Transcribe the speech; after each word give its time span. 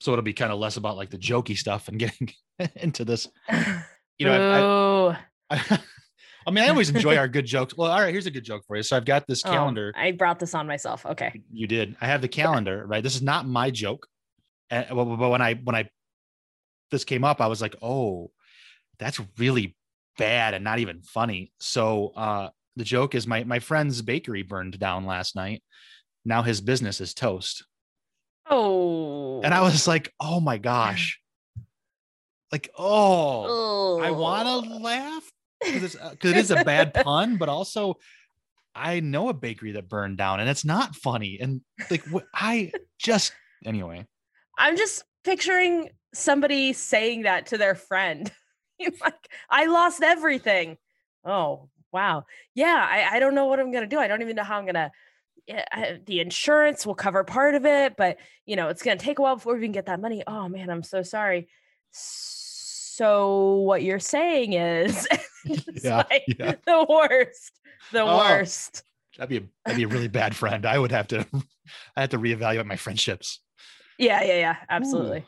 so 0.00 0.12
it'll 0.12 0.22
be 0.22 0.32
kind 0.32 0.52
of 0.52 0.58
less 0.58 0.76
about 0.76 0.96
like 0.96 1.10
the 1.10 1.18
jokey 1.18 1.56
stuff 1.56 1.88
and 1.88 1.98
getting 1.98 2.30
into 2.76 3.04
this. 3.04 3.28
You 4.18 4.26
know, 4.26 5.16
I, 5.50 5.56
I, 5.56 5.58
I, 5.58 5.78
I 6.46 6.50
mean, 6.50 6.62
I 6.62 6.68
always 6.68 6.90
enjoy 6.90 7.16
our 7.16 7.26
good 7.26 7.46
jokes. 7.46 7.74
Well, 7.74 7.90
all 7.90 8.00
right, 8.00 8.12
here's 8.12 8.26
a 8.26 8.30
good 8.30 8.44
joke 8.44 8.64
for 8.66 8.76
you. 8.76 8.82
So 8.82 8.94
I've 8.94 9.06
got 9.06 9.26
this 9.26 9.42
Oh, 9.46 9.50
calendar. 9.50 9.94
I 9.96 10.12
brought 10.12 10.38
this 10.38 10.54
on 10.54 10.66
myself. 10.66 11.06
Okay. 11.06 11.40
You 11.50 11.66
did. 11.66 11.96
I 12.02 12.06
have 12.06 12.20
the 12.20 12.28
calendar, 12.28 12.84
right? 12.86 13.02
This 13.02 13.14
is 13.16 13.22
not 13.22 13.48
my 13.48 13.70
joke. 13.70 14.06
And 14.68 14.86
but 14.90 15.04
but 15.16 15.30
when 15.30 15.40
I 15.40 15.54
when 15.54 15.74
I 15.74 15.88
this 16.90 17.04
came 17.04 17.24
up, 17.24 17.40
I 17.40 17.46
was 17.46 17.62
like, 17.62 17.76
oh, 17.80 18.30
that's 18.98 19.18
really 19.38 19.74
bad 20.18 20.52
and 20.52 20.64
not 20.64 20.80
even 20.80 21.00
funny. 21.00 21.50
So 21.60 22.12
uh 22.14 22.50
the 22.76 22.84
joke 22.84 23.14
is 23.14 23.26
my 23.26 23.44
my 23.44 23.58
friend's 23.58 24.02
bakery 24.02 24.42
burned 24.42 24.78
down 24.78 25.06
last 25.06 25.34
night. 25.34 25.62
Now 26.26 26.42
his 26.42 26.60
business 26.60 27.00
is 27.00 27.14
toast. 27.14 27.64
Oh. 28.50 29.40
And 29.42 29.54
I 29.54 29.62
was 29.62 29.86
like, 29.86 30.12
oh 30.20 30.40
my 30.40 30.58
gosh. 30.58 31.20
Like, 32.50 32.70
oh, 32.76 34.00
I 34.00 34.10
want 34.10 34.66
to 34.66 34.76
laugh 34.78 35.30
because 35.64 35.94
uh, 35.94 36.16
it 36.22 36.36
is 36.36 36.50
a 36.50 36.64
bad 36.64 36.92
pun, 36.92 37.36
but 37.36 37.48
also 37.48 37.96
I 38.74 39.00
know 39.00 39.28
a 39.28 39.34
bakery 39.34 39.72
that 39.72 39.88
burned 39.88 40.18
down 40.18 40.40
and 40.40 40.48
it's 40.48 40.64
not 40.64 40.96
funny. 40.96 41.38
And 41.40 41.60
like, 41.90 42.04
wh- 42.06 42.26
I 42.34 42.72
just, 42.98 43.32
anyway, 43.64 44.04
I'm 44.58 44.76
just 44.76 45.04
picturing 45.24 45.90
somebody 46.12 46.72
saying 46.72 47.22
that 47.22 47.46
to 47.46 47.58
their 47.58 47.76
friend. 47.76 48.30
like, 49.00 49.28
I 49.48 49.66
lost 49.66 50.02
everything. 50.02 50.76
Oh, 51.24 51.68
wow. 51.92 52.24
Yeah, 52.54 52.86
I, 52.88 53.16
I 53.16 53.20
don't 53.20 53.34
know 53.34 53.46
what 53.46 53.60
I'm 53.60 53.70
going 53.70 53.84
to 53.84 53.88
do. 53.88 53.98
I 53.98 54.08
don't 54.08 54.22
even 54.22 54.36
know 54.36 54.44
how 54.44 54.58
I'm 54.58 54.64
going 54.64 54.74
to. 54.74 54.90
I- 55.48 56.00
the 56.06 56.20
insurance 56.20 56.84
will 56.86 56.94
cover 56.94 57.24
part 57.24 57.54
of 57.54 57.64
it, 57.66 57.96
but 57.96 58.18
you 58.46 58.56
know, 58.56 58.68
it's 58.68 58.82
going 58.82 58.98
to 58.98 59.04
take 59.04 59.18
a 59.18 59.22
while 59.22 59.36
before 59.36 59.54
we 59.54 59.62
can 59.62 59.72
get 59.72 59.86
that 59.86 60.00
money. 60.00 60.22
Oh 60.26 60.48
man, 60.48 60.70
I'm 60.70 60.82
so 60.82 61.02
sorry. 61.02 61.48
So 61.92 63.56
what 63.64 63.82
you're 63.82 63.98
saying 63.98 64.52
is 64.54 65.08
Yeah, 65.82 66.04
like 66.10 66.24
yeah. 66.26 66.54
the 66.66 66.86
worst. 66.88 67.52
The 67.92 68.02
Oh. 68.02 68.18
worst. 68.18 68.82
that'd 69.16 69.30
be 69.30 69.38
a, 69.38 69.42
that'd 69.64 69.76
be 69.78 69.84
a 69.84 69.88
really 69.88 70.08
bad 70.08 70.36
friend. 70.36 70.66
I 70.66 70.78
would 70.78 70.92
have 70.92 71.08
to, 71.08 71.26
I 71.96 72.00
have 72.02 72.10
to 72.10 72.18
reevaluate 72.18 72.66
my 72.66 72.76
friendships. 72.76 73.40
Yeah, 73.98 74.22
yeah, 74.22 74.36
yeah. 74.38 74.56
Absolutely. 74.68 75.24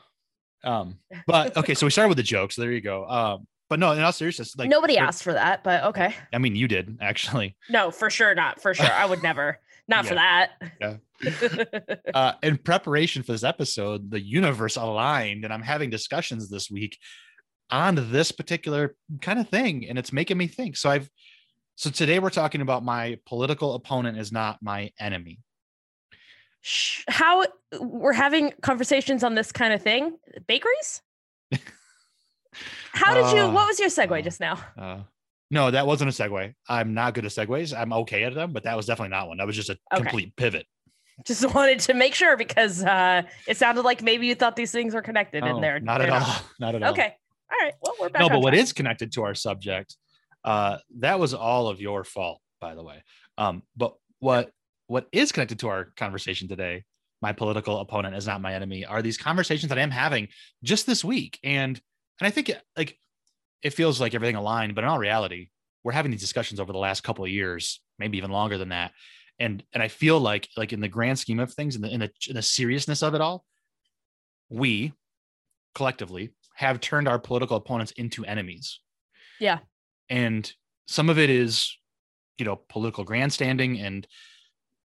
Um, 0.64 0.98
but 1.26 1.56
okay, 1.56 1.74
so 1.74 1.86
we 1.86 1.90
started 1.90 2.08
with 2.08 2.16
the 2.18 2.22
jokes. 2.22 2.56
There 2.56 2.70
you 2.70 2.80
go. 2.80 3.06
Um, 3.06 3.46
but 3.68 3.78
no, 3.80 3.92
in 3.92 4.00
all 4.00 4.12
seriousness, 4.12 4.54
like 4.56 4.68
Nobody 4.68 4.96
asked 4.98 5.22
for 5.22 5.32
that, 5.32 5.64
but 5.64 5.84
okay. 5.84 6.14
I 6.32 6.38
mean, 6.38 6.54
you 6.56 6.68
did 6.68 6.98
actually. 7.00 7.56
No, 7.70 7.90
for 7.90 8.10
sure 8.10 8.34
not. 8.34 8.60
For 8.60 8.74
sure. 8.74 8.86
I 8.92 9.06
would 9.06 9.22
never. 9.22 9.58
Not 9.88 10.06
for 10.06 10.14
that. 10.14 10.52
uh, 12.14 12.32
in 12.42 12.56
preparation 12.58 13.22
for 13.22 13.32
this 13.32 13.44
episode, 13.44 14.10
the 14.10 14.20
universe 14.20 14.76
aligned, 14.76 15.44
and 15.44 15.52
I'm 15.52 15.62
having 15.62 15.90
discussions 15.90 16.48
this 16.48 16.70
week 16.70 16.96
on 17.70 18.10
this 18.10 18.32
particular 18.32 18.94
kind 19.20 19.38
of 19.38 19.48
thing, 19.48 19.88
and 19.88 19.98
it's 19.98 20.12
making 20.12 20.38
me 20.38 20.46
think. 20.46 20.76
So 20.76 20.90
I've 20.90 21.10
so 21.74 21.90
today 21.90 22.18
we're 22.18 22.30
talking 22.30 22.60
about 22.60 22.84
my 22.84 23.18
political 23.26 23.74
opponent 23.74 24.18
is 24.18 24.30
not 24.30 24.58
my 24.62 24.90
enemy. 25.00 25.40
How 27.08 27.44
we're 27.80 28.12
having 28.12 28.52
conversations 28.62 29.24
on 29.24 29.34
this 29.34 29.50
kind 29.50 29.72
of 29.72 29.82
thing? 29.82 30.16
Bakeries? 30.46 31.02
How 32.92 33.14
did 33.14 33.36
you? 33.36 33.44
Uh, 33.44 33.52
What 33.52 33.66
was 33.66 33.80
your 33.80 33.88
segue 33.88 34.16
uh, 34.16 34.22
just 34.22 34.38
now? 34.38 34.60
Uh, 34.78 35.00
no, 35.52 35.70
that 35.70 35.86
wasn't 35.86 36.08
a 36.10 36.12
segue. 36.22 36.54
I'm 36.68 36.94
not 36.94 37.12
good 37.14 37.26
at 37.26 37.30
segues. 37.30 37.78
I'm 37.78 37.92
okay 37.92 38.24
at 38.24 38.34
them, 38.34 38.52
but 38.52 38.64
that 38.64 38.76
was 38.76 38.86
definitely 38.86 39.10
not 39.10 39.28
one. 39.28 39.36
That 39.36 39.46
was 39.46 39.54
just 39.54 39.68
a 39.68 39.78
Okay. 39.92 40.02
complete 40.02 40.34
pivot. 40.34 40.66
Just 41.26 41.44
wanted 41.54 41.78
to 41.80 41.94
make 41.94 42.14
sure 42.14 42.36
because 42.38 42.82
uh, 42.82 43.22
it 43.46 43.58
sounded 43.58 43.82
like 43.82 44.02
maybe 44.02 44.26
you 44.26 44.34
thought 44.34 44.56
these 44.56 44.72
things 44.72 44.94
were 44.94 45.02
connected, 45.02 45.44
No, 45.44 45.54
and 45.54 45.62
they're 45.62 45.78
not 45.78 46.00
at 46.00 46.08
all. 46.08 46.34
Not 46.58 46.74
at 46.74 46.82
all. 46.82 46.90
Okay. 46.92 47.14
All 47.52 47.58
right. 47.60 47.74
Well, 47.82 47.94
we're 48.00 48.08
back. 48.08 48.20
no, 48.20 48.28
but 48.30 48.40
what 48.40 48.52
track. 48.52 48.62
is 48.62 48.72
connected 48.72 49.12
to 49.12 49.24
our 49.24 49.34
subject, 49.34 49.96
uh, 50.42 50.78
that 51.00 51.20
was 51.20 51.34
all 51.34 51.68
of 51.68 51.80
your 51.82 52.02
fault, 52.02 52.40
by 52.58 52.74
the 52.74 52.82
way. 52.82 53.04
Um, 53.36 53.62
but 53.76 53.94
what 54.20 54.50
what 54.86 55.06
is 55.12 55.32
connected 55.32 55.58
to 55.60 55.68
our 55.68 55.92
conversation 55.96 56.48
today, 56.48 56.84
my 57.20 57.32
political 57.32 57.78
opponent 57.80 58.16
is 58.16 58.26
not 58.26 58.40
my 58.40 58.54
enemy, 58.54 58.84
are 58.86 59.02
these 59.02 59.18
conversations 59.18 59.68
that 59.68 59.78
I 59.78 59.82
am 59.82 59.90
having 59.90 60.28
just 60.64 60.86
this 60.86 61.04
week. 61.04 61.38
And 61.44 61.78
and 62.20 62.26
I 62.26 62.30
think 62.30 62.50
like 62.76 62.98
it 63.62 63.74
feels 63.74 64.00
like 64.00 64.14
everything 64.14 64.34
aligned, 64.34 64.74
but 64.74 64.82
in 64.82 64.90
all 64.90 64.98
reality, 64.98 65.48
we're 65.84 65.92
having 65.92 66.10
these 66.10 66.20
discussions 66.20 66.60
over 66.60 66.72
the 66.72 66.78
last 66.78 67.02
couple 67.02 67.24
of 67.24 67.30
years, 67.30 67.80
maybe 67.98 68.18
even 68.18 68.30
longer 68.30 68.58
than 68.58 68.70
that. 68.70 68.92
And 69.38 69.62
and 69.72 69.82
I 69.82 69.88
feel 69.88 70.20
like 70.20 70.48
like 70.56 70.72
in 70.72 70.80
the 70.80 70.88
grand 70.88 71.18
scheme 71.18 71.40
of 71.40 71.52
things, 71.52 71.76
in 71.76 71.82
the 71.82 71.88
in 71.88 72.00
the, 72.00 72.10
in 72.28 72.36
the 72.36 72.42
seriousness 72.42 73.02
of 73.02 73.14
it 73.14 73.20
all, 73.20 73.44
we 74.48 74.92
collectively 75.74 76.30
have 76.54 76.80
turned 76.80 77.08
our 77.08 77.18
political 77.18 77.56
opponents 77.56 77.92
into 77.92 78.24
enemies. 78.24 78.80
Yeah. 79.40 79.58
And 80.08 80.50
some 80.86 81.08
of 81.08 81.18
it 81.18 81.30
is, 81.30 81.76
you 82.38 82.44
know, 82.44 82.60
political 82.68 83.04
grandstanding 83.04 83.80
and 83.80 84.06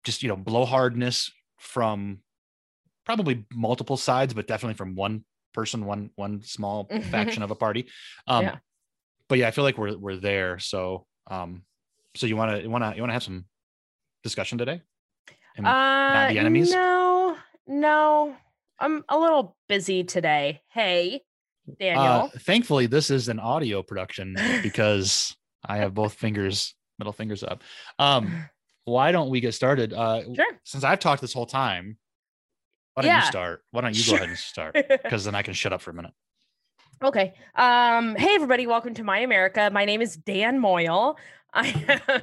just, 0.04 0.24
you 0.24 0.30
know, 0.30 0.36
blowhardness 0.38 1.32
from 1.60 2.20
probably 3.06 3.46
multiple 3.54 3.98
sides, 3.98 4.34
but 4.34 4.48
definitely 4.48 4.76
from 4.76 4.96
one 4.96 5.24
person, 5.54 5.86
one 5.86 6.10
one 6.16 6.42
small 6.42 6.90
faction 7.12 7.44
of 7.44 7.52
a 7.52 7.56
party. 7.56 7.88
Um 8.28 8.44
Yeah. 8.44 8.58
But 9.34 9.40
yeah, 9.40 9.48
I 9.48 9.52
feel 9.52 9.64
like 9.64 9.80
we're 9.80 9.98
we're 9.98 10.18
there. 10.18 10.60
So 10.60 11.08
um 11.26 11.64
so 12.16 12.28
you 12.28 12.36
wanna 12.38 12.60
you 12.60 12.70
wanna 12.70 12.94
you 12.96 13.02
wanna 13.02 13.14
have 13.14 13.24
some 13.24 13.46
discussion 14.22 14.60
today? 14.60 14.80
And 15.58 15.66
Uh, 15.66 16.28
be 16.30 16.38
enemies? 16.38 16.72
No, 16.72 17.36
no. 17.66 18.36
I'm 18.78 19.04
a 19.10 19.18
little 19.18 19.58
busy 19.68 20.04
today. 20.04 20.62
Hey, 20.70 21.24
Daniel. 21.80 22.30
Uh, 22.32 22.40
thankfully, 22.42 22.86
this 22.86 23.10
is 23.10 23.28
an 23.28 23.40
audio 23.40 23.82
production 23.82 24.36
because 24.62 25.36
I 25.66 25.78
have 25.78 25.96
both 25.96 26.14
fingers, 26.14 26.76
middle 27.00 27.12
fingers 27.14 27.42
up. 27.44 27.64
Um, 27.98 28.48
why 28.86 29.12
don't 29.12 29.32
we 29.32 29.40
get 29.40 29.56
started? 29.56 29.94
Uh, 29.94 30.22
sure. 30.36 30.46
Since 30.64 30.84
I've 30.84 31.00
talked 31.00 31.22
this 31.22 31.34
whole 31.34 31.48
time, 31.48 31.98
why 32.94 33.02
don't 33.02 33.10
Yeah. 33.12 33.22
you 33.22 33.26
start? 33.26 33.64
Why 33.72 33.82
don't 33.82 33.98
you 33.98 34.06
go 34.12 34.16
ahead 34.18 34.30
and 34.30 34.38
start? 34.38 34.76
Because 35.04 35.26
then 35.26 35.34
I 35.34 35.42
can 35.42 35.56
shut 35.56 35.74
up 35.74 35.82
for 35.82 35.90
a 35.90 35.94
minute. 35.96 36.14
Okay. 37.04 37.34
Um, 37.56 38.16
hey 38.16 38.34
everybody, 38.36 38.66
welcome 38.66 38.94
to 38.94 39.04
My 39.04 39.20
America. 39.20 39.70
My 39.74 39.84
name 39.84 40.02
is 40.02 40.16
Dan 40.16 40.60
Moyle. 40.60 41.18
I 41.54 41.68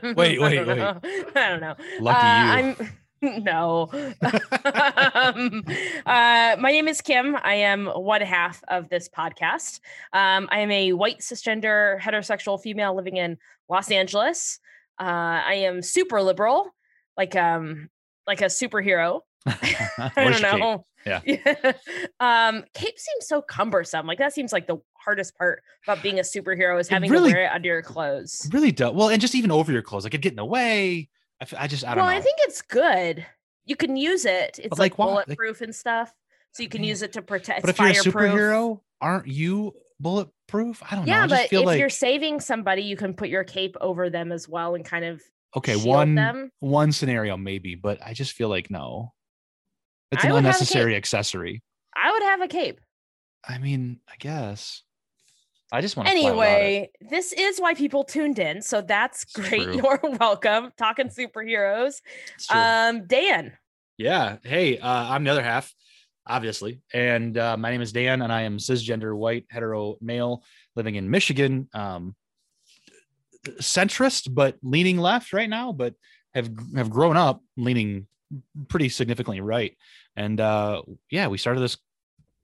am, 0.03 0.15
Wait, 0.15 0.41
wait, 0.41 0.57
don't 0.57 0.67
wait. 0.69 0.79
know. 0.79 1.01
I 1.37 1.49
don't 1.51 1.61
know. 1.61 1.75
Lucky 2.01 2.27
Uh, 2.27 2.57
you. 2.57 2.77
I'm 3.23 3.43
no. 3.45 3.89
um, 4.23 5.63
uh, 6.07 6.57
my 6.59 6.71
name 6.73 6.89
is 6.89 7.03
Kim. 7.03 7.37
I 7.43 7.55
am 7.57 7.87
one 7.89 8.23
half 8.23 8.65
of 8.69 8.89
this 8.89 9.09
podcast. 9.11 9.81
Um, 10.15 10.49
I 10.51 10.61
am 10.61 10.71
a 10.71 10.95
white 10.95 11.19
cisgender 11.21 12.01
heterosexual 12.01 12.59
female 12.61 12.97
living 12.97 13.19
in 13.19 13.37
Los 13.69 13.91
Angeles. 13.91 14.59
Uh, 14.99 15.05
I 15.47 15.55
am 15.67 15.83
super 15.83 16.23
liberal, 16.23 16.75
like 17.19 17.37
um, 17.37 17.91
like 18.27 18.41
a 18.41 18.47
superhero. 18.47 19.21
I 19.47 20.13
don't 20.17 20.41
your 20.41 20.51
cape? 20.51 20.61
know. 20.61 20.85
Yeah. 21.07 21.21
um, 22.21 22.65
cape 22.75 22.99
seems 22.99 23.27
so 23.27 23.43
cumbersome. 23.43 24.07
Like 24.07 24.19
that 24.19 24.33
seems 24.33 24.53
like 24.53 24.67
the 24.67 24.79
hardest 24.95 25.37
part 25.37 25.63
about 25.87 26.03
being 26.03 26.19
a 26.19 26.23
superhero 26.23 26.79
is 26.79 26.89
having 26.89 27.11
really- 27.11 27.31
to 27.31 27.37
wear 27.37 27.45
it 27.47 27.53
under 27.53 27.69
your 27.69 27.83
clothes. 27.83 28.49
Really 28.53 28.73
does. 28.73 28.93
Well, 28.95 29.09
and 29.09 29.21
just 29.21 29.35
even 29.35 29.51
over 29.51 29.73
your 29.73 29.83
clothes, 29.83 30.05
like 30.05 30.15
it 30.15 30.21
get 30.21 30.33
in 30.33 30.37
the 30.37 30.45
way. 30.45 31.09
I, 31.57 31.69
just 31.69 31.85
I 31.87 31.95
don't 31.95 32.05
well, 32.05 32.13
know. 32.13 32.19
I 32.19 32.21
think 32.21 32.37
it's 32.41 32.61
good. 32.61 33.25
You 33.65 33.75
can 33.75 33.97
use 33.97 34.27
it. 34.27 34.61
It's 34.63 34.79
like, 34.79 34.93
like, 34.93 34.99
why? 34.99 35.07
Like- 35.07 35.27
bulletproof 35.27 35.63
and 35.63 35.75
stuff. 35.75 36.13
So 36.53 36.63
you 36.63 36.69
can 36.69 36.81
Man. 36.81 36.89
use 36.89 37.03
it 37.03 37.13
to 37.13 37.23
protect. 37.23 37.63
but 37.63 37.71
if 37.71 37.79
you're 37.79 37.89
a 37.89 37.93
superhero, 37.93 38.81
aren't 39.01 39.29
you 39.29 39.73
bulletproof? 40.01 40.83
I 40.91 40.97
don't 40.97 41.07
know. 41.07 41.13
yeah, 41.13 41.27
but 41.27 41.53
if 41.53 41.65
like 41.65 41.79
you're 41.79 41.89
saving 41.89 42.41
somebody, 42.41 42.83
you 42.83 42.97
can 42.97 43.15
put 43.15 43.29
your 43.29 43.45
cape 43.45 43.77
over 43.81 44.11
them 44.11 44.33
as 44.33 44.49
well 44.49 44.75
and 44.75 44.85
kind 44.85 45.05
of 45.05 45.23
okay, 45.57 45.77
one 45.77 46.15
them. 46.17 46.51
one 46.59 46.93
scenario 46.93 47.37
maybe, 47.37 47.75
but 47.77 48.01
I 48.05 48.15
just 48.15 48.33
feel 48.33 48.49
like 48.49 48.71
no. 48.71 49.13
It's 50.13 50.25
an 50.25 50.33
would 50.33 50.37
have 50.37 50.45
a 50.45 50.49
unnecessary 50.49 50.97
accessory. 50.97 51.63
I 51.97 52.11
would 52.13 52.23
have 52.23 52.41
a 52.41 52.49
cape. 52.49 52.81
I 53.47 53.59
mean, 53.59 54.01
I 54.09 54.15
guess. 54.19 54.83
I 55.73 55.81
just 55.81 55.97
want 55.97 56.09
to 56.09 56.13
Anyway, 56.13 56.31
Anyway, 56.31 56.91
this 57.11 57.33
is 57.33 57.61
why 57.61 57.75
people 57.75 58.03
tuned 58.03 58.39
in. 58.41 58.61
So 58.61 58.81
that's 58.81 59.23
It's 59.23 59.33
great. 59.33 59.63
true. 59.63 59.75
You're 59.85 60.01
welcome. 60.19 60.73
Talking 60.77 61.09
superheroes. 61.09 62.01
Um, 62.51 63.07
Dan. 63.07 63.53
yeah. 63.97 64.39
Hey, 64.43 64.79
uh, 64.79 64.89
I'm 64.89 65.23
the 65.23 65.31
other 65.31 65.43
half, 65.45 65.73
obviously, 66.27 66.81
and 66.93 67.39
uh, 67.39 67.57
my 67.57 67.71
name 67.71 67.83
is 67.83 67.93
Dan, 67.93 68.23
and 68.23 68.33
I 68.33 68.43
am 68.43 68.59
cisgender, 68.59 69.17
white, 69.17 69.47
hetero 69.49 69.97
male, 70.01 70.43
living 70.75 70.97
in 70.97 71.09
Michigan. 71.09 71.69
Um, 71.73 72.17
centrist, 73.61 74.35
but 74.35 74.57
leaning 74.63 74.99
left 74.99 75.33
right 75.33 75.49
now, 75.49 75.73
but 75.73 75.95
have 76.35 76.51
have 76.77 76.91
grown 76.91 77.17
up 77.17 77.43
leaning 77.57 78.07
pretty 78.69 78.89
significantly 78.89 79.41
right. 79.41 79.77
And 80.17 80.41
uh, 80.41 80.83
yeah, 81.11 81.29
we 81.29 81.39
started 81.39 81.61
this 81.61 81.77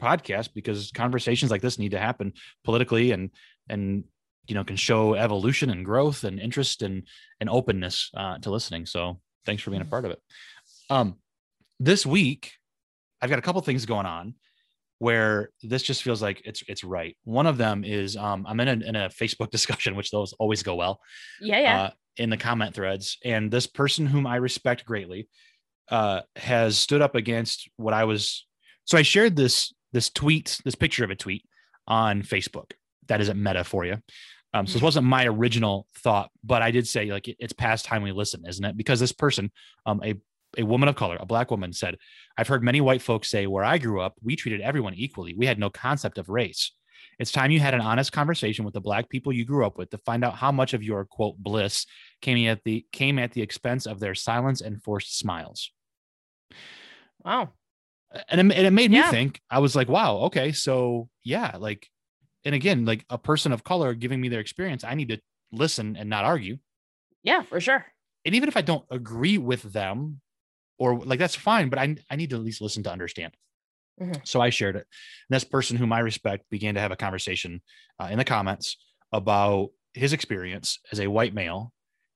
podcast 0.01 0.51
because 0.55 0.91
conversations 0.95 1.51
like 1.51 1.63
this 1.63 1.79
need 1.79 1.93
to 1.93 1.99
happen 1.99 2.35
politically 2.65 3.13
and 3.13 3.31
and 3.69 4.05
you 4.47 4.55
know 4.55 4.63
can 4.63 4.77
show 4.77 5.15
evolution 5.15 5.71
and 5.71 5.85
growth 5.85 6.23
and 6.25 6.39
interest 6.39 6.83
and 6.83 7.05
and 7.41 7.51
openness 7.51 8.11
uh, 8.17 8.39
to 8.39 8.51
listening. 8.51 8.87
So 8.87 9.21
thanks 9.45 9.63
for 9.63 9.71
being 9.71 9.83
a 9.83 9.87
part 9.87 10.05
of 10.05 10.11
it. 10.11 10.21
Um, 10.91 11.17
this 11.81 12.07
week, 12.07 12.53
I've 13.21 13.31
got 13.31 13.39
a 13.39 13.43
couple 13.43 13.61
things 13.63 13.87
going 13.87 14.07
on. 14.07 14.35
where 14.99 15.51
this 15.63 15.83
just 15.83 16.03
feels 16.03 16.23
like 16.23 16.43
it's 16.45 16.63
it's 16.69 16.85
right. 16.85 17.17
One 17.25 17.47
of 17.47 17.59
them 17.59 17.85
is 17.85 18.17
um, 18.17 18.47
I'm 18.49 18.61
in 18.61 18.69
a, 18.69 18.87
in 18.87 18.97
a 18.97 19.09
Facebook 19.09 19.51
discussion, 19.57 19.97
which 19.97 20.11
those 20.11 20.33
always 20.35 20.63
go 20.63 20.75
well. 20.75 21.01
Yeah, 21.41 21.61
yeah. 21.61 21.83
Uh, 21.83 21.91
in 22.17 22.31
the 22.31 22.37
comment 22.39 22.75
threads, 22.75 23.19
and 23.25 23.51
this 23.51 23.67
person 23.67 24.07
whom 24.07 24.27
I 24.27 24.37
respect 24.37 24.87
greatly 24.87 25.29
uh, 25.91 26.23
has 26.37 26.79
stood 26.79 27.03
up 27.03 27.15
against 27.15 27.69
what 27.77 27.95
I 27.95 28.05
was. 28.05 28.47
So 28.85 28.99
I 28.99 29.03
shared 29.03 29.37
this 29.37 29.73
this 29.93 30.11
tweet, 30.11 30.59
this 30.65 30.75
picture 30.75 31.05
of 31.05 31.11
a 31.11 31.17
tweet 31.17 31.45
on 31.87 32.23
Facebook. 32.23 32.73
That 33.09 33.21
isn't 33.21 33.41
meta 33.41 33.65
for 33.65 33.85
you. 33.85 33.99
Um, 34.53 34.67
so 34.67 34.75
this 34.75 34.83
wasn't 34.83 35.07
my 35.07 35.27
original 35.27 35.87
thought, 35.99 36.31
but 36.43 36.63
I 36.63 36.71
did 36.71 36.89
say 36.89 37.13
like 37.13 37.29
it, 37.29 37.37
it's 37.39 37.53
past 37.53 37.85
time 37.85 38.03
we 38.03 38.13
listen, 38.13 38.45
isn't 38.47 38.65
it? 38.65 38.77
Because 38.77 39.01
this 39.01 39.13
person, 39.13 39.51
um, 39.85 40.01
a 40.05 40.15
a 40.57 40.63
woman 40.63 40.89
of 40.89 40.97
color, 40.97 41.19
a 41.21 41.27
black 41.27 41.51
woman, 41.51 41.73
said, 41.73 41.99
"I've 42.39 42.49
heard 42.49 42.63
many 42.63 42.81
white 42.81 43.03
folks 43.03 43.29
say 43.29 43.47
where 43.47 43.65
I 43.65 43.77
grew 43.79 44.01
up, 44.01 44.15
we 44.23 44.35
treated 44.35 44.63
everyone 44.63 44.95
equally. 44.95 45.35
We 45.35 45.47
had 45.47 45.59
no 45.59 45.69
concept 45.69 46.17
of 46.17 46.29
race. 46.29 46.73
It's 47.19 47.33
time 47.33 47.51
you 47.51 47.61
had 47.61 47.75
an 47.75 47.81
honest 47.81 48.13
conversation 48.13 48.65
with 48.65 48.73
the 48.73 48.81
black 48.81 49.09
people 49.11 49.33
you 49.33 49.45
grew 49.45 49.67
up 49.67 49.77
with 49.77 49.91
to 49.91 49.99
find 49.99 50.25
out 50.25 50.37
how 50.37 50.53
much 50.53 50.73
of 50.75 50.83
your 50.83 51.05
quote 51.05 51.37
bliss 51.39 51.87
came 52.23 52.49
at 52.49 52.63
the 52.65 52.87
came 52.93 53.19
at 53.19 53.33
the 53.33 53.43
expense 53.43 53.87
of 53.87 54.01
their 54.01 54.15
silence 54.15 54.63
and 54.63 54.83
forced 54.83 55.19
smiles." 55.19 55.71
Wow. 57.25 57.53
And 58.29 58.41
it, 58.41 58.57
and 58.57 58.67
it 58.67 58.73
made 58.73 58.91
me 58.91 59.03
think. 59.03 59.41
I 59.51 59.59
was 59.59 59.75
like, 59.77 59.89
"Wow, 59.89 60.17
okay, 60.27 60.53
so 60.53 61.09
yeah, 61.25 61.57
like." 61.59 61.89
And 62.45 62.55
again, 62.55 62.85
like 62.85 63.05
a 63.11 63.19
person 63.19 63.51
of 63.53 63.65
color 63.65 63.93
giving 63.95 64.21
me 64.21 64.29
their 64.29 64.39
experience, 64.39 64.85
I 64.85 64.95
need 64.95 65.09
to 65.09 65.21
listen 65.51 65.97
and 65.97 66.09
not 66.09 66.25
argue. 66.25 66.59
Yeah, 67.25 67.43
for 67.43 67.61
sure. 67.61 67.85
and 68.25 68.35
even 68.35 68.49
if 68.49 68.57
I 68.57 68.61
don't 68.61 68.85
agree 68.91 69.39
with 69.39 69.63
them, 69.73 70.21
or 70.79 70.99
like 71.05 71.19
that's 71.19 71.35
fine, 71.35 71.69
but 71.69 71.79
I 71.79 71.97
I 72.11 72.17
need 72.17 72.31
to 72.31 72.37
at 72.37 72.43
least 72.43 72.61
listen 72.61 72.83
to 72.85 72.93
understand. 72.93 73.37
Mhm. 74.01 74.27
So 74.27 74.41
I 74.41 74.51
shared 74.51 74.77
it. 74.77 74.87
And 75.29 75.35
this 75.35 75.45
person, 75.45 75.77
whom 75.77 75.93
I 75.93 76.01
respect, 76.01 76.49
began 76.51 76.75
to 76.75 76.81
have 76.81 76.93
a 76.93 76.97
conversation 76.97 77.63
uh, 78.01 78.09
in 78.11 78.19
the 78.19 78.25
comments 78.25 78.77
about 79.13 79.71
his 79.95 80.13
experience 80.13 80.79
as 80.93 81.01
a 81.01 81.07
white 81.09 81.35
male 81.35 81.73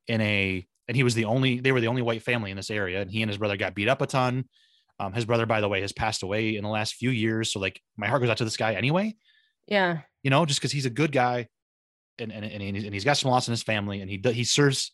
in 0.06 0.20
a, 0.20 0.66
and 0.90 0.96
he 0.96 1.04
was 1.04 1.14
the 1.14 1.24
only, 1.26 1.60
they 1.60 1.70
were 1.70 1.80
the 1.80 1.86
only 1.86 2.02
white 2.02 2.20
family 2.20 2.50
in 2.50 2.56
this 2.56 2.68
area, 2.68 3.00
and 3.00 3.08
he 3.08 3.22
and 3.22 3.30
his 3.30 3.38
brother 3.38 3.56
got 3.56 3.76
beat 3.76 3.88
up 3.88 4.02
a 4.02 4.08
ton. 4.08 4.44
Um, 4.98 5.12
his 5.12 5.24
brother, 5.24 5.46
by 5.46 5.60
the 5.60 5.68
way, 5.68 5.82
has 5.82 5.92
passed 5.92 6.24
away 6.24 6.56
in 6.56 6.64
the 6.64 6.68
last 6.68 6.94
few 6.94 7.10
years. 7.10 7.52
So 7.52 7.60
like 7.60 7.80
my 7.96 8.08
heart 8.08 8.22
goes 8.22 8.28
out 8.28 8.38
to 8.38 8.44
this 8.44 8.56
guy 8.56 8.74
anyway 8.74 9.14
Yeah. 9.68 10.00
you 10.24 10.30
know, 10.30 10.44
just 10.44 10.58
because 10.58 10.72
he's 10.72 10.86
a 10.86 10.90
good 10.90 11.12
guy 11.12 11.46
and, 12.18 12.32
and, 12.32 12.44
and, 12.44 12.60
he's, 12.76 12.82
and 12.82 12.92
he's 12.92 13.04
got 13.04 13.16
some 13.18 13.30
loss 13.30 13.46
in 13.46 13.52
his 13.52 13.62
family 13.62 14.00
and 14.00 14.10
he, 14.10 14.20
he 14.32 14.42
serves 14.42 14.92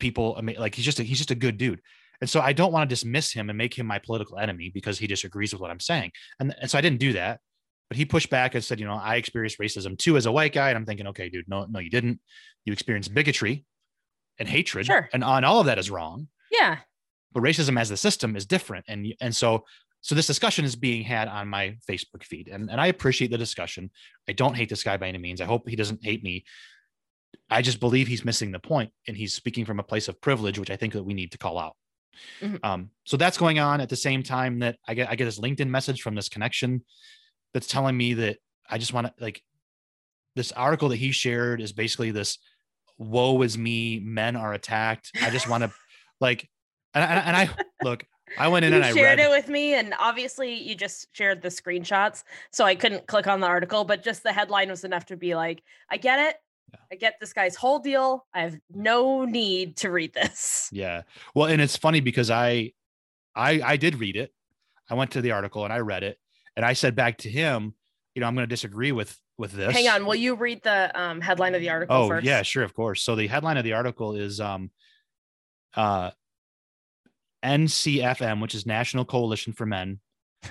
people. 0.00 0.34
I 0.36 0.40
mean, 0.40 0.56
like 0.58 0.74
he's 0.74 0.84
just, 0.84 0.98
a, 0.98 1.04
he's 1.04 1.18
just 1.18 1.30
a 1.30 1.36
good 1.36 1.58
dude. 1.58 1.80
And 2.20 2.28
so 2.28 2.40
I 2.40 2.52
don't 2.52 2.72
want 2.72 2.90
to 2.90 2.92
dismiss 2.92 3.32
him 3.32 3.50
and 3.50 3.56
make 3.56 3.72
him 3.78 3.86
my 3.86 4.00
political 4.00 4.36
enemy 4.36 4.72
because 4.74 4.98
he 4.98 5.06
disagrees 5.06 5.52
with 5.52 5.62
what 5.62 5.70
I'm 5.70 5.80
saying. 5.80 6.10
And, 6.40 6.54
and 6.60 6.68
so 6.68 6.76
I 6.76 6.80
didn't 6.80 6.98
do 6.98 7.12
that, 7.12 7.38
but 7.88 7.96
he 7.96 8.04
pushed 8.04 8.30
back 8.30 8.54
and 8.54 8.64
said, 8.64 8.80
you 8.80 8.86
know, 8.86 8.94
I 8.94 9.14
experienced 9.14 9.60
racism 9.60 9.96
too 9.96 10.16
as 10.16 10.26
a 10.26 10.32
white 10.32 10.52
guy. 10.52 10.70
And 10.70 10.76
I'm 10.76 10.86
thinking, 10.86 11.06
okay, 11.06 11.28
dude, 11.28 11.48
no, 11.48 11.66
no, 11.70 11.78
you 11.78 11.90
didn't. 11.90 12.20
You 12.64 12.72
experienced 12.72 13.14
bigotry 13.14 13.64
and 14.38 14.48
hatred 14.48 14.86
Sure. 14.86 15.08
and 15.12 15.22
on 15.24 15.44
all 15.44 15.60
of 15.60 15.66
that 15.66 15.78
is 15.78 15.90
wrong. 15.90 16.28
Yeah. 16.50 16.78
but 17.32 17.42
racism 17.42 17.78
as 17.80 17.88
the 17.88 17.96
system 17.96 18.36
is 18.36 18.46
different. 18.46 18.84
And 18.88 19.14
and 19.20 19.34
so 19.34 19.64
so 20.00 20.14
this 20.14 20.26
discussion 20.26 20.64
is 20.64 20.76
being 20.76 21.02
had 21.02 21.28
on 21.28 21.48
my 21.48 21.76
facebook 21.88 22.22
feed. 22.24 22.48
And, 22.48 22.70
and 22.70 22.80
i 22.80 22.86
appreciate 22.88 23.30
the 23.30 23.38
discussion. 23.38 23.90
I 24.28 24.32
don't 24.32 24.54
hate 24.54 24.68
this 24.68 24.82
guy 24.84 24.96
by 24.96 25.08
any 25.08 25.18
means. 25.18 25.40
I 25.40 25.46
hope 25.46 25.68
he 25.68 25.76
doesn't 25.76 26.04
hate 26.04 26.22
me. 26.22 26.44
I 27.50 27.62
just 27.62 27.80
believe 27.80 28.06
he's 28.06 28.24
missing 28.24 28.52
the 28.52 28.58
point 28.60 28.90
and 29.08 29.16
he's 29.16 29.34
speaking 29.34 29.64
from 29.64 29.80
a 29.80 29.82
place 29.82 30.08
of 30.08 30.20
privilege 30.20 30.58
which 30.58 30.70
i 30.70 30.76
think 30.76 30.92
that 30.92 31.02
we 31.04 31.14
need 31.14 31.32
to 31.32 31.38
call 31.38 31.58
out. 31.58 31.76
Mhm. 32.40 32.60
um, 32.64 32.90
so 33.04 33.16
that's 33.16 33.36
going 33.38 33.58
on 33.58 33.80
at 33.80 33.88
the 33.88 33.96
same 33.96 34.22
time 34.22 34.60
that 34.60 34.76
i 34.86 34.94
get 34.94 35.10
i 35.10 35.16
get 35.16 35.24
this 35.24 35.40
linkedin 35.40 35.68
message 35.68 36.00
from 36.02 36.14
this 36.14 36.28
connection 36.28 36.84
that's 37.52 37.66
telling 37.66 37.96
me 37.96 38.14
that 38.14 38.36
i 38.70 38.78
just 38.78 38.92
want 38.92 39.08
to 39.08 39.12
like 39.18 39.42
this 40.36 40.52
article 40.52 40.88
that 40.90 40.96
he 40.96 41.10
shared 41.10 41.60
is 41.60 41.72
basically 41.72 42.12
this 42.12 42.38
woe 42.98 43.42
is 43.42 43.56
me 43.58 44.00
men 44.00 44.36
are 44.36 44.52
attacked 44.54 45.10
i 45.22 45.30
just 45.30 45.48
want 45.48 45.62
to 45.64 45.70
like 46.20 46.48
and, 46.94 47.02
I- 47.04 47.16
and 47.16 47.36
i 47.36 47.50
look 47.82 48.04
i 48.38 48.48
went 48.48 48.64
in 48.64 48.72
You 48.72 48.76
and 48.76 48.84
i 48.84 48.92
shared 48.92 49.18
read 49.18 49.26
it 49.26 49.30
with 49.30 49.48
me, 49.48 49.74
and 49.74 49.94
obviously 49.98 50.54
you 50.54 50.74
just 50.74 51.08
shared 51.14 51.42
the 51.42 51.48
screenshots, 51.48 52.22
so 52.52 52.64
I 52.64 52.74
couldn't 52.74 53.06
click 53.06 53.26
on 53.26 53.40
the 53.40 53.46
article. 53.46 53.84
But 53.84 54.02
just 54.02 54.22
the 54.22 54.32
headline 54.32 54.70
was 54.70 54.82
enough 54.82 55.06
to 55.06 55.16
be 55.16 55.34
like, 55.34 55.62
I 55.90 55.98
get 55.98 56.18
it. 56.18 56.36
Yeah. 56.72 56.78
I 56.90 56.94
get 56.96 57.14
this 57.20 57.32
guy's 57.34 57.54
whole 57.54 57.78
deal. 57.78 58.26
I 58.32 58.40
have 58.40 58.56
no 58.74 59.24
need 59.26 59.76
to 59.78 59.90
read 59.90 60.14
this. 60.14 60.68
yeah 60.72 61.02
well 61.34 61.46
and 61.46 61.60
it's 61.60 61.76
funny 61.76 62.00
because 62.00 62.30
i 62.30 62.72
i 63.36 63.60
i 63.64 63.76
did 63.76 63.96
read 63.96 64.16
it 64.16 64.32
i 64.90 64.94
went 64.94 65.10
to 65.12 65.20
the 65.20 65.30
article 65.32 65.64
and 65.64 65.72
i 65.72 65.78
read 65.78 66.02
it 66.02 66.18
and 66.56 66.64
i 66.64 66.72
said 66.72 66.94
back 66.96 67.18
to 67.18 67.28
him 67.30 67.74
you 68.14 68.20
know 68.20 68.26
i'm 68.26 68.34
going 68.34 68.44
to 68.44 68.48
disagree 68.52 68.92
with 68.92 69.18
with 69.38 69.52
this 69.52 69.72
Hang 69.74 69.88
on, 69.88 70.06
will 70.06 70.14
you 70.14 70.34
read 70.36 70.62
the 70.62 70.98
um, 71.00 71.20
headline 71.20 71.54
of 71.54 71.60
the 71.60 71.70
article 71.70 71.96
oh 71.96 72.08
first? 72.08 72.24
yeah 72.24 72.42
sure 72.42 72.62
of 72.62 72.74
course 72.74 73.02
so 73.02 73.16
the 73.16 73.26
headline 73.26 73.56
of 73.56 73.64
the 73.64 73.72
article 73.72 74.14
is 74.14 74.40
um 74.40 74.70
uh 75.74 76.10
ncfm 77.44 78.40
which 78.40 78.54
is 78.54 78.64
national 78.66 79.04
coalition 79.04 79.52
for 79.52 79.66
men 79.66 80.00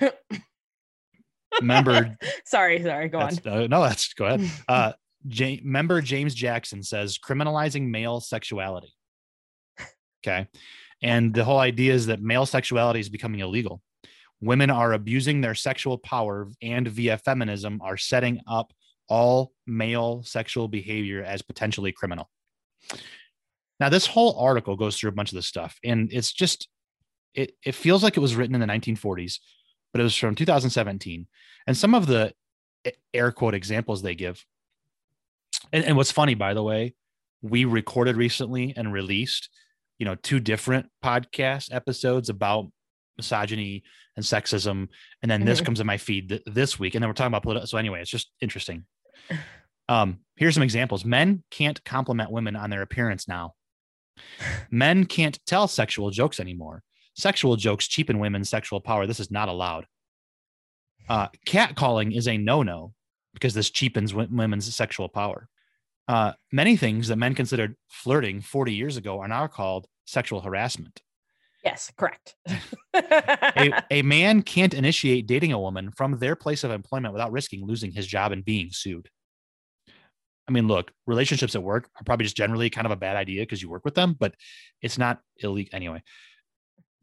member 1.62 2.16
sorry, 2.44 2.82
sorry. 2.82 3.08
Go 3.08 3.18
on. 3.20 3.38
uh, 3.46 3.66
no 3.68 3.82
that's 3.82 4.12
go 4.14 4.26
ahead 4.26 4.50
uh 4.68 4.92
Ja- 5.26 5.56
member 5.62 6.00
james 6.02 6.34
jackson 6.34 6.82
says 6.82 7.18
criminalizing 7.18 7.88
male 7.88 8.20
sexuality 8.20 8.92
okay 10.24 10.46
and 11.02 11.32
the 11.34 11.44
whole 11.44 11.58
idea 11.58 11.94
is 11.94 12.06
that 12.06 12.20
male 12.20 12.44
sexuality 12.46 13.00
is 13.00 13.08
becoming 13.08 13.40
illegal 13.40 13.80
women 14.40 14.70
are 14.70 14.92
abusing 14.92 15.40
their 15.40 15.54
sexual 15.54 15.98
power 15.98 16.48
and 16.62 16.88
via 16.88 17.18
feminism 17.18 17.80
are 17.82 17.96
setting 17.96 18.40
up 18.46 18.72
all 19.08 19.52
male 19.66 20.22
sexual 20.24 20.68
behavior 20.68 21.22
as 21.22 21.42
potentially 21.42 21.92
criminal. 21.92 22.30
Now 23.80 23.88
this 23.88 24.06
whole 24.06 24.38
article 24.38 24.76
goes 24.76 24.96
through 24.96 25.10
a 25.10 25.14
bunch 25.14 25.32
of 25.32 25.36
this 25.36 25.46
stuff 25.46 25.78
and 25.84 26.12
it's 26.12 26.32
just 26.32 26.68
it, 27.34 27.52
it 27.64 27.74
feels 27.74 28.02
like 28.02 28.16
it 28.16 28.20
was 28.20 28.36
written 28.36 28.54
in 28.54 28.60
the 28.60 28.66
1940s 28.66 29.38
but 29.92 30.00
it 30.00 30.04
was 30.04 30.16
from 30.16 30.34
2017 30.34 31.26
and 31.66 31.76
some 31.76 31.94
of 31.94 32.06
the 32.06 32.32
air 33.12 33.32
quote 33.32 33.54
examples 33.54 34.02
they 34.02 34.14
give 34.14 34.44
and, 35.72 35.84
and 35.84 35.96
what's 35.96 36.12
funny 36.12 36.34
by 36.34 36.54
the 36.54 36.62
way 36.62 36.94
we 37.42 37.64
recorded 37.64 38.16
recently 38.16 38.72
and 38.76 38.92
released 38.92 39.48
you 39.98 40.06
know 40.06 40.14
two 40.14 40.38
different 40.38 40.86
podcast 41.04 41.74
episodes 41.74 42.28
about 42.28 42.66
misogyny 43.16 43.82
and 44.16 44.24
sexism 44.24 44.88
and 45.22 45.30
then 45.30 45.44
this 45.44 45.60
Mhm. 45.60 45.64
comes 45.66 45.80
in 45.80 45.86
my 45.86 45.96
feed 45.98 46.28
th- 46.28 46.42
this 46.46 46.78
week 46.78 46.94
and 46.94 47.02
then 47.02 47.08
we're 47.08 47.14
talking 47.14 47.28
about 47.28 47.42
political 47.42 47.66
so 47.66 47.78
anyway 47.78 48.00
it's 48.00 48.10
just 48.10 48.30
interesting. 48.40 48.84
Um 49.88 50.20
here's 50.36 50.54
some 50.54 50.62
examples. 50.62 51.04
Men 51.04 51.44
can't 51.50 51.82
compliment 51.84 52.30
women 52.30 52.56
on 52.56 52.70
their 52.70 52.82
appearance 52.82 53.28
now. 53.28 53.54
Men 54.70 55.04
can't 55.06 55.38
tell 55.46 55.68
sexual 55.68 56.10
jokes 56.10 56.40
anymore. 56.40 56.82
Sexual 57.16 57.56
jokes 57.56 57.86
cheapen 57.86 58.18
women's 58.18 58.48
sexual 58.48 58.80
power. 58.80 59.06
This 59.06 59.20
is 59.20 59.30
not 59.30 59.48
allowed. 59.48 59.86
Uh 61.08 61.28
catcalling 61.46 62.16
is 62.16 62.26
a 62.28 62.36
no-no 62.38 62.94
because 63.34 63.54
this 63.54 63.70
cheapens 63.70 64.14
women's 64.14 64.74
sexual 64.74 65.08
power. 65.08 65.48
Uh 66.08 66.32
many 66.52 66.76
things 66.76 67.08
that 67.08 67.16
men 67.16 67.34
considered 67.34 67.76
flirting 67.88 68.40
40 68.40 68.74
years 68.74 68.96
ago 68.96 69.20
are 69.20 69.28
now 69.28 69.46
called 69.46 69.86
sexual 70.06 70.40
harassment 70.42 71.00
Yes, 71.64 71.90
correct. 71.96 72.36
a, 72.94 73.82
a 73.90 74.02
man 74.02 74.42
can't 74.42 74.74
initiate 74.74 75.26
dating 75.26 75.52
a 75.52 75.58
woman 75.58 75.90
from 75.90 76.18
their 76.18 76.36
place 76.36 76.62
of 76.62 76.70
employment 76.70 77.14
without 77.14 77.32
risking 77.32 77.66
losing 77.66 77.92
his 77.92 78.06
job 78.06 78.32
and 78.32 78.44
being 78.44 78.68
sued. 78.70 79.08
I 80.46 80.52
mean, 80.52 80.68
look, 80.68 80.92
relationships 81.06 81.54
at 81.54 81.62
work 81.62 81.88
are 81.98 82.04
probably 82.04 82.24
just 82.24 82.36
generally 82.36 82.68
kind 82.68 82.86
of 82.86 82.90
a 82.90 82.96
bad 82.96 83.16
idea 83.16 83.42
because 83.42 83.62
you 83.62 83.70
work 83.70 83.84
with 83.84 83.94
them, 83.94 84.14
but 84.18 84.34
it's 84.82 84.98
not 84.98 85.20
illegal 85.38 85.74
anyway. 85.74 86.02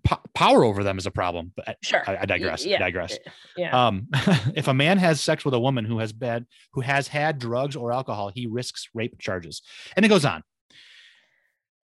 Po- 0.03 0.21
power 0.35 0.63
over 0.63 0.83
them 0.83 0.97
is 0.97 1.07
a 1.07 1.11
problem, 1.11 1.51
but 1.55 1.77
sure. 1.83 2.03
I, 2.07 2.17
I 2.21 2.25
digress. 2.25 2.65
yeah, 2.65 2.75
I 2.77 2.79
digress. 2.79 3.17
Yeah. 3.57 3.87
Um, 3.87 4.07
if 4.55 4.67
a 4.67 4.73
man 4.73 4.99
has 4.99 5.21
sex 5.21 5.43
with 5.43 5.55
a 5.55 5.59
woman 5.59 5.85
who 5.85 5.99
has 5.99 6.13
bad, 6.13 6.45
who 6.73 6.81
has 6.81 7.07
had 7.07 7.39
drugs 7.39 7.75
or 7.75 7.91
alcohol, 7.91 8.31
he 8.33 8.45
risks 8.45 8.89
rape 8.93 9.17
charges, 9.19 9.63
and 9.95 10.05
it 10.05 10.09
goes 10.09 10.25
on. 10.25 10.43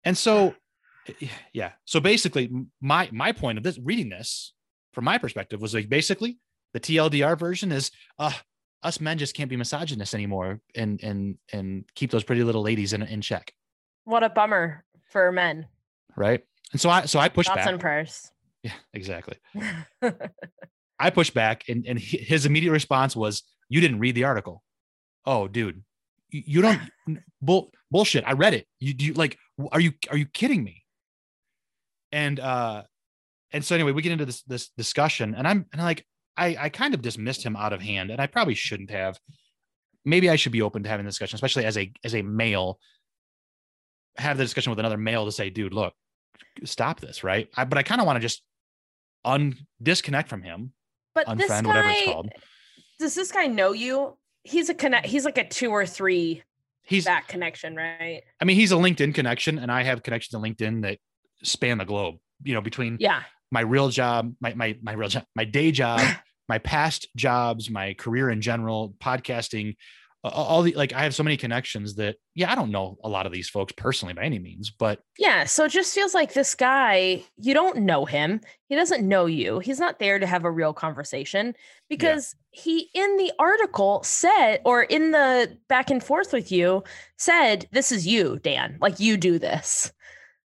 And 0.04 0.16
so, 0.16 0.54
yeah. 1.52 1.72
So 1.84 2.00
basically, 2.00 2.50
my 2.80 3.08
my 3.12 3.32
point 3.32 3.58
of 3.58 3.64
this 3.64 3.78
reading 3.78 4.08
this 4.08 4.52
from 4.92 5.04
my 5.04 5.18
perspective 5.18 5.60
was 5.60 5.74
like 5.74 5.88
basically 5.88 6.38
the 6.72 6.80
TLDR 6.80 7.38
version 7.38 7.72
is 7.72 7.90
uh 8.18 8.32
us 8.82 9.00
men 9.00 9.18
just 9.18 9.34
can't 9.34 9.48
be 9.50 9.56
misogynists 9.56 10.14
anymore 10.14 10.60
and 10.74 11.02
and 11.02 11.38
and 11.52 11.84
keep 11.94 12.10
those 12.10 12.24
pretty 12.24 12.42
little 12.44 12.62
ladies 12.62 12.92
in 12.92 13.02
in 13.02 13.20
check, 13.20 13.52
what 14.04 14.22
a 14.22 14.28
bummer 14.28 14.84
for 15.10 15.32
men. 15.32 15.66
right? 16.16 16.42
And 16.72 16.80
so 16.80 16.90
I 16.90 17.06
so 17.06 17.18
I 17.18 17.28
pushed 17.28 17.48
Thoughts 17.48 17.60
back. 17.64 17.68
and 17.68 17.80
prayers. 17.80 18.30
yeah, 18.62 18.72
exactly. 18.92 19.36
I 21.00 21.10
pushed 21.10 21.34
back, 21.34 21.64
and 21.68 21.84
and 21.86 21.98
his 21.98 22.46
immediate 22.46 22.72
response 22.72 23.16
was, 23.16 23.42
"You 23.68 23.80
didn't 23.80 23.98
read 23.98 24.14
the 24.14 24.24
article." 24.24 24.62
Oh, 25.26 25.48
dude, 25.48 25.82
you, 26.30 26.42
you 26.46 26.62
don't 26.62 26.80
bull 27.42 27.72
bullshit. 27.90 28.24
I 28.26 28.32
read 28.32 28.54
it. 28.54 28.66
You 28.80 28.94
do 28.94 29.04
you 29.06 29.12
like? 29.14 29.38
Are 29.72 29.80
you 29.80 29.92
are 30.10 30.16
you 30.16 30.26
kidding 30.26 30.62
me? 30.62 30.83
And 32.14 32.38
uh, 32.38 32.84
and 33.52 33.64
so 33.64 33.74
anyway, 33.74 33.90
we 33.90 34.00
get 34.00 34.12
into 34.12 34.24
this 34.24 34.42
this 34.42 34.68
discussion, 34.78 35.34
and 35.34 35.48
I'm 35.48 35.66
and 35.72 35.82
I'm 35.82 35.84
like, 35.84 36.06
I, 36.36 36.56
I 36.58 36.68
kind 36.68 36.94
of 36.94 37.02
dismissed 37.02 37.42
him 37.42 37.56
out 37.56 37.72
of 37.72 37.82
hand, 37.82 38.12
and 38.12 38.20
I 38.20 38.28
probably 38.28 38.54
shouldn't 38.54 38.92
have. 38.92 39.18
Maybe 40.04 40.30
I 40.30 40.36
should 40.36 40.52
be 40.52 40.62
open 40.62 40.84
to 40.84 40.88
having 40.88 41.06
this 41.06 41.14
discussion, 41.14 41.34
especially 41.34 41.64
as 41.64 41.76
a 41.76 41.92
as 42.04 42.14
a 42.14 42.22
male. 42.22 42.78
Have 44.16 44.38
the 44.38 44.44
discussion 44.44 44.70
with 44.70 44.78
another 44.78 44.96
male 44.96 45.24
to 45.24 45.32
say, 45.32 45.50
dude, 45.50 45.74
look, 45.74 45.92
stop 46.62 47.00
this, 47.00 47.24
right? 47.24 47.48
I, 47.56 47.64
but 47.64 47.78
I 47.78 47.82
kind 47.82 48.00
of 48.00 48.06
want 48.06 48.16
to 48.16 48.20
just 48.20 48.44
un 49.24 49.56
disconnect 49.82 50.28
from 50.28 50.42
him, 50.42 50.72
But 51.16 51.26
unfriend, 51.26 51.38
this 51.38 51.48
guy, 51.48 51.62
whatever 51.62 51.88
it's 51.90 52.04
called. 52.04 52.28
does 53.00 53.16
this 53.16 53.32
guy 53.32 53.48
know 53.48 53.72
you? 53.72 54.16
He's 54.44 54.68
a 54.68 54.74
connect. 54.74 55.06
He's 55.06 55.24
like 55.24 55.38
a 55.38 55.48
two 55.48 55.70
or 55.70 55.84
three 55.84 56.44
He's, 56.84 57.06
that 57.06 57.26
connection, 57.26 57.74
right? 57.74 58.22
I 58.40 58.44
mean, 58.44 58.56
he's 58.56 58.70
a 58.70 58.76
LinkedIn 58.76 59.14
connection, 59.14 59.58
and 59.58 59.72
I 59.72 59.82
have 59.82 60.04
connections 60.04 60.30
to 60.30 60.36
LinkedIn 60.38 60.82
that 60.82 60.98
span 61.44 61.78
the 61.78 61.84
globe. 61.84 62.16
You 62.42 62.54
know, 62.54 62.60
between 62.60 62.96
Yeah. 63.00 63.22
my 63.52 63.60
real 63.60 63.88
job, 63.88 64.34
my 64.40 64.54
my 64.54 64.76
my 64.82 64.92
real 64.92 65.08
job, 65.08 65.24
my 65.36 65.44
day 65.44 65.70
job, 65.70 66.00
my 66.48 66.58
past 66.58 67.08
jobs, 67.16 67.70
my 67.70 67.94
career 67.94 68.28
in 68.30 68.40
general, 68.42 68.94
podcasting, 69.00 69.76
all 70.24 70.62
the 70.62 70.72
like 70.72 70.92
I 70.94 71.02
have 71.02 71.14
so 71.14 71.22
many 71.22 71.36
connections 71.36 71.96
that 71.96 72.16
yeah, 72.34 72.50
I 72.50 72.54
don't 72.54 72.70
know 72.70 72.96
a 73.04 73.08
lot 73.08 73.26
of 73.26 73.32
these 73.32 73.48
folks 73.50 73.72
personally 73.76 74.14
by 74.14 74.22
any 74.24 74.38
means, 74.38 74.70
but 74.70 75.00
Yeah. 75.18 75.44
So 75.44 75.64
it 75.64 75.68
just 75.72 75.94
feels 75.94 76.14
like 76.14 76.32
this 76.32 76.54
guy, 76.54 77.22
you 77.36 77.52
don't 77.54 77.80
know 77.80 78.04
him. 78.06 78.40
He 78.68 78.74
doesn't 78.74 79.06
know 79.06 79.26
you. 79.26 79.58
He's 79.60 79.78
not 79.78 79.98
there 79.98 80.18
to 80.18 80.26
have 80.26 80.44
a 80.44 80.50
real 80.50 80.72
conversation 80.72 81.54
because 81.90 82.34
he, 82.50 82.88
in 82.94 83.16
the 83.18 83.32
article, 83.38 84.02
said, 84.02 84.60
or 84.64 84.82
in 84.82 85.10
the 85.10 85.58
back 85.68 85.90
and 85.90 86.02
forth 86.02 86.32
with 86.32 86.50
you, 86.50 86.82
said, 87.18 87.68
This 87.72 87.92
is 87.92 88.06
you, 88.06 88.38
Dan. 88.42 88.78
Like 88.80 89.00
you 89.00 89.16
do 89.18 89.38
this. 89.38 89.92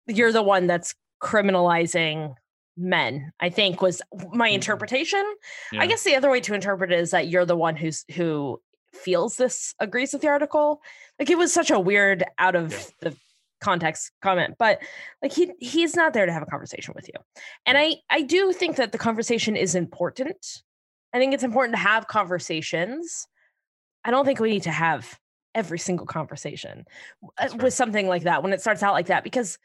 You're 0.08 0.32
the 0.32 0.44
one 0.44 0.68
that's 0.68 0.96
criminalizing 1.22 2.36
men, 2.78 3.32
I 3.40 3.50
think 3.50 3.82
was 3.82 4.02
my 4.34 4.50
Mhm. 4.50 4.56
interpretation. 4.56 5.24
yeah. 5.72 5.82
I 5.82 5.88
guess 5.88 6.04
the 6.04 6.16
other 6.16 6.30
way 6.30 6.42
to 6.42 6.54
interpret 6.54 6.92
it 6.92 7.00
is 7.00 7.12
that 7.12 7.28
you're 7.28 7.46
the 7.46 7.56
one 7.56 7.76
who's 7.76 8.04
who 8.16 8.62
feels 8.94 9.38
this 9.38 9.74
agrees 9.80 10.14
with 10.14 10.22
the 10.22 10.28
article. 10.28 10.82
Like 11.20 11.30
it 11.30 11.38
was 11.38 11.54
such 11.54 11.72
a 11.72 11.80
weird 11.80 12.24
out 12.38 12.56
of 12.56 12.72
Yeah. 12.74 12.80
the 13.12 13.18
context 13.62 14.12
comment, 14.22 14.56
but 14.60 14.80
like 15.22 15.32
he 15.32 15.54
he's 15.60 15.96
not 15.96 16.14
there 16.14 16.26
to 16.26 16.34
have 16.34 16.44
a 16.44 16.48
conversation 16.48 16.94
with 16.96 17.08
you. 17.08 17.14
And 17.66 17.78
I 17.78 17.96
I 18.10 18.22
do 18.22 18.52
think 18.54 18.76
that 18.76 18.92
the 18.92 18.98
conversation 18.98 19.56
is 19.56 19.74
important. 19.74 20.64
I 21.14 21.18
think 21.20 21.34
it's 21.34 21.44
important 21.44 21.76
to 21.76 21.82
have 21.82 22.08
conversations. 22.08 23.28
I 24.04 24.12
don't 24.12 24.26
think 24.26 24.40
we 24.42 24.50
need 24.50 24.64
to 24.64 24.72
have 24.72 25.18
every 25.56 25.80
single 25.80 26.06
conversation 26.06 26.86
uh, 27.38 27.48
with 27.62 27.74
something 27.74 28.08
like 28.10 28.24
that 28.24 28.44
when 28.44 28.52
it 28.52 28.60
starts 28.60 28.84
out 28.84 28.94
like 28.94 29.08
that 29.08 29.24
because 29.24 29.58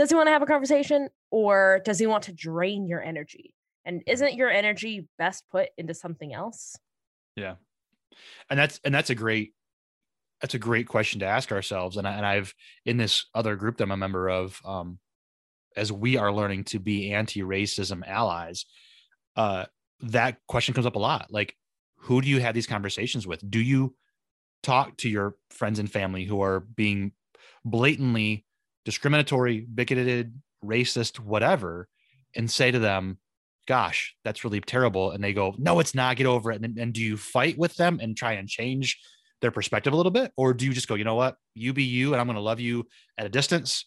does 0.00 0.08
he 0.08 0.14
want 0.14 0.28
to 0.28 0.32
have 0.32 0.40
a 0.40 0.46
conversation 0.46 1.10
or 1.30 1.82
does 1.84 1.98
he 1.98 2.06
want 2.06 2.24
to 2.24 2.32
drain 2.32 2.86
your 2.86 3.02
energy? 3.02 3.52
And 3.84 4.02
isn't 4.06 4.32
your 4.32 4.48
energy 4.48 5.06
best 5.18 5.44
put 5.50 5.68
into 5.76 5.92
something 5.92 6.32
else? 6.32 6.74
Yeah. 7.36 7.56
And 8.48 8.58
that's 8.58 8.80
and 8.82 8.94
that's 8.94 9.10
a 9.10 9.14
great 9.14 9.52
that's 10.40 10.54
a 10.54 10.58
great 10.58 10.88
question 10.88 11.20
to 11.20 11.26
ask 11.26 11.52
ourselves. 11.52 11.98
And 11.98 12.08
I, 12.08 12.12
and 12.14 12.24
I've 12.24 12.54
in 12.86 12.96
this 12.96 13.26
other 13.34 13.56
group 13.56 13.76
that 13.76 13.84
I'm 13.84 13.90
a 13.90 13.96
member 13.98 14.30
of, 14.30 14.58
um, 14.64 14.98
as 15.76 15.92
we 15.92 16.16
are 16.16 16.32
learning 16.32 16.64
to 16.64 16.78
be 16.78 17.12
anti-racism 17.12 18.02
allies, 18.08 18.64
uh, 19.36 19.66
that 20.00 20.38
question 20.48 20.72
comes 20.72 20.86
up 20.86 20.96
a 20.96 20.98
lot. 20.98 21.26
Like, 21.28 21.54
who 21.96 22.22
do 22.22 22.28
you 22.28 22.40
have 22.40 22.54
these 22.54 22.66
conversations 22.66 23.26
with? 23.26 23.48
Do 23.50 23.60
you 23.60 23.94
talk 24.62 24.96
to 24.98 25.10
your 25.10 25.34
friends 25.50 25.78
and 25.78 25.92
family 25.92 26.24
who 26.24 26.40
are 26.40 26.60
being 26.60 27.12
blatantly 27.66 28.46
discriminatory, 28.90 29.60
bigoted, 29.60 30.34
racist, 30.64 31.20
whatever, 31.20 31.88
and 32.34 32.50
say 32.50 32.70
to 32.70 32.78
them, 32.78 33.18
gosh, 33.68 34.16
that's 34.24 34.42
really 34.42 34.60
terrible. 34.60 35.12
And 35.12 35.22
they 35.22 35.32
go, 35.32 35.54
no, 35.58 35.78
it's 35.78 35.94
not, 35.94 36.16
get 36.16 36.26
over 36.26 36.50
it. 36.50 36.60
And, 36.60 36.76
and 36.76 36.92
do 36.92 37.00
you 37.00 37.16
fight 37.16 37.56
with 37.56 37.76
them 37.76 38.00
and 38.02 38.16
try 38.16 38.32
and 38.32 38.48
change 38.48 38.98
their 39.40 39.52
perspective 39.52 39.92
a 39.92 39.96
little 39.96 40.10
bit? 40.10 40.32
Or 40.36 40.52
do 40.52 40.66
you 40.66 40.72
just 40.72 40.88
go, 40.88 40.96
you 40.96 41.04
know 41.04 41.14
what, 41.14 41.36
you 41.54 41.72
be 41.72 41.84
you, 41.84 42.12
and 42.12 42.20
I'm 42.20 42.26
going 42.26 42.34
to 42.34 42.42
love 42.42 42.58
you 42.58 42.86
at 43.16 43.26
a 43.26 43.28
distance? 43.28 43.86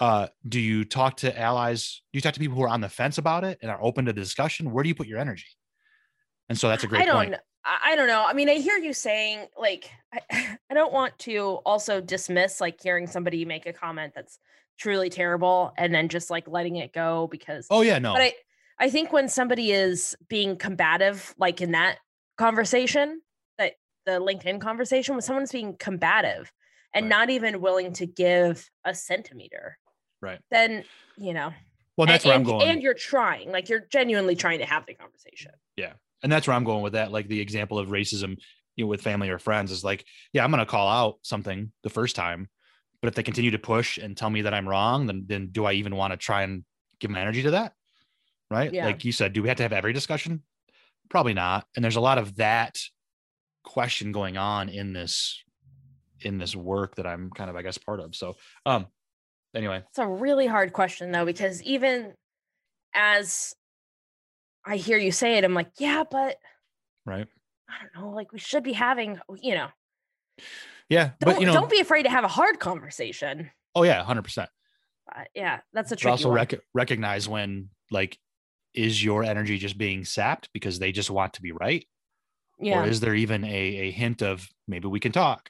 Uh, 0.00 0.28
do 0.48 0.60
you 0.60 0.84
talk 0.84 1.18
to 1.18 1.38
allies? 1.38 2.02
Do 2.12 2.16
you 2.16 2.22
talk 2.22 2.34
to 2.34 2.40
people 2.40 2.56
who 2.56 2.62
are 2.62 2.68
on 2.68 2.80
the 2.80 2.88
fence 2.88 3.18
about 3.18 3.44
it 3.44 3.58
and 3.60 3.70
are 3.70 3.82
open 3.82 4.06
to 4.06 4.12
the 4.12 4.20
discussion? 4.20 4.72
Where 4.72 4.82
do 4.82 4.88
you 4.88 4.94
put 4.94 5.06
your 5.06 5.18
energy? 5.18 5.48
And 6.48 6.58
so 6.58 6.68
that's 6.68 6.84
a 6.84 6.86
great 6.86 7.02
I 7.02 7.04
don't 7.04 7.16
point. 7.16 7.36
I 7.82 7.96
don't 7.96 8.06
know. 8.06 8.24
I 8.24 8.32
mean, 8.32 8.48
I 8.48 8.54
hear 8.54 8.76
you 8.76 8.92
saying 8.92 9.46
like 9.58 9.90
I, 10.12 10.58
I 10.70 10.74
don't 10.74 10.92
want 10.92 11.18
to 11.20 11.58
also 11.66 12.00
dismiss 12.00 12.60
like 12.60 12.80
hearing 12.80 13.06
somebody 13.06 13.44
make 13.44 13.66
a 13.66 13.72
comment 13.72 14.12
that's 14.14 14.38
truly 14.78 15.08
terrible 15.10 15.72
and 15.78 15.94
then 15.94 16.08
just 16.08 16.30
like 16.30 16.46
letting 16.46 16.76
it 16.76 16.92
go 16.92 17.28
because 17.30 17.66
Oh 17.70 17.82
yeah, 17.82 17.98
no. 17.98 18.12
but 18.12 18.22
I 18.22 18.34
I 18.78 18.90
think 18.90 19.12
when 19.12 19.28
somebody 19.28 19.72
is 19.72 20.14
being 20.28 20.56
combative 20.56 21.34
like 21.38 21.60
in 21.60 21.72
that 21.72 21.98
conversation 22.36 23.22
that 23.58 23.72
the 24.04 24.12
LinkedIn 24.12 24.60
conversation 24.60 25.14
when 25.14 25.22
someone's 25.22 25.52
being 25.52 25.76
combative 25.78 26.52
and 26.94 27.04
Right. 27.06 27.10
not 27.10 27.30
even 27.30 27.60
willing 27.60 27.92
to 27.94 28.06
give 28.06 28.68
a 28.84 28.94
centimeter 28.94 29.78
right. 30.20 30.40
then 30.50 30.84
you 31.16 31.32
know 31.32 31.52
Well, 31.96 32.06
that's 32.06 32.24
and, 32.24 32.28
where 32.28 32.36
I'm 32.36 32.44
going. 32.44 32.68
and 32.68 32.82
you're 32.82 32.94
trying 32.94 33.50
like 33.50 33.68
you're 33.70 33.86
genuinely 33.90 34.36
trying 34.36 34.58
to 34.58 34.66
have 34.66 34.84
the 34.86 34.94
conversation 34.94 35.52
and 36.26 36.32
that's 36.32 36.48
where 36.48 36.56
I'm 36.56 36.64
going 36.64 36.82
with 36.82 36.94
that. 36.94 37.12
Like 37.12 37.28
the 37.28 37.40
example 37.40 37.78
of 37.78 37.90
racism, 37.90 38.36
you 38.74 38.82
know, 38.82 38.88
with 38.88 39.00
family 39.00 39.30
or 39.30 39.38
friends 39.38 39.70
is 39.70 39.84
like, 39.84 40.04
yeah, 40.32 40.42
I'm 40.42 40.50
going 40.50 40.58
to 40.58 40.66
call 40.66 40.88
out 40.88 41.18
something 41.22 41.70
the 41.84 41.88
first 41.88 42.16
time, 42.16 42.48
but 43.00 43.06
if 43.06 43.14
they 43.14 43.22
continue 43.22 43.52
to 43.52 43.60
push 43.60 43.96
and 43.96 44.16
tell 44.16 44.28
me 44.28 44.42
that 44.42 44.52
I'm 44.52 44.68
wrong, 44.68 45.06
then 45.06 45.26
then 45.28 45.50
do 45.52 45.66
I 45.66 45.74
even 45.74 45.94
want 45.94 46.12
to 46.12 46.16
try 46.16 46.42
and 46.42 46.64
give 46.98 47.12
my 47.12 47.20
energy 47.20 47.44
to 47.44 47.52
that? 47.52 47.74
Right? 48.50 48.74
Yeah. 48.74 48.86
Like 48.86 49.04
you 49.04 49.12
said, 49.12 49.34
do 49.34 49.40
we 49.40 49.46
have 49.46 49.58
to 49.58 49.62
have 49.62 49.72
every 49.72 49.92
discussion? 49.92 50.42
Probably 51.08 51.32
not. 51.32 51.64
And 51.76 51.84
there's 51.84 51.94
a 51.94 52.00
lot 52.00 52.18
of 52.18 52.34
that 52.38 52.76
question 53.62 54.10
going 54.10 54.36
on 54.36 54.68
in 54.68 54.92
this 54.92 55.40
in 56.22 56.38
this 56.38 56.56
work 56.56 56.96
that 56.96 57.06
I'm 57.06 57.30
kind 57.30 57.50
of, 57.50 57.54
I 57.54 57.62
guess, 57.62 57.78
part 57.78 58.00
of. 58.00 58.16
So, 58.16 58.34
um, 58.64 58.88
anyway, 59.54 59.84
It's 59.90 60.00
a 60.00 60.08
really 60.08 60.48
hard 60.48 60.72
question 60.72 61.12
though, 61.12 61.24
because 61.24 61.62
even 61.62 62.14
as 62.96 63.54
I 64.66 64.76
hear 64.76 64.98
you 64.98 65.12
say 65.12 65.38
it, 65.38 65.44
I'm 65.44 65.54
like, 65.54 65.70
yeah, 65.78 66.02
but 66.10 66.36
right? 67.04 67.28
I 67.68 67.74
don't 67.82 68.02
know, 68.02 68.10
like 68.14 68.32
we 68.32 68.38
should 68.38 68.64
be 68.64 68.72
having, 68.72 69.18
you 69.40 69.54
know, 69.54 69.68
Yeah, 70.88 71.10
don't, 71.20 71.34
but 71.34 71.40
you 71.40 71.46
know, 71.46 71.52
don't 71.52 71.70
be 71.70 71.80
afraid 71.80 72.02
to 72.02 72.10
have 72.10 72.24
a 72.24 72.28
hard 72.28 72.58
conversation. 72.58 73.50
oh 73.74 73.84
yeah, 73.84 74.02
hundred 74.02 74.22
percent. 74.22 74.50
Yeah, 75.34 75.60
that's 75.72 75.92
a 75.92 75.94
but 75.94 76.00
tricky 76.00 76.10
also 76.10 76.30
rec- 76.32 76.60
recognize 76.74 77.28
when 77.28 77.70
like 77.90 78.18
is 78.74 79.02
your 79.02 79.22
energy 79.22 79.56
just 79.56 79.78
being 79.78 80.04
sapped 80.04 80.50
because 80.52 80.78
they 80.78 80.92
just 80.92 81.10
want 81.10 81.32
to 81.34 81.42
be 81.42 81.52
right 81.52 81.86
yeah, 82.58 82.82
or 82.82 82.86
is 82.86 83.00
there 83.00 83.14
even 83.14 83.44
a, 83.44 83.48
a 83.48 83.90
hint 83.90 84.20
of 84.22 84.46
maybe 84.66 84.88
we 84.88 85.00
can 85.00 85.12
talk 85.12 85.48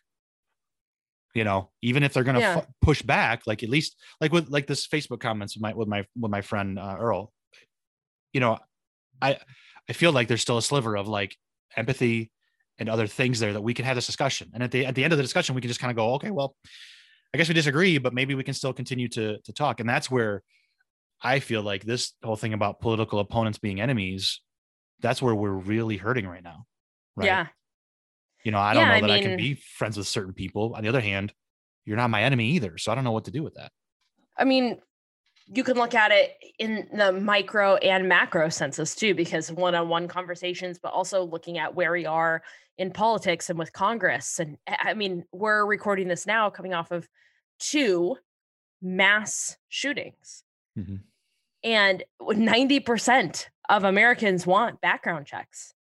you 1.35 1.42
know 1.42 1.70
even 1.82 2.02
if 2.02 2.12
they're 2.12 2.23
gonna 2.23 2.40
Yeah. 2.40 2.61
fu- 2.61 2.66
push 2.82 3.02
back 3.02 3.42
like 3.46 3.62
at 3.62 3.68
least 3.68 3.96
like 4.20 4.32
with 4.32 4.49
like 4.49 4.66
this 4.66 4.87
facebook 4.87 5.20
comments 5.20 5.56
with 5.56 5.62
my 5.62 5.73
with 5.75 5.88
my 5.88 6.04
with 6.20 6.30
my 6.30 6.42
friend 6.42 6.78
uh, 6.78 6.96
earl 7.00 7.32
you 8.32 8.40
know 8.40 8.58
i 9.23 9.38
i 9.88 9.92
feel 9.92 10.12
like 10.12 10.28
there's 10.28 10.42
still 10.42 10.58
a 10.58 10.62
sliver 10.62 10.96
of 10.96 11.08
like 11.08 11.37
empathy 11.76 12.30
and 12.78 12.88
other 12.88 13.06
things 13.06 13.40
there 13.40 13.52
that 13.52 13.62
we 13.62 13.73
can 13.73 13.85
have 13.87 13.96
this 13.96 14.06
discussion. 14.06 14.50
And 14.52 14.62
at 14.62 14.70
the 14.70 14.85
at 14.85 14.94
the 14.94 15.02
end 15.02 15.12
of 15.12 15.16
the 15.16 15.23
discussion 15.23 15.54
we 15.54 15.61
can 15.61 15.68
just 15.68 15.80
kind 15.80 15.90
of 15.90 15.96
go 15.96 16.14
okay 16.14 16.30
well 16.30 16.54
i 17.32 17.38
guess 17.38 17.49
we 17.49 17.54
disagree 17.54 17.99
but 17.99 18.12
maybe 18.14 18.35
we 18.35 18.44
can 18.44 18.54
still 18.54 18.73
continue 18.73 19.08
to 19.08 19.38
to 19.40 19.52
talk. 19.52 19.80
And 19.80 19.88
that's 19.88 20.11
where 20.11 20.42
i 21.23 21.40
feel 21.40 21.62
like 21.62 21.85
this 21.85 22.12
whole 22.23 22.37
thing 22.37 22.52
about 22.52 22.80
political 22.80 23.18
opponents 23.18 23.58
being 23.58 23.80
enemies 23.80 24.40
that's 25.00 25.20
where 25.23 25.35
we're 25.35 25.50
really 25.50 25.96
hurting 25.96 26.26
right 26.26 26.42
now 26.42 26.64
right? 27.16 27.26
Yeah, 27.26 27.46
you 28.44 28.52
know 28.52 28.58
i 28.58 28.75
don't 28.75 28.82
Yeah, 28.85 28.88
know 28.90 28.96
I 28.96 29.00
that 29.00 29.11
i 29.11 29.18
can 29.18 29.37
be 29.37 29.54
friends 29.54 29.96
with 29.96 30.06
certain 30.06 30.35
people. 30.35 30.75
On 30.75 30.82
the 30.82 30.88
other 30.88 31.00
hand 31.00 31.32
you're 31.87 31.96
not 31.96 32.11
my 32.11 32.23
enemy 32.23 32.50
either 32.50 32.76
so 32.78 32.92
i 32.92 32.94
don't 32.94 33.04
know 33.04 33.12
what 33.12 33.25
to 33.25 33.30
do 33.30 33.42
with 33.42 33.54
that. 33.54 33.73
I 34.38 34.44
mean, 34.44 34.78
you 35.49 35.62
can 35.62 35.76
look 35.76 35.95
at 35.95 36.11
it 36.11 36.37
in 36.59 36.88
the 36.93 37.12
micro 37.12 37.76
and 37.76 38.09
macro 38.09 38.49
senses 38.49 38.95
too, 38.95 39.15
because 39.15 39.53
one-on-one 39.53 40.09
conversations, 40.09 40.79
but 40.79 40.93
also 40.93 41.23
looking 41.23 41.59
at 41.59 41.75
where 41.75 41.93
we 41.93 42.05
are 42.07 42.43
in 42.79 42.91
politics 42.91 43.49
and 43.49 43.59
with 43.59 43.73
Congress. 43.73 44.41
And 44.41 44.59
I 44.67 44.95
mean, 44.95 45.25
we're 45.33 45.65
recording 45.65 46.09
this 46.09 46.26
now 46.26 46.50
coming 46.50 46.75
off 46.75 46.91
of 46.91 47.09
two 47.59 48.17
mass 48.83 49.57
shootings. 49.69 50.43
Mhm. 50.76 51.00
And 51.62 52.05
90% 52.21 53.49
of 53.69 53.85
Americans 53.85 54.47
want 54.47 54.81
background 54.81 55.26
checks. 55.26 55.73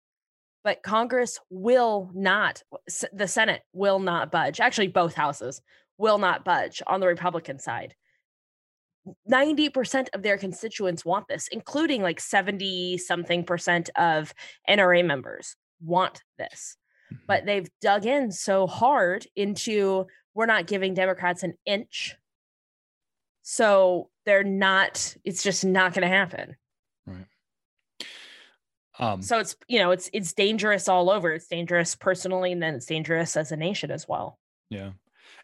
But 0.64 0.82
Congress 0.82 1.40
will 1.50 2.10
not, 2.14 2.64
the 3.12 3.28
Senate 3.28 3.64
will 3.74 4.00
not 4.00 4.32
budge. 4.32 4.60
Actually, 4.60 4.88
both 4.88 5.14
houses 5.14 5.62
will 5.98 6.18
not 6.18 6.44
budge 6.46 6.82
on 6.88 7.00
the 7.00 7.08
Republican 7.08 7.60
side. 7.60 7.96
90% 9.30 10.08
of 10.14 10.24
their 10.24 10.38
constituents 10.38 11.06
want 11.06 11.28
this, 11.28 11.48
including 11.50 12.02
like 12.02 12.20
70 12.20 12.98
something 12.98 13.44
percent 13.44 13.90
of 13.96 14.34
NRA 14.70 15.06
members 15.06 15.56
want 15.82 16.22
this. 16.38 16.78
Mhm. 17.14 17.20
But 17.28 17.46
they've 17.46 17.70
dug 17.82 18.06
in 18.06 18.32
so 18.32 18.68
hard 18.68 19.28
into 19.36 20.08
we're 20.34 20.46
not 20.48 20.68
giving 20.68 20.94
Democrats 20.94 21.44
an 21.44 21.54
inch. 21.66 22.16
So 23.44 24.10
they're 24.26 24.44
not, 24.44 25.16
it's 25.24 25.44
just 25.44 25.64
not 25.64 25.94
going 25.94 26.02
to 26.02 26.08
happen. 26.08 26.56
Right. 27.06 27.26
Um, 28.98 29.22
So 29.22 29.40
it's 29.40 29.56
you 29.68 29.80
know 29.80 29.92
it's 29.92 30.10
it's 30.14 30.34
dangerous 30.34 30.88
all 30.90 31.10
over. 31.10 31.34
It's 31.34 31.48
dangerous 31.48 31.96
personally, 31.96 32.52
and 32.52 32.62
then 32.62 32.76
it's 32.76 32.86
dangerous 32.86 33.38
as 33.38 33.52
a 33.52 33.56
nation 33.58 33.92
as 33.92 34.08
well. 34.08 34.40
Yeah. 34.70 34.92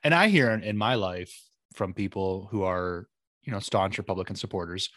And 0.03 0.13
I 0.15 0.29
hear 0.29 0.49
in 0.51 0.77
my 0.77 0.95
life 0.95 1.37
from 1.73 1.93
people 1.93 2.47
who 2.51 2.63
are, 2.63 3.07
you 3.51 3.55
know, 3.57 3.59
staunch 3.59 3.97
Republican 3.97 4.37
supporters, 4.37 4.89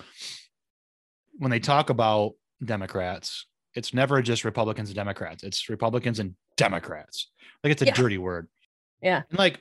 when 1.39 1.51
they 1.51 1.59
talk 1.59 1.91
about 1.91 2.35
Democrats, 2.65 3.47
it's 3.75 3.93
never 3.93 4.23
just 4.23 4.45
Republicans 4.45 4.91
and 4.91 4.95
Democrats. 4.95 5.43
It's 5.43 5.69
Republicans 5.69 6.21
and 6.21 6.37
Democrats. 6.57 7.33
Like 7.65 7.73
it's 7.73 7.83
a 7.83 7.87
Yeah. 7.87 7.95
dirty 7.95 8.17
word. 8.17 8.49
Yeah. 9.03 9.23
And 9.29 9.37
like, 9.41 9.61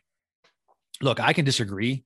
look, 1.01 1.19
I 1.19 1.33
can 1.33 1.43
disagree 1.43 2.05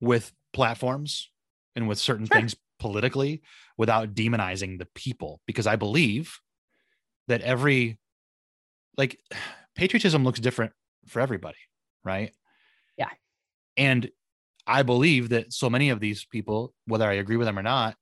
with 0.00 0.30
platforms 0.52 1.30
and 1.74 1.88
with 1.88 1.98
certain 1.98 2.26
Sure. 2.26 2.36
things 2.36 2.54
politically 2.78 3.40
without 3.78 4.12
demonizing 4.14 4.78
the 4.78 4.84
people 4.94 5.40
because 5.46 5.66
I 5.66 5.76
believe 5.76 6.38
that 7.26 7.40
every 7.40 7.98
like 8.98 9.18
patriotism 9.74 10.24
looks 10.24 10.40
different 10.40 10.74
for 11.06 11.20
everybody, 11.20 11.56
right? 12.04 12.34
Yeah. 12.98 13.08
And 13.78 14.10
I 14.66 14.82
believe 14.82 15.28
that 15.28 15.52
so 15.52 15.70
many 15.70 15.90
of 15.90 16.00
these 16.00 16.24
people, 16.24 16.74
whether 16.86 17.08
I 17.08 17.14
agree 17.14 17.36
with 17.36 17.46
them 17.46 17.58
or 17.58 17.62
not, 17.62 17.96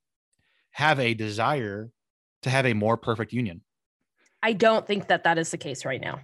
have 0.73 0.99
a 0.99 1.14
desire 1.14 1.90
to 2.42 2.50
have 2.50 2.66
a 2.66 2.73
more 2.73 2.97
perfect 2.97 3.33
union. 3.33 3.62
I 4.42 4.52
don't 4.52 4.87
think 4.87 5.09
that 5.09 5.25
that 5.25 5.38
is 5.38 5.50
the 5.50 5.59
case 5.59 5.85
right 5.85 6.00
now. 6.00 6.21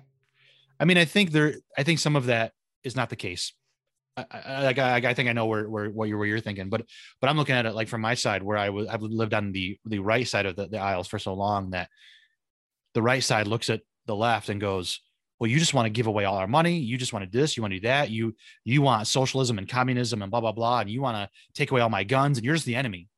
I 0.79 0.85
mean, 0.85 0.99
I 0.99 1.05
think 1.05 1.31
there, 1.31 1.55
I 1.77 1.83
think 1.83 1.99
some 1.99 2.17
of 2.17 2.27
that 2.27 2.53
is 2.85 2.97
not 2.97 3.11
the 3.11 3.17
case. 3.17 3.53
I, 4.17 4.25
I, 4.31 4.63
like, 4.65 4.79
I, 4.79 4.97
I 4.97 5.15
think 5.15 5.29
I 5.29 5.33
know 5.33 5.47
where, 5.47 5.69
where, 5.69 5.89
what 5.91 6.09
you're, 6.09 6.19
where 6.19 6.27
you're 6.27 6.41
thinking, 6.41 6.69
but, 6.69 6.83
but 7.21 7.31
I'm 7.31 7.37
looking 7.37 7.55
at 7.55 7.67
it 7.67 7.75
like 7.75 7.89
from 7.89 8.01
my 8.01 8.15
side 8.15 8.43
where 8.43 8.59
I 8.59 8.71
was, 8.71 8.89
I've 8.89 9.03
lived 9.03 9.35
on 9.35 9.53
the, 9.53 9.79
the 9.85 10.01
right 10.01 10.27
side 10.27 10.47
of 10.47 10.57
the, 10.57 10.67
the 10.69 10.79
aisles 10.79 11.07
for 11.07 11.19
so 11.19 11.35
long 11.35 11.71
that 11.71 11.89
the 12.95 13.03
right 13.03 13.23
side 13.23 13.47
looks 13.47 13.71
at 13.71 13.83
the 14.07 14.17
left 14.17 14.49
and 14.49 14.61
goes, 14.61 15.01
well, 15.41 15.51
you 15.51 15.59
just 15.59 15.73
want 15.75 15.87
to 15.87 15.91
give 15.91 16.07
away 16.07 16.27
all 16.27 16.37
our 16.37 16.47
money. 16.47 16.77
You 16.79 16.99
just 16.99 17.13
want 17.15 17.25
to 17.25 17.31
do 17.31 17.41
this. 17.41 17.57
You 17.57 17.63
want 17.63 17.73
to 17.73 17.81
do 17.81 17.89
that. 17.89 18.11
You, 18.11 18.35
you 18.65 18.83
want 18.83 19.07
socialism 19.07 19.57
and 19.59 19.67
communism 19.69 20.21
and 20.23 20.31
blah, 20.31 20.41
blah, 20.41 20.53
blah. 20.53 20.81
And 20.81 20.91
you 20.91 21.01
want 21.01 21.17
to 21.17 21.29
take 21.55 21.71
away 21.71 21.81
all 21.81 21.89
my 21.89 22.05
guns 22.05 22.37
and 22.39 22.45
you're 22.45 22.55
just 22.55 22.67
the 22.67 22.77
enemy. 22.77 23.09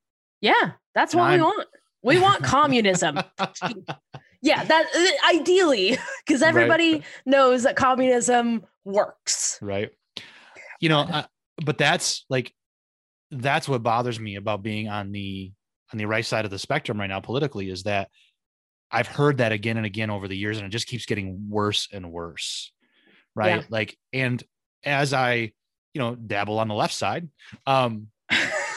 Yeah, 0.41 0.73
that's 0.95 1.13
And 1.15 1.21
what 1.21 1.27
I'm- 1.31 1.41
we 1.41 1.45
want. 1.45 1.69
We 2.05 2.19
want 2.21 2.43
communism. 2.45 3.19
Yeah, 4.45 4.65
that 4.65 4.87
uh, 4.93 5.37
ideally, 5.37 5.97
because 6.27 6.43
Right. 6.43 6.49
everybody 6.49 7.05
knows 7.25 7.63
that 7.63 7.77
communism 7.77 8.65
works. 8.85 9.57
right 9.63 9.91
you 10.81 10.89
know 10.89 11.05
God. 11.05 11.15
uh, 11.15 11.27
but 11.65 11.79
that's 11.79 12.25
like 12.29 12.53
that's 13.31 13.69
what 13.69 13.85
bothers 13.85 14.19
me 14.19 14.35
about 14.35 14.65
being 14.65 14.89
on 14.89 15.13
the 15.13 15.53
on 15.93 15.99
the 15.99 16.07
right 16.07 16.27
side 16.27 16.45
of 16.45 16.51
the 16.51 16.59
spectrum 16.59 16.99
right 16.99 17.07
now 17.07 17.21
politically 17.21 17.71
is 17.71 17.85
that 17.85 18.09
i've 18.93 19.09
heard 19.09 19.39
that 19.39 19.53
again 19.53 19.77
and 19.77 19.87
again 19.87 20.11
over 20.11 20.29
the 20.29 20.37
years 20.37 20.59
and 20.59 20.67
it 20.67 20.71
just 20.71 20.87
keeps 20.87 21.07
getting 21.07 21.49
worse 21.49 21.89
and 21.93 22.11
worse 22.11 22.73
right? 23.35 23.61
Yeah. 23.61 23.67
like 23.71 23.97
and 24.13 24.43
as 24.85 25.13
i 25.13 25.53
you 25.95 25.99
know 25.99 26.15
dabble 26.15 26.59
on 26.59 26.69
the 26.69 26.75
left 26.75 26.95
side 26.95 27.29
um 27.67 28.09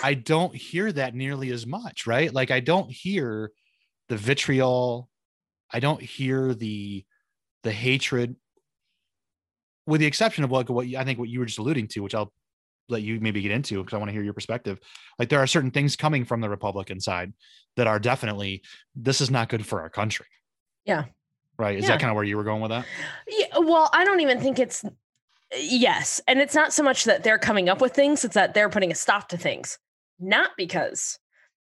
i 0.03 0.13
don't 0.13 0.55
hear 0.55 0.91
that 0.91 1.13
nearly 1.13 1.51
as 1.51 1.67
much 1.67 2.07
right? 2.07 2.33
Like 2.33 2.51
i 2.51 2.59
don't 2.59 2.89
hear 2.89 3.51
the 4.09 4.17
vitriol. 4.17 5.09
I 5.71 5.79
don't 5.79 6.01
hear 6.01 6.53
the 6.53 7.03
the 7.63 7.71
hatred 7.71 8.35
with 9.87 9.99
the 10.01 10.07
exception 10.07 10.43
of 10.43 10.51
like 10.51 10.69
what 10.69 10.87
I 10.87 11.03
think 11.03 11.19
what 11.19 11.29
you 11.29 11.39
were 11.39 11.45
just 11.45 11.59
alluding 11.59 11.87
to, 11.89 12.01
which 12.01 12.15
I'll 12.15 12.31
let 12.89 13.01
you 13.01 13.19
maybe 13.19 13.41
get 13.41 13.51
into 13.51 13.81
because 13.83 13.95
I 13.95 13.97
want 13.97 14.09
to 14.09 14.13
hear 14.13 14.23
your 14.23 14.33
perspective. 14.33 14.79
Like 15.17 15.29
there 15.29 15.39
are 15.39 15.47
certain 15.47 15.71
things 15.71 15.95
coming 15.95 16.25
from 16.25 16.41
the 16.41 16.49
Republican 16.49 16.99
side 16.99 17.33
that 17.75 17.87
are 17.87 17.99
definitely 17.99 18.61
this 18.95 19.21
is 19.21 19.31
not 19.31 19.49
good 19.49 19.65
for 19.65 19.81
our 19.81 19.89
country. 19.89 20.27
Yeah. 20.85 21.05
Right. 21.57 21.77
Is 21.77 21.83
Yeah. 21.83 21.91
that 21.91 21.99
kind 21.99 22.11
of 22.11 22.15
where 22.15 22.23
you 22.23 22.37
were 22.37 22.43
going 22.43 22.61
with 22.61 22.69
that? 22.69 22.85
Yeah, 23.27 23.57
well, 23.59 23.89
I 23.93 24.05
don't 24.05 24.19
even 24.19 24.39
think 24.39 24.59
it's 24.59 24.83
yes, 25.57 26.21
and 26.27 26.39
it's 26.39 26.55
not 26.55 26.73
so 26.73 26.83
much 26.83 27.05
that 27.05 27.23
they're 27.23 27.39
coming 27.39 27.69
up 27.69 27.81
with 27.81 27.93
things; 27.93 28.25
it's 28.25 28.35
that 28.35 28.53
they're 28.53 28.69
putting 28.69 28.91
a 28.91 28.95
stop 28.95 29.29
to 29.29 29.37
things, 29.37 29.77
not 30.19 30.51
because 30.57 31.17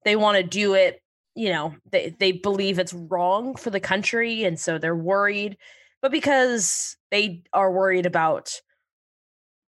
they 0.06 0.16
want 0.16 0.38
to 0.38 0.44
do 0.44 0.74
it. 0.74 1.02
You 1.36 1.50
know, 1.50 1.76
they 1.92 2.16
they 2.20 2.32
believe 2.34 2.80
it's 2.80 2.94
wrong 2.94 3.56
for 3.56 3.72
the 3.72 3.80
country, 3.80 4.44
and 4.44 4.60
so 4.60 4.78
they're 4.78 4.96
worried, 4.96 5.58
but 6.02 6.12
because 6.12 6.96
they 7.12 7.44
are 7.52 7.72
worried 7.72 8.06
about 8.06 8.54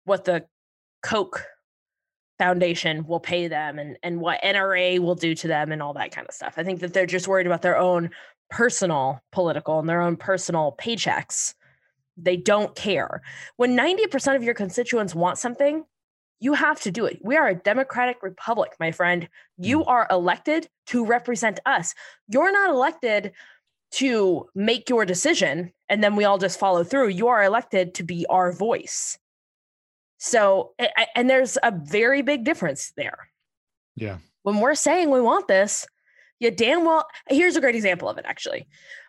what 0.04 0.26
the 0.26 0.46
Koch 1.02 1.44
Foundation 2.38 3.06
will 3.06 3.20
pay 3.20 3.48
them 3.48 3.80
and 3.80 3.98
and 4.02 4.22
what 4.22 4.42
NRA 4.42 5.00
will 5.00 5.16
do 5.16 5.36
to 5.36 5.48
them 5.48 5.72
and 5.72 5.82
all 5.82 5.94
that 5.94 6.12
kind 6.12 6.28
of 6.28 6.34
stuff. 6.34 6.54
I 6.58 6.64
think 6.64 6.80
that 6.80 6.94
they're 6.94 7.06
just 7.06 7.28
worried 7.28 7.48
about 7.48 7.62
their 7.62 7.78
own 7.78 8.12
personal 8.50 9.22
political 9.32 9.80
and 9.80 9.90
their 9.90 10.02
own 10.02 10.16
personal 10.16 10.76
paychecks. 10.80 11.54
They 12.18 12.38
don't 12.38 12.76
care. 12.76 13.22
When 13.58 13.78
90% 13.78 14.36
of 14.36 14.44
your 14.44 14.54
constituents 14.54 15.14
want 15.16 15.38
something, 15.38 15.86
you 16.40 16.54
have 16.54 16.80
to 16.82 16.92
do 16.92 17.06
it. 17.06 17.20
We 17.22 17.36
are 17.36 17.50
a 17.50 17.56
democratic 17.56 18.24
republic, 18.24 18.72
my 18.80 18.92
friend. 18.92 19.28
You 19.58 19.84
are 19.86 20.08
elected 20.10 20.70
to 20.88 21.06
represent 21.06 21.60
us. 21.66 21.94
You're 22.28 22.52
not 22.52 22.70
elected 22.70 23.34
to 23.92 24.48
make 24.56 24.90
your 24.90 25.06
decision 25.06 25.74
and 25.90 26.04
then 26.04 26.16
we 26.16 26.24
all 26.24 26.38
just 26.38 26.60
follow 26.60 26.84
through. 26.84 27.10
You 27.10 27.28
are 27.28 27.44
elected 27.44 27.96
to 27.96 28.04
be 28.04 28.26
our 28.30 28.52
voice. 28.52 29.18
So, 30.20 30.74
and 31.16 31.30
there's 31.30 31.58
a 31.64 31.72
very 31.72 32.22
big 32.22 32.44
difference 32.44 32.92
there 32.98 33.30
Yeah. 33.96 34.18
when 34.44 34.60
we're 34.60 34.76
saying 34.76 35.10
we 35.10 35.22
want 35.22 35.48
this, 35.48 35.88
you 36.40 36.52
damn 36.52 36.86
well. 36.86 37.08
Here's 37.30 37.56
a 37.56 37.62
great 37.62 37.76
example 37.76 38.08
of 38.10 38.18
it, 38.18 38.26
actually. 38.28 38.68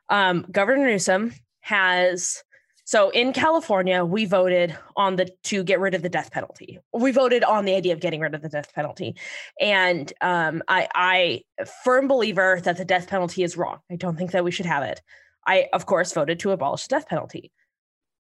Um, 0.09 0.47
Governor 0.51 0.87
Newsom 0.87 1.35
has 1.61 2.43
so 2.85 3.11
in 3.11 3.33
California, 3.33 4.05
we 4.05 4.25
voted 4.25 4.77
on 4.97 5.15
the 5.15 5.31
to 5.45 5.63
get 5.63 5.79
rid 5.79 5.95
of 5.95 6.03
the 6.03 6.09
death 6.09 6.33
penalty. 6.33 6.81
We 6.93 7.13
voted 7.13 7.45
on 7.45 7.65
the 7.65 7.77
idea 7.77 7.93
of 7.93 8.01
getting 8.01 8.19
rid 8.21 8.35
of 8.35 8.43
the 8.43 8.49
death 8.49 8.75
penalty, 8.75 9.15
and 9.61 10.13
um, 10.21 10.61
I, 10.67 10.89
I 10.93 11.45
firm 11.85 12.09
believer 12.09 12.61
that 12.65 12.79
the 12.79 12.85
death 12.85 13.07
penalty 13.07 13.45
is 13.45 13.57
wrong. 13.57 13.79
I 13.93 13.95
don't 13.95 14.17
think 14.17 14.33
that 14.33 14.43
we 14.43 14.51
should 14.51 14.67
have 14.67 14.83
it. 14.83 15.01
I, 15.47 15.69
of 15.73 15.87
course, 15.87 16.13
voted 16.13 16.41
to 16.41 16.51
abolish 16.51 16.89
the 16.89 16.97
death 16.97 17.09
penalty. 17.09 17.53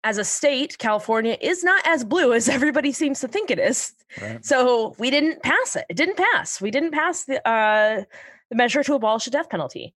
As 0.06 0.20
a 0.20 0.24
state, 0.24 0.78
California 0.78 1.36
is 1.42 1.64
not 1.64 1.82
as 1.86 2.04
blue 2.04 2.32
as 2.32 2.48
everybody 2.58 2.92
seems 2.92 3.20
to 3.22 3.28
think 3.28 3.50
it 3.50 3.60
is. 3.60 3.94
Right. 4.22 4.46
So 4.46 4.96
we 5.00 5.10
didn't 5.10 5.42
pass 5.42 5.76
it. 5.76 5.86
It 5.90 5.98
didn't 5.98 6.18
pass. 6.18 6.62
We 6.62 6.70
didn't 6.70 6.92
pass 6.92 7.26
the 7.26 7.46
uh, 7.48 8.04
the 8.50 8.56
measure 8.56 8.84
to 8.84 8.94
abolish 8.94 9.26
the 9.26 9.32
death 9.32 9.50
penalty. 9.50 9.96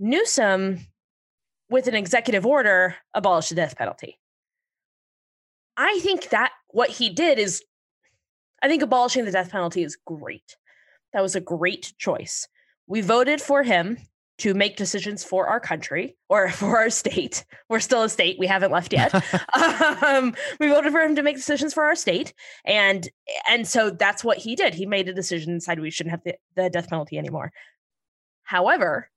Newsom, 0.00 0.80
with 1.70 1.86
an 1.86 1.94
executive 1.94 2.44
order, 2.44 2.96
abolished 3.14 3.50
the 3.50 3.54
death 3.54 3.76
penalty. 3.76 4.18
I 5.76 6.00
think 6.00 6.30
that 6.30 6.50
what 6.68 6.90
he 6.90 7.08
did 7.08 7.38
is, 7.38 7.62
I 8.60 8.68
think 8.68 8.82
abolishing 8.82 9.24
the 9.24 9.30
death 9.30 9.50
penalty 9.50 9.84
is 9.84 9.96
great. 10.04 10.56
That 11.12 11.22
was 11.22 11.36
a 11.36 11.40
great 11.40 11.94
choice. 11.96 12.48
We 12.88 13.00
voted 13.00 13.40
for 13.40 13.62
him 13.62 13.98
to 14.38 14.52
make 14.52 14.76
decisions 14.76 15.22
for 15.22 15.46
our 15.46 15.60
country 15.60 16.16
or 16.28 16.48
for 16.50 16.78
our 16.78 16.90
state. 16.90 17.44
We're 17.68 17.80
still 17.80 18.02
a 18.02 18.08
state. 18.08 18.38
We 18.38 18.46
haven't 18.46 18.72
left 18.72 18.92
yet. 18.92 19.14
um, 20.02 20.34
we 20.58 20.68
voted 20.68 20.92
for 20.92 21.00
him 21.00 21.14
to 21.16 21.22
make 21.22 21.36
decisions 21.36 21.74
for 21.74 21.84
our 21.84 21.94
state, 21.94 22.34
and 22.64 23.08
and 23.48 23.66
so 23.66 23.90
that's 23.90 24.24
what 24.24 24.38
he 24.38 24.56
did. 24.56 24.74
He 24.74 24.86
made 24.86 25.08
a 25.08 25.14
decision 25.14 25.52
and 25.52 25.60
decided 25.60 25.82
we 25.82 25.90
shouldn't 25.90 26.12
have 26.12 26.24
the, 26.24 26.34
the 26.56 26.70
death 26.70 26.88
penalty 26.88 27.18
anymore. 27.18 27.52
However, 28.42 29.10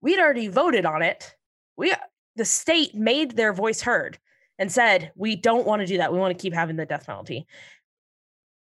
we'd 0.00 0.18
already 0.18 0.48
voted 0.48 0.84
on 0.86 1.02
it. 1.02 1.34
We 1.76 1.94
the 2.36 2.44
state 2.44 2.94
made 2.94 3.36
their 3.36 3.52
voice 3.52 3.82
heard 3.82 4.18
and 4.58 4.70
said 4.70 5.12
we 5.16 5.36
don't 5.36 5.66
want 5.66 5.80
to 5.80 5.86
do 5.86 5.98
that. 5.98 6.12
We 6.12 6.18
want 6.18 6.36
to 6.36 6.42
keep 6.42 6.54
having 6.54 6.76
the 6.76 6.86
death 6.86 7.06
penalty. 7.06 7.46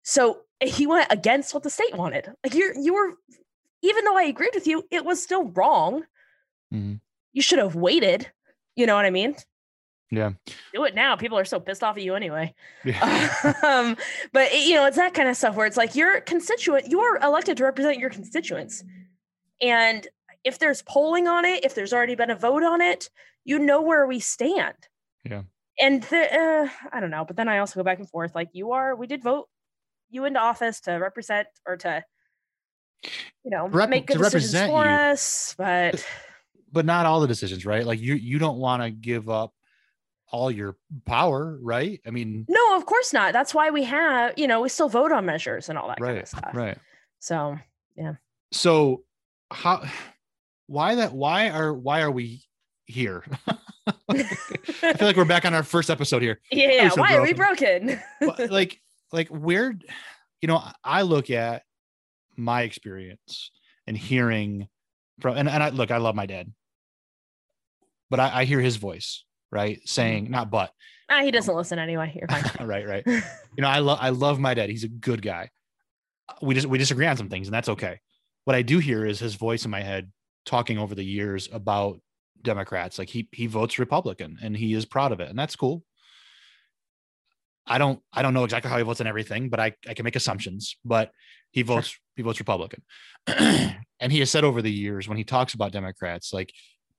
So 0.02 0.40
he 0.60 0.86
went 0.86 1.10
against 1.10 1.54
what 1.54 1.62
the 1.62 1.70
state 1.70 1.96
wanted. 1.96 2.30
Like 2.44 2.54
you, 2.54 2.72
you 2.80 2.94
were, 2.94 3.14
even 3.84 4.04
though 4.04 4.16
I 4.16 4.24
agreed 4.24 4.54
with 4.54 4.66
you, 4.66 4.84
it 4.90 5.04
was 5.04 5.22
still 5.22 5.44
wrong. 5.50 6.04
Mhm. 6.72 7.00
You 7.32 7.42
should 7.42 7.58
have 7.58 7.74
waited. 7.74 8.30
You 8.76 8.86
know 8.86 8.94
what 8.96 9.04
I 9.04 9.10
mean? 9.10 9.36
Yeah. 10.10 10.32
Do 10.72 10.84
it 10.84 10.94
now. 10.94 11.16
People 11.16 11.38
are 11.38 11.44
so 11.44 11.58
pissed 11.60 11.82
off 11.82 11.96
at 11.96 12.02
you 12.02 12.14
anyway. 12.14 12.54
Yeah. 12.84 13.54
um, 13.62 13.96
but 14.32 14.52
it- 14.52 14.66
you 14.66 14.74
know, 14.74 14.86
it's 14.86 14.96
that 14.96 15.14
kind 15.14 15.28
of 15.28 15.36
stuff 15.36 15.54
where 15.56 15.66
it's 15.66 15.76
like 15.76 15.94
you're 15.94 16.20
constituent, 16.20 16.88
you 16.90 17.00
are 17.00 17.18
elected 17.18 17.56
to 17.58 17.64
represent 17.64 17.98
your 17.98 18.10
constituents. 18.10 18.84
And 19.60 20.06
if 20.44 20.58
there's 20.58 20.82
polling 20.82 21.26
on 21.28 21.44
it, 21.44 21.64
if 21.64 21.74
there's 21.74 21.92
already 21.92 22.14
been 22.14 22.30
a 22.30 22.36
vote 22.36 22.62
on 22.62 22.80
it, 22.80 23.10
you 23.44 23.58
know 23.58 23.82
where 23.82 24.06
we 24.06 24.20
stand. 24.20 24.74
Yeah. 25.24 25.42
And 25.80 26.02
the, 26.04 26.32
uh, 26.40 26.68
I 26.92 27.00
don't 27.00 27.10
know, 27.10 27.24
but 27.24 27.36
then 27.36 27.48
I 27.48 27.58
also 27.58 27.80
go 27.80 27.84
back 27.84 27.98
and 27.98 28.08
forth. 28.08 28.34
Like 28.34 28.50
you 28.52 28.72
are, 28.72 28.94
we 28.94 29.06
did 29.06 29.22
vote 29.22 29.48
you 30.10 30.24
into 30.26 30.38
office 30.40 30.80
to 30.82 30.92
represent 30.92 31.48
or 31.66 31.76
to, 31.78 32.04
you 33.44 33.50
know, 33.50 33.68
Rep- 33.68 33.90
make 33.90 34.06
good 34.06 34.18
decisions 34.18 34.52
for 34.68 34.84
you. 34.84 34.90
us. 34.90 35.54
But 35.58 36.04
but 36.72 36.84
not 36.84 37.06
all 37.06 37.20
the 37.20 37.28
decisions, 37.28 37.64
right? 37.66 37.84
Like 37.86 38.00
you 38.00 38.14
you 38.14 38.38
don't 38.38 38.58
want 38.58 38.82
to 38.82 38.90
give 38.90 39.28
up 39.28 39.52
all 40.32 40.50
your 40.50 40.76
power, 41.04 41.58
right? 41.62 42.00
I 42.06 42.10
mean, 42.10 42.46
no, 42.48 42.76
of 42.76 42.86
course 42.86 43.12
not. 43.12 43.32
That's 43.32 43.54
why 43.54 43.70
we 43.70 43.84
have, 43.84 44.32
you 44.36 44.48
know, 44.48 44.60
we 44.62 44.68
still 44.68 44.88
vote 44.88 45.12
on 45.12 45.26
measures 45.26 45.68
and 45.68 45.78
all 45.78 45.86
that 45.88 45.98
kind 46.00 46.14
right, 46.14 46.22
of 46.22 46.28
stuff. 46.28 46.50
right. 46.54 46.78
So 47.20 47.58
yeah 47.96 48.14
So 48.52 49.04
how 49.52 49.84
why 50.66 50.96
that 50.96 51.12
why 51.12 51.50
are 51.50 51.72
why 51.72 52.00
are 52.02 52.10
we 52.10 52.42
here? 52.86 53.24
I 54.08 54.22
feel 54.94 55.06
like 55.06 55.16
we're 55.16 55.24
back 55.24 55.44
on 55.44 55.54
our 55.54 55.62
first 55.62 55.90
episode 55.90 56.22
here. 56.22 56.40
Yeah, 56.50 56.70
yeah. 56.70 56.90
Why 56.94 57.14
are 57.16 57.22
we 57.22 57.34
broken? 57.34 58.00
like 58.48 58.80
like 59.12 59.28
where 59.28 59.74
you 60.40 60.48
know, 60.48 60.62
I 60.82 61.02
look 61.02 61.30
at 61.30 61.62
my 62.36 62.62
experience 62.62 63.50
and 63.86 63.96
hearing 63.96 64.68
from 65.20 65.36
and, 65.36 65.48
and 65.48 65.62
I 65.62 65.68
look, 65.70 65.90
I 65.90 65.98
love 65.98 66.14
my 66.14 66.26
dad. 66.26 66.52
But 68.10 68.20
I, 68.20 68.40
I 68.40 68.44
hear 68.44 68.60
his 68.60 68.76
voice, 68.76 69.24
right? 69.50 69.80
Saying 69.84 70.30
not 70.30 70.50
but 70.50 70.70
Ah, 71.08 71.22
he 71.22 71.30
doesn't 71.30 71.54
listen 71.54 71.78
anyway. 71.78 72.12
You're 72.14 72.28
fine. 72.28 72.44
right, 72.66 72.86
right. 72.86 73.06
You 73.56 73.62
know, 73.62 73.68
I 73.68 73.78
love 73.78 73.98
I 74.00 74.08
love 74.08 74.40
my 74.40 74.52
dad. 74.54 74.68
He's 74.68 74.82
a 74.82 74.88
good 74.88 75.22
guy. 75.22 75.48
We 76.42 76.56
just 76.56 76.66
we 76.66 76.76
disagree 76.76 77.06
on 77.06 77.16
some 77.16 77.28
things, 77.28 77.46
and 77.46 77.54
that's 77.54 77.68
okay. 77.68 78.00
What 78.46 78.56
I 78.56 78.62
do 78.62 78.80
hear 78.80 79.06
is 79.06 79.20
his 79.20 79.36
voice 79.36 79.64
in 79.64 79.70
my 79.70 79.80
head 79.80 80.10
talking 80.44 80.76
over 80.76 80.96
the 80.96 81.04
years 81.04 81.48
about 81.52 82.00
Democrats. 82.42 82.98
Like 82.98 83.08
he 83.08 83.28
he 83.30 83.46
votes 83.46 83.78
Republican 83.78 84.38
and 84.42 84.56
he 84.56 84.74
is 84.74 84.86
proud 84.86 85.12
of 85.12 85.20
it, 85.20 85.30
and 85.30 85.38
that's 85.38 85.54
cool. 85.54 85.84
I 87.64 87.78
don't 87.78 88.00
I 88.12 88.22
don't 88.22 88.34
know 88.34 88.42
exactly 88.42 88.72
how 88.72 88.78
he 88.78 88.82
votes 88.82 89.00
on 89.00 89.06
everything, 89.06 89.50
but 89.50 89.60
I, 89.60 89.74
I 89.88 89.94
can 89.94 90.02
make 90.02 90.16
assumptions. 90.16 90.76
But 90.84 91.12
he 91.52 91.62
votes. 91.62 91.96
He 92.16 92.22
votes 92.22 92.40
Republican. 92.40 92.82
and 93.26 94.10
he 94.10 94.18
has 94.20 94.30
said 94.30 94.44
over 94.44 94.62
the 94.62 94.70
years 94.70 95.08
when 95.08 95.18
he 95.18 95.24
talks 95.24 95.54
about 95.54 95.72
Democrats, 95.72 96.32
like 96.32 96.52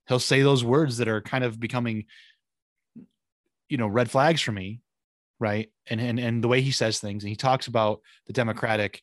he'll 0.08 0.20
say 0.20 0.42
those 0.42 0.64
words 0.64 0.98
that 0.98 1.08
are 1.08 1.22
kind 1.22 1.44
of 1.44 1.60
becoming 1.60 2.06
you 3.70 3.78
know 3.78 3.88
red 3.88 4.10
flags 4.10 4.42
for 4.42 4.52
me 4.52 4.82
right? 5.38 5.70
And 5.88 6.00
and 6.00 6.18
and 6.18 6.42
the 6.42 6.48
way 6.48 6.62
he 6.62 6.72
says 6.72 7.00
things 7.00 7.24
and 7.24 7.30
he 7.30 7.36
talks 7.36 7.68
about 7.68 8.00
the 8.26 8.32
democratic 8.32 9.02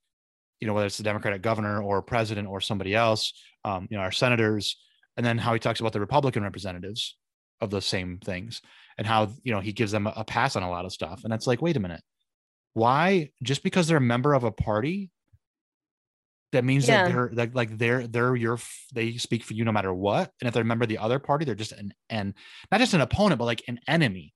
you 0.61 0.67
know 0.67 0.73
whether 0.73 0.87
it's 0.87 0.97
the 0.97 1.03
democratic 1.03 1.43
governor 1.43 1.83
or 1.83 2.01
president 2.01 2.49
or 2.49 2.61
somebody 2.61 2.95
else 2.95 3.35
um, 3.67 3.87
you 3.91 3.99
know 3.99 4.03
our 4.03 4.11
senators 4.11 4.79
and 5.19 5.27
then 5.27 5.37
how 5.37 5.53
he 5.53 5.59
talks 5.59 5.81
about 5.81 5.93
the 5.93 6.01
republican 6.01 6.43
representatives 6.43 7.19
of 7.61 7.71
those 7.71 7.87
same 7.87 8.19
things 8.19 8.61
and 8.99 9.07
how 9.07 9.29
you 9.43 9.53
know 9.53 9.61
he 9.61 9.73
gives 9.73 9.93
them 9.93 10.07
a 10.07 10.25
pass 10.25 10.57
on 10.57 10.63
a 10.63 10.71
lot 10.71 10.85
of 10.85 10.93
stuff. 10.93 11.23
And 11.25 11.33
it's 11.33 11.47
like 11.47 11.63
wait 11.63 11.77
a 11.77 11.81
minute. 11.81 12.03
Why 12.75 13.31
just 13.43 13.63
because 13.63 13.87
they're 13.87 13.99
a 13.99 14.01
member 14.01 14.35
of 14.35 14.45
a 14.45 14.53
party 14.53 15.11
that 16.53 16.65
means 16.65 16.87
yeah. 16.87 17.05
that 17.05 17.13
they're 17.13 17.31
that, 17.35 17.55
like 17.55 17.77
they're 17.79 18.07
they're 18.07 18.37
your 18.37 18.59
they 18.95 19.17
speak 19.17 19.43
for 19.43 19.55
you 19.55 19.65
no 19.65 19.73
matter 19.73 19.93
what 19.93 20.31
and 20.41 20.49
if 20.49 20.55
they're 20.55 20.63
a 20.63 20.67
member 20.67 20.85
of 20.85 20.89
the 20.89 20.99
other 20.99 21.19
party 21.19 21.45
they're 21.45 21.55
just 21.55 21.73
an 21.73 21.93
and 22.09 22.35
not 22.71 22.79
just 22.79 22.95
an 22.95 23.01
opponent 23.01 23.39
but 23.39 23.47
like 23.47 23.63
an 23.69 23.81
enemy 23.89 24.33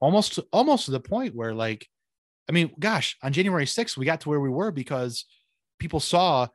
almost 0.00 0.38
almost 0.52 0.84
to 0.84 0.90
the 0.90 1.00
point 1.00 1.34
where 1.34 1.54
like 1.54 1.86
i 2.48 2.52
mean 2.52 2.70
gosh 2.78 3.16
on 3.22 3.32
january 3.32 3.64
6th 3.64 3.96
we 3.96 4.04
got 4.04 4.20
to 4.20 4.28
where 4.28 4.40
we 4.40 4.48
were 4.48 4.70
because 4.70 5.24
people 5.78 6.00
saw 6.00 6.46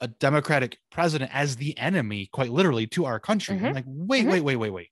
a 0.00 0.08
democratic 0.08 0.78
president 0.90 1.30
as 1.32 1.56
the 1.56 1.76
enemy 1.78 2.28
quite 2.32 2.50
literally 2.50 2.86
to 2.86 3.04
our 3.04 3.20
country 3.20 3.56
mm-hmm. 3.56 3.74
like 3.74 3.84
wait 3.86 4.22
mm-hmm. 4.22 4.32
wait 4.32 4.40
wait 4.40 4.56
wait 4.56 4.70
wait 4.70 4.90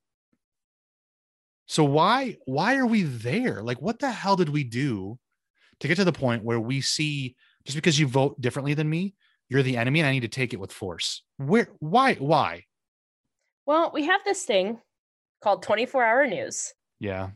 so 1.67 1.83
why 1.83 2.37
why 2.45 2.77
are 2.77 2.87
we 2.87 3.03
there 3.03 3.63
like 3.63 3.81
what 3.81 3.99
the 3.99 4.11
hell 4.11 4.37
did 4.37 4.49
we 4.49 4.65
do 4.65 5.19
to 5.81 5.89
get 5.89 5.97
to 5.97 6.05
the 6.05 6.13
point 6.13 6.45
where 6.45 6.61
we 6.61 6.81
see 6.81 7.37
just 7.65 7.77
because 7.77 7.99
you 7.99 8.07
vote 8.07 8.41
differently 8.41 8.75
than 8.75 8.89
me 8.89 9.15
you're 9.49 9.63
the 9.63 9.77
enemy 9.77 10.01
and 10.01 10.09
i 10.09 10.13
need 10.13 10.21
to 10.21 10.29
take 10.29 10.53
it 10.53 10.61
with 10.61 10.73
force 10.73 11.23
where 11.37 11.69
why 11.79 12.15
why 12.15 12.65
well 13.67 13.91
we 13.93 14.05
have 14.05 14.21
this 14.25 14.45
thing 14.45 14.79
called 15.43 15.63
24 15.63 16.05
hour 16.05 16.27
news 16.27 16.73
yeah 17.01 17.31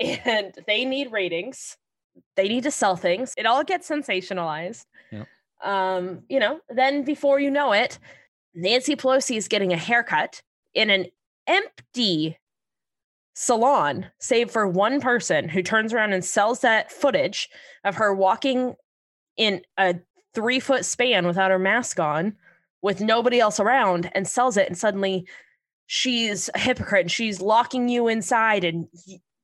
and 0.00 0.54
they 0.66 0.84
need 0.84 1.12
ratings. 1.12 1.76
They 2.36 2.48
need 2.48 2.64
to 2.64 2.70
sell 2.70 2.96
things. 2.96 3.34
It 3.36 3.46
all 3.46 3.64
gets 3.64 3.88
sensationalized. 3.88 4.84
Yep. 5.10 5.26
Um, 5.62 6.22
you 6.28 6.38
know, 6.38 6.60
then 6.68 7.04
before 7.04 7.40
you 7.40 7.50
know 7.50 7.72
it, 7.72 7.98
Nancy 8.54 8.96
Pelosi 8.96 9.36
is 9.36 9.48
getting 9.48 9.72
a 9.72 9.76
haircut 9.76 10.42
in 10.74 10.90
an 10.90 11.06
empty 11.46 12.38
salon, 13.34 14.06
save 14.20 14.50
for 14.50 14.68
one 14.68 15.00
person 15.00 15.48
who 15.48 15.62
turns 15.62 15.92
around 15.92 16.12
and 16.12 16.24
sells 16.24 16.60
that 16.60 16.92
footage 16.92 17.48
of 17.82 17.96
her 17.96 18.14
walking 18.14 18.74
in 19.36 19.62
a 19.78 19.96
three 20.34 20.60
foot 20.60 20.84
span 20.84 21.26
without 21.26 21.50
her 21.50 21.58
mask 21.58 21.98
on 22.00 22.36
with 22.82 23.00
nobody 23.00 23.40
else 23.40 23.60
around 23.60 24.10
and 24.14 24.28
sells 24.28 24.56
it. 24.56 24.68
And 24.68 24.76
suddenly 24.76 25.26
she's 25.86 26.50
a 26.54 26.58
hypocrite 26.58 27.02
and 27.02 27.10
she's 27.10 27.40
locking 27.40 27.88
you 27.88 28.08
inside 28.08 28.64
and 28.64 28.86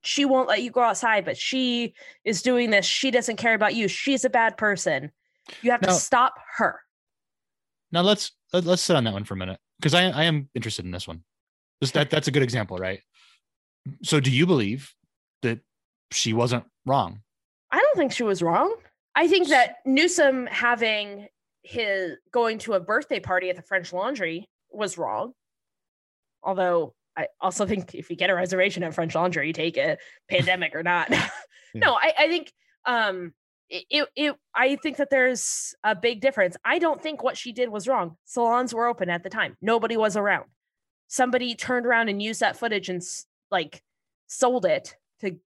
she 0.02 0.24
won't 0.24 0.48
let 0.48 0.62
you 0.62 0.70
go 0.70 0.82
outside, 0.82 1.24
but 1.24 1.36
she 1.36 1.94
is 2.24 2.42
doing 2.42 2.70
this. 2.70 2.86
She 2.86 3.10
doesn't 3.10 3.36
care 3.36 3.54
about 3.54 3.74
you. 3.74 3.88
She's 3.88 4.24
a 4.24 4.30
bad 4.30 4.56
person. 4.56 5.10
You 5.62 5.70
have 5.70 5.82
now, 5.82 5.88
to 5.88 5.94
stop 5.94 6.34
her. 6.56 6.80
Now 7.92 8.02
let's 8.02 8.32
let, 8.52 8.66
us 8.66 8.82
sit 8.82 8.96
on 8.96 9.04
that 9.04 9.12
one 9.12 9.24
for 9.24 9.34
a 9.34 9.36
minute 9.36 9.58
because 9.78 9.94
I 9.94 10.04
I 10.04 10.24
am 10.24 10.48
interested 10.54 10.84
in 10.84 10.90
this 10.90 11.08
one. 11.08 11.22
That 11.92 12.10
that's 12.10 12.28
a 12.28 12.30
good 12.30 12.42
example, 12.42 12.76
right? 12.76 13.00
So 14.02 14.20
do 14.20 14.30
you 14.30 14.46
believe 14.46 14.94
that 15.42 15.60
she 16.12 16.32
wasn't 16.32 16.64
wrong? 16.86 17.22
I 17.72 17.78
don't 17.78 17.96
think 17.96 18.12
she 18.12 18.22
was 18.22 18.42
wrong. 18.42 18.74
I 19.14 19.28
think 19.28 19.48
that 19.48 19.76
Newsom 19.84 20.46
having 20.46 21.28
his 21.62 22.16
going 22.32 22.58
to 22.58 22.74
a 22.74 22.80
birthday 22.80 23.20
party 23.20 23.50
at 23.50 23.56
the 23.56 23.62
French 23.62 23.92
Laundry 23.92 24.48
was 24.70 24.96
wrong. 24.96 25.32
Although 26.42 26.94
I 27.16 27.26
also 27.40 27.66
think 27.66 27.94
if 27.94 28.08
you 28.08 28.16
get 28.16 28.30
a 28.30 28.34
reservation 28.34 28.82
at 28.82 28.94
French 28.94 29.14
Laundry, 29.14 29.48
you 29.48 29.52
take 29.52 29.76
it, 29.76 29.98
pandemic 30.28 30.74
or 30.74 30.82
not. 30.82 31.10
yeah. 31.10 31.28
No, 31.74 31.94
I, 31.94 32.12
I 32.18 32.28
think 32.28 32.52
um 32.86 33.32
it, 33.68 34.08
it 34.16 34.36
I 34.54 34.76
think 34.76 34.96
that 34.96 35.10
there's 35.10 35.74
a 35.84 35.94
big 35.94 36.20
difference. 36.20 36.56
I 36.64 36.78
don't 36.78 37.02
think 37.02 37.22
what 37.22 37.36
she 37.36 37.52
did 37.52 37.68
was 37.68 37.86
wrong. 37.86 38.16
Salons 38.24 38.74
were 38.74 38.86
open 38.86 39.10
at 39.10 39.22
the 39.22 39.30
time. 39.30 39.56
Nobody 39.60 39.96
was 39.96 40.16
around. 40.16 40.46
Somebody 41.08 41.54
turned 41.54 41.86
around 41.86 42.08
and 42.08 42.22
used 42.22 42.40
that 42.40 42.56
footage 42.56 42.88
and 42.88 43.02
like 43.50 43.82
sold 44.26 44.64
it 44.64 44.96
to 45.20 45.36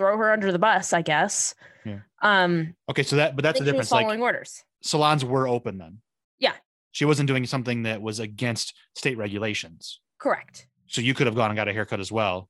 throw 0.00 0.16
her 0.16 0.32
under 0.32 0.50
the 0.50 0.58
bus, 0.58 0.94
I 0.94 1.02
guess. 1.02 1.54
Yeah. 1.84 1.98
Um 2.22 2.74
Okay, 2.88 3.02
so 3.02 3.16
that 3.16 3.36
but 3.36 3.42
that's 3.42 3.58
the 3.58 3.66
difference. 3.66 3.90
Following 3.90 4.20
like, 4.20 4.20
orders. 4.20 4.64
Salons 4.82 5.24
were 5.26 5.46
open 5.46 5.76
then. 5.76 5.98
Yeah. 6.38 6.54
She 6.92 7.04
wasn't 7.04 7.26
doing 7.26 7.44
something 7.44 7.82
that 7.82 8.00
was 8.00 8.18
against 8.18 8.74
state 8.96 9.18
regulations. 9.18 10.00
Correct. 10.18 10.66
So 10.86 11.02
you 11.02 11.12
could 11.12 11.26
have 11.26 11.36
gone 11.36 11.50
and 11.50 11.56
got 11.56 11.68
a 11.68 11.72
haircut 11.74 12.00
as 12.00 12.10
well. 12.10 12.48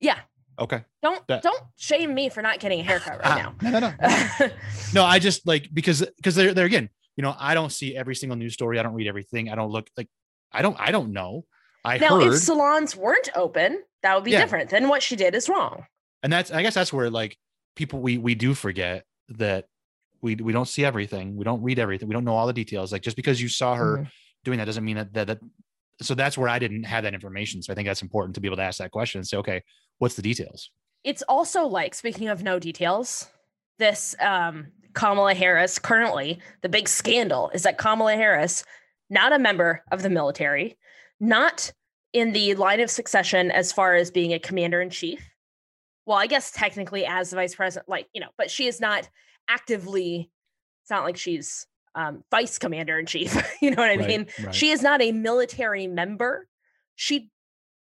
Yeah. 0.00 0.18
Okay. 0.58 0.84
Don't 1.02 1.26
that, 1.28 1.42
don't 1.42 1.62
shame 1.76 2.12
me 2.12 2.28
for 2.28 2.42
not 2.42 2.60
getting 2.60 2.80
a 2.80 2.82
haircut 2.82 3.24
right 3.24 3.42
now. 3.42 3.54
no, 3.62 3.70
no, 3.70 3.78
no. 3.78 4.50
no, 4.94 5.04
I 5.04 5.18
just 5.18 5.46
like 5.46 5.70
because 5.72 6.04
because 6.16 6.34
they're 6.34 6.52
there 6.52 6.66
again. 6.66 6.90
You 7.16 7.22
know, 7.22 7.34
I 7.38 7.54
don't 7.54 7.72
see 7.72 7.96
every 7.96 8.14
single 8.14 8.36
news 8.36 8.52
story. 8.52 8.78
I 8.78 8.82
don't 8.82 8.92
read 8.92 9.08
everything. 9.08 9.48
I 9.48 9.54
don't 9.54 9.70
look 9.70 9.88
like 9.96 10.08
I 10.52 10.60
don't 10.60 10.76
I 10.78 10.90
don't 10.90 11.12
know. 11.12 11.46
I 11.82 11.96
now 11.96 12.20
heard, 12.20 12.34
if 12.34 12.38
salons 12.40 12.94
weren't 12.94 13.30
open, 13.34 13.82
that 14.02 14.14
would 14.14 14.24
be 14.24 14.32
yeah. 14.32 14.40
different. 14.40 14.68
Then 14.68 14.88
what 14.88 15.02
she 15.02 15.16
did 15.16 15.34
is 15.34 15.48
wrong. 15.48 15.86
And 16.22 16.32
that's 16.32 16.50
I 16.50 16.62
guess 16.62 16.74
that's 16.74 16.92
where 16.92 17.10
like 17.10 17.36
people 17.76 18.00
we 18.00 18.18
we 18.18 18.34
do 18.34 18.54
forget 18.54 19.04
that 19.30 19.66
we 20.22 20.36
we 20.36 20.52
don't 20.52 20.68
see 20.68 20.84
everything. 20.84 21.36
We 21.36 21.44
don't 21.44 21.62
read 21.62 21.78
everything. 21.78 22.08
We 22.08 22.14
don't 22.14 22.24
know 22.24 22.34
all 22.34 22.46
the 22.46 22.52
details. 22.52 22.92
Like 22.92 23.02
just 23.02 23.16
because 23.16 23.40
you 23.40 23.48
saw 23.48 23.74
her 23.74 23.98
mm-hmm. 23.98 24.08
doing 24.44 24.58
that 24.58 24.66
doesn't 24.66 24.84
mean 24.84 24.96
that, 24.96 25.12
that 25.14 25.26
that 25.28 25.38
so 26.02 26.14
that's 26.14 26.38
where 26.38 26.48
I 26.48 26.58
didn't 26.58 26.84
have 26.84 27.04
that 27.04 27.14
information. 27.14 27.62
So 27.62 27.72
I 27.72 27.76
think 27.76 27.86
that's 27.86 28.02
important 28.02 28.34
to 28.34 28.40
be 28.40 28.48
able 28.48 28.56
to 28.56 28.62
ask 28.62 28.78
that 28.78 28.90
question 28.90 29.18
and 29.18 29.28
say, 29.28 29.36
okay, 29.38 29.62
what's 29.98 30.14
the 30.14 30.22
details? 30.22 30.70
It's 31.04 31.22
also 31.28 31.66
like 31.66 31.94
speaking 31.94 32.28
of 32.28 32.42
no 32.42 32.58
details, 32.58 33.28
this 33.78 34.14
um, 34.20 34.68
Kamala 34.92 35.34
Harris 35.34 35.78
currently 35.78 36.40
the 36.62 36.68
big 36.68 36.88
scandal 36.88 37.50
is 37.54 37.62
that 37.62 37.78
Kamala 37.78 38.14
Harris, 38.14 38.64
not 39.08 39.32
a 39.32 39.38
member 39.38 39.82
of 39.90 40.02
the 40.02 40.10
military, 40.10 40.76
not 41.18 41.72
in 42.12 42.32
the 42.32 42.54
line 42.54 42.80
of 42.80 42.90
succession 42.90 43.50
as 43.50 43.72
far 43.72 43.94
as 43.94 44.10
being 44.10 44.32
a 44.32 44.38
commander 44.38 44.80
in 44.80 44.90
chief. 44.90 45.29
Well, 46.10 46.18
I 46.18 46.26
guess 46.26 46.50
technically 46.50 47.06
as 47.06 47.30
the 47.30 47.36
vice 47.36 47.54
president, 47.54 47.88
like 47.88 48.08
you 48.12 48.20
know, 48.20 48.30
but 48.36 48.50
she 48.50 48.66
is 48.66 48.80
not 48.80 49.08
actively. 49.46 50.28
It's 50.82 50.90
not 50.90 51.04
like 51.04 51.16
she's 51.16 51.68
um, 51.94 52.24
vice 52.32 52.58
commander 52.58 52.98
in 52.98 53.06
chief. 53.06 53.40
you 53.62 53.70
know 53.70 53.80
what 53.80 53.90
I 53.90 53.94
right, 53.94 54.08
mean? 54.08 54.26
Right. 54.42 54.52
She 54.52 54.70
is 54.70 54.82
not 54.82 55.00
a 55.00 55.12
military 55.12 55.86
member. 55.86 56.48
She 56.96 57.30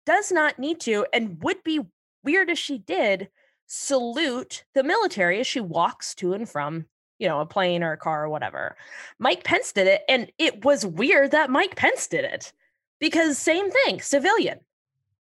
does 0.06 0.32
not 0.32 0.58
need 0.58 0.80
to, 0.80 1.06
and 1.12 1.40
would 1.44 1.62
be 1.62 1.82
weird 2.24 2.50
if 2.50 2.58
she 2.58 2.78
did 2.78 3.28
salute 3.68 4.64
the 4.74 4.82
military 4.82 5.38
as 5.38 5.46
she 5.46 5.60
walks 5.60 6.12
to 6.16 6.32
and 6.32 6.48
from, 6.48 6.86
you 7.20 7.28
know, 7.28 7.38
a 7.38 7.46
plane 7.46 7.84
or 7.84 7.92
a 7.92 7.96
car 7.96 8.24
or 8.24 8.28
whatever. 8.28 8.76
Mike 9.20 9.44
Pence 9.44 9.70
did 9.70 9.86
it, 9.86 10.02
and 10.08 10.32
it 10.36 10.64
was 10.64 10.84
weird 10.84 11.30
that 11.30 11.48
Mike 11.48 11.76
Pence 11.76 12.08
did 12.08 12.24
it 12.24 12.52
because 12.98 13.38
same 13.38 13.70
thing, 13.70 14.00
civilian. 14.00 14.58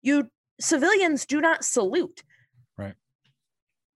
You 0.04 0.30
civilians 0.62 1.26
do 1.26 1.42
not 1.42 1.66
salute. 1.66 2.22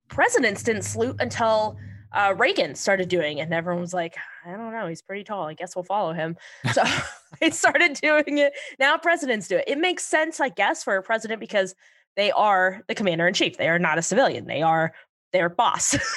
Presidents 0.10 0.64
didn't 0.64 0.84
salute 0.84 1.16
until 1.20 1.78
uh, 2.12 2.34
Reagan 2.38 2.76
started 2.76 3.08
doing 3.08 3.38
it, 3.38 3.44
and 3.44 3.54
everyone 3.54 3.82
was 3.82 3.94
like, 3.94 4.16
I 4.46 4.52
don't 4.52 4.72
know, 4.74 4.88
he's 4.88 5.02
pretty 5.02 5.24
tall. 5.24 5.48
I 5.48 5.54
guess 5.54 5.76
we'll 5.76 5.84
follow 5.84 6.14
him. 6.14 6.38
So 6.74 6.84
they 7.40 7.52
started 7.52 7.94
doing 7.94 8.40
it. 8.40 8.54
Now 8.80 8.98
presidents 8.98 9.48
do 9.48 9.58
it. 9.58 9.66
It 9.68 9.78
makes 9.78 10.04
sense, 10.04 10.40
I 10.40 10.50
guess, 10.50 10.84
for 10.84 10.96
a 10.98 11.04
president 11.04 11.40
because 11.40 11.76
they 12.16 12.32
are 12.32 12.84
the 12.88 12.96
commander 12.96 13.28
in 13.28 13.34
chief. 13.34 13.58
They 13.58 13.70
are 13.70 13.80
not 13.80 13.98
a 13.98 14.02
civilian. 14.02 14.46
They 14.46 14.62
are 14.62 14.94
their 15.32 15.50
boss. 15.50 15.98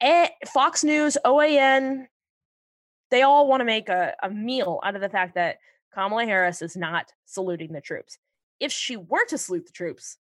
Eh, 0.00 0.28
Fox 0.46 0.84
News, 0.84 1.18
OAN, 1.24 2.06
they 3.10 3.22
all 3.22 3.48
want 3.48 3.60
to 3.62 3.64
make 3.64 3.88
a, 3.88 4.14
a 4.22 4.30
meal 4.30 4.80
out 4.84 4.94
of 4.94 5.00
the 5.00 5.08
fact 5.08 5.34
that 5.34 5.58
Kamala 5.92 6.24
Harris 6.24 6.62
is 6.62 6.76
not 6.76 7.12
saluting 7.24 7.72
the 7.72 7.80
troops. 7.80 8.18
If 8.60 8.70
she 8.70 8.96
were 8.96 9.24
to 9.26 9.38
salute 9.38 9.66
the 9.66 9.72
troops, 9.72 10.18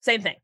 same 0.00 0.22
thing. 0.22 0.36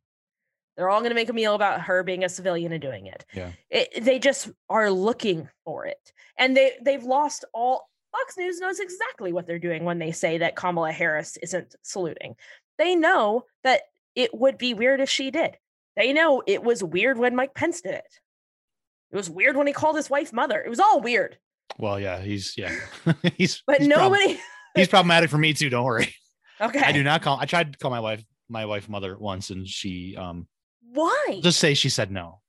They're 0.76 0.88
all 0.88 1.00
going 1.00 1.10
to 1.10 1.16
make 1.16 1.28
a 1.28 1.34
meal 1.34 1.54
about 1.54 1.82
her 1.82 2.02
being 2.02 2.24
a 2.24 2.28
civilian 2.28 2.72
and 2.72 2.80
doing 2.80 3.06
it. 3.06 3.24
Yeah. 3.34 3.52
It, 3.70 4.04
they 4.04 4.18
just 4.18 4.50
are 4.70 4.90
looking 4.90 5.48
for 5.64 5.84
it. 5.86 6.12
And 6.38 6.56
they 6.56 6.72
they've 6.82 7.04
lost 7.04 7.44
all 7.52 7.88
Fox 8.12 8.36
News 8.36 8.60
knows 8.60 8.78
exactly 8.78 9.32
what 9.32 9.46
they're 9.46 9.58
doing 9.58 9.84
when 9.84 9.98
they 9.98 10.12
say 10.12 10.38
that 10.38 10.56
Kamala 10.56 10.92
Harris 10.92 11.36
isn't 11.38 11.74
saluting. 11.82 12.36
They 12.78 12.94
know 12.94 13.44
that 13.64 13.82
it 14.14 14.30
would 14.34 14.58
be 14.58 14.74
weird 14.74 15.00
if 15.00 15.08
she 15.08 15.30
did. 15.30 15.56
They 15.96 16.12
know 16.12 16.42
it 16.46 16.62
was 16.62 16.82
weird 16.82 17.18
when 17.18 17.36
Mike 17.36 17.54
Pence 17.54 17.80
did 17.80 17.94
it. 17.94 18.18
It 19.10 19.16
was 19.16 19.28
weird 19.28 19.56
when 19.56 19.66
he 19.66 19.72
called 19.72 19.96
his 19.96 20.08
wife 20.08 20.32
mother. 20.32 20.60
It 20.60 20.68
was 20.68 20.80
all 20.80 21.00
weird. 21.00 21.38
Well, 21.78 22.00
yeah, 22.00 22.20
he's 22.20 22.54
yeah, 22.56 22.74
he's 23.36 23.62
But 23.66 23.78
he's 23.78 23.88
prob- 23.88 24.12
nobody 24.12 24.40
he's 24.74 24.88
problematic 24.88 25.30
for 25.30 25.38
me 25.38 25.52
too. 25.52 25.70
Don't 25.70 25.84
worry. 25.84 26.14
Okay. 26.60 26.80
I 26.80 26.92
do 26.92 27.02
not 27.02 27.22
call. 27.22 27.38
I 27.38 27.46
tried 27.46 27.72
to 27.72 27.78
call 27.78 27.90
my 27.90 28.00
wife 28.00 28.24
my 28.48 28.66
wife 28.66 28.88
mother 28.88 29.16
once, 29.18 29.50
and 29.50 29.66
she 29.66 30.16
um 30.16 30.46
Why? 30.92 31.40
just 31.42 31.58
say 31.58 31.74
she 31.74 31.88
said 31.88 32.10
no. 32.10 32.40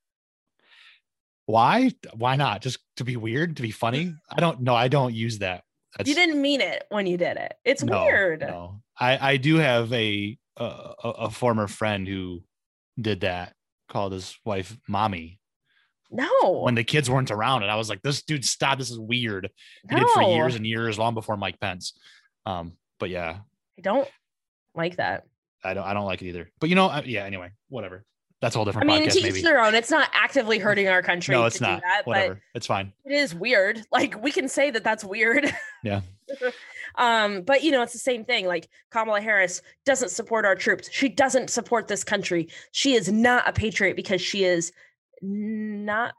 Why? 1.45 1.91
Why 2.13 2.35
not? 2.35 2.61
Just 2.61 2.79
to 2.97 3.03
be 3.03 3.17
weird, 3.17 3.57
to 3.57 3.61
be 3.61 3.71
funny. 3.71 4.15
I 4.29 4.39
don't 4.39 4.61
know. 4.61 4.75
I 4.75 4.87
don't 4.87 5.13
use 5.13 5.39
that. 5.39 5.63
That's, 5.97 6.09
you 6.09 6.15
didn't 6.15 6.41
mean 6.41 6.61
it 6.61 6.85
when 6.89 7.05
you 7.05 7.17
did 7.17 7.37
it. 7.37 7.53
It's 7.65 7.83
no, 7.83 8.03
weird. 8.03 8.41
No, 8.41 8.81
I 8.99 9.33
I 9.33 9.37
do 9.37 9.57
have 9.57 9.91
a 9.93 10.37
a, 10.57 10.65
a 11.03 11.29
former 11.29 11.67
friend 11.67 12.07
who 12.07 12.43
did 12.99 13.21
that. 13.21 13.53
Called 13.89 14.13
his 14.13 14.35
wife 14.43 14.75
mommy 14.87 15.39
No. 16.09 16.61
when 16.63 16.73
the 16.73 16.83
kids 16.83 17.09
weren't 17.09 17.29
around, 17.29 17.61
and 17.61 17.71
I 17.71 17.75
was 17.75 17.89
like, 17.89 18.01
"This 18.01 18.23
dude, 18.23 18.45
stop! 18.45 18.79
This 18.79 18.89
is 18.89 18.97
weird." 18.97 19.51
He 19.87 19.95
no. 19.95 20.01
did 20.01 20.09
for 20.09 20.23
years 20.23 20.55
and 20.55 20.65
years, 20.65 20.97
long 20.97 21.13
before 21.13 21.37
Mike 21.37 21.59
Pence. 21.59 21.93
Um, 22.45 22.77
but 22.99 23.09
yeah, 23.09 23.39
I 23.77 23.81
don't 23.81 24.09
like 24.73 24.95
that. 24.95 25.25
I 25.63 25.73
don't 25.75 25.83
I 25.83 25.93
don't 25.93 26.05
like 26.05 26.21
it 26.21 26.29
either. 26.29 26.49
But 26.59 26.69
you 26.69 26.75
know, 26.75 26.87
I, 26.87 27.01
yeah. 27.01 27.25
Anyway, 27.25 27.51
whatever. 27.69 28.03
That's 28.43 28.57
a 28.57 28.59
whole 28.59 28.69
I 28.75 28.83
mean, 28.83 29.03
podcast. 29.03 29.13
to 29.13 29.27
each 29.29 29.41
their 29.41 29.61
own. 29.61 29.73
It's 29.73 29.89
not 29.89 30.09
actively 30.13 30.59
hurting 30.59 30.89
our 30.89 31.01
country. 31.01 31.33
No, 31.33 31.45
it's 31.45 31.59
to 31.59 31.63
do 31.63 31.69
not. 31.71 31.81
that, 31.81 32.01
Whatever. 32.05 32.41
It's 32.53 32.67
fine. 32.67 32.91
It 33.05 33.13
is 33.13 33.33
weird. 33.33 33.81
Like 33.93 34.21
we 34.21 34.33
can 34.33 34.49
say 34.49 34.69
that 34.69 34.83
that's 34.83 35.05
weird. 35.05 35.49
Yeah. 35.83 36.01
um, 36.95 37.43
but 37.43 37.63
you 37.63 37.71
know, 37.71 37.83
it's 37.83 37.93
the 37.93 37.99
same 37.99 38.25
thing. 38.25 38.45
Like 38.45 38.67
Kamala 38.91 39.21
Harris 39.21 39.61
doesn't 39.85 40.09
support 40.09 40.43
our 40.43 40.55
troops. 40.55 40.89
She 40.91 41.07
doesn't 41.07 41.51
support 41.51 41.87
this 41.87 42.03
country. 42.03 42.49
She 42.73 42.95
is 42.95 43.09
not 43.09 43.47
a 43.47 43.53
patriot 43.53 43.95
because 43.95 44.21
she 44.21 44.43
is 44.43 44.73
not 45.21 46.15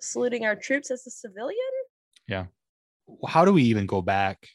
saluting 0.00 0.44
our 0.44 0.56
troops 0.56 0.90
as 0.90 1.06
a 1.06 1.10
civilian. 1.10 1.58
Yeah. 2.26 2.46
How 3.28 3.44
do 3.44 3.52
we 3.52 3.62
even 3.64 3.86
go 3.86 4.02
back? 4.02 4.48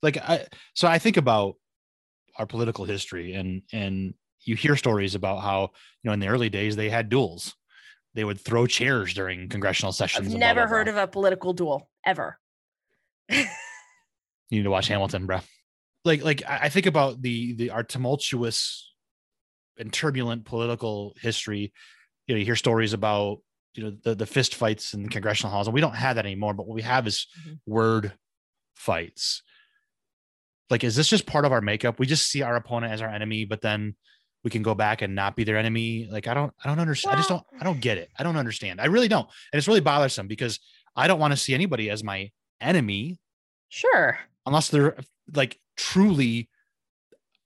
Like, 0.00 0.18
I 0.18 0.46
so 0.74 0.86
I 0.86 1.00
think 1.00 1.16
about 1.16 1.56
our 2.38 2.46
political 2.46 2.84
history, 2.84 3.34
and 3.34 3.62
and 3.72 4.14
you 4.44 4.56
hear 4.56 4.76
stories 4.76 5.14
about 5.14 5.40
how 5.40 5.70
you 6.02 6.08
know 6.08 6.12
in 6.12 6.20
the 6.20 6.28
early 6.28 6.48
days 6.48 6.76
they 6.76 6.90
had 6.90 7.08
duels. 7.08 7.54
They 8.14 8.24
would 8.24 8.40
throw 8.40 8.66
chairs 8.66 9.12
during 9.12 9.48
congressional 9.48 9.92
sessions. 9.92 10.28
I've 10.28 10.32
and 10.34 10.40
blah, 10.40 10.48
never 10.48 10.60
blah, 10.66 10.76
heard 10.76 10.84
blah. 10.86 11.02
of 11.02 11.08
a 11.08 11.10
political 11.10 11.52
duel 11.52 11.88
ever. 12.06 12.38
You 14.50 14.58
need 14.60 14.64
to 14.64 14.70
watch 14.70 14.88
Hamilton, 14.88 15.26
bro. 15.26 15.40
Like, 16.04 16.22
like 16.22 16.42
I 16.46 16.68
think 16.68 16.86
about 16.86 17.20
the 17.22 17.54
the 17.54 17.70
our 17.70 17.82
tumultuous 17.82 18.92
and 19.78 19.92
turbulent 19.92 20.44
political 20.44 21.14
history. 21.20 21.72
You 22.26 22.34
know, 22.34 22.38
you 22.38 22.44
hear 22.44 22.54
stories 22.54 22.92
about 22.92 23.38
you 23.74 23.82
know 23.84 23.96
the 24.04 24.14
the 24.14 24.26
fist 24.26 24.54
fights 24.54 24.92
in 24.94 25.02
the 25.04 25.08
congressional 25.08 25.50
halls, 25.50 25.66
and 25.66 25.74
we 25.74 25.80
don't 25.80 25.96
have 25.96 26.16
that 26.16 26.26
anymore. 26.26 26.52
But 26.54 26.66
what 26.68 26.74
we 26.74 26.82
have 26.82 27.06
is 27.06 27.26
Mhm. 27.48 27.58
word 27.66 28.12
fights. 28.74 29.42
Like, 30.70 30.84
is 30.84 30.94
this 30.94 31.08
just 31.08 31.26
part 31.26 31.46
of 31.46 31.52
our 31.52 31.60
makeup? 31.62 31.98
We 31.98 32.06
just 32.06 32.28
see 32.30 32.42
our 32.42 32.54
opponent 32.54 32.92
as 32.92 33.00
our 33.02 33.08
enemy, 33.08 33.46
but 33.46 33.62
then 33.62 33.96
we 34.44 34.50
can 34.50 34.62
go 34.62 34.74
back 34.74 35.02
and 35.02 35.14
not 35.14 35.34
be 35.36 35.42
their 35.44 35.56
enemy. 35.56 36.06
Like, 36.10 36.28
I 36.28 36.34
don't, 36.34 36.52
I 36.62 36.68
don't 36.68 36.78
understand. 36.78 37.14
I 37.14 37.16
just 37.18 37.28
don't, 37.30 37.42
I 37.60 37.64
don't 37.64 37.80
get 37.80 37.98
it. 37.98 38.10
I 38.18 38.22
don't 38.22 38.36
understand. 38.36 38.80
I 38.80 38.86
really 38.86 39.08
don't, 39.08 39.26
and 39.52 39.58
it's 39.58 39.66
really 39.66 39.80
bothersome 39.80 40.28
because 40.28 40.60
I 40.94 41.08
don't 41.08 41.18
want 41.18 41.32
to 41.32 41.36
see 41.36 41.54
anybody 41.54 41.90
as 41.90 42.04
my 42.04 42.30
enemy 42.60 43.18
Sure. 43.70 44.18
unless 44.46 44.68
they're 44.68 44.96
like 45.34 45.58
truly 45.76 46.48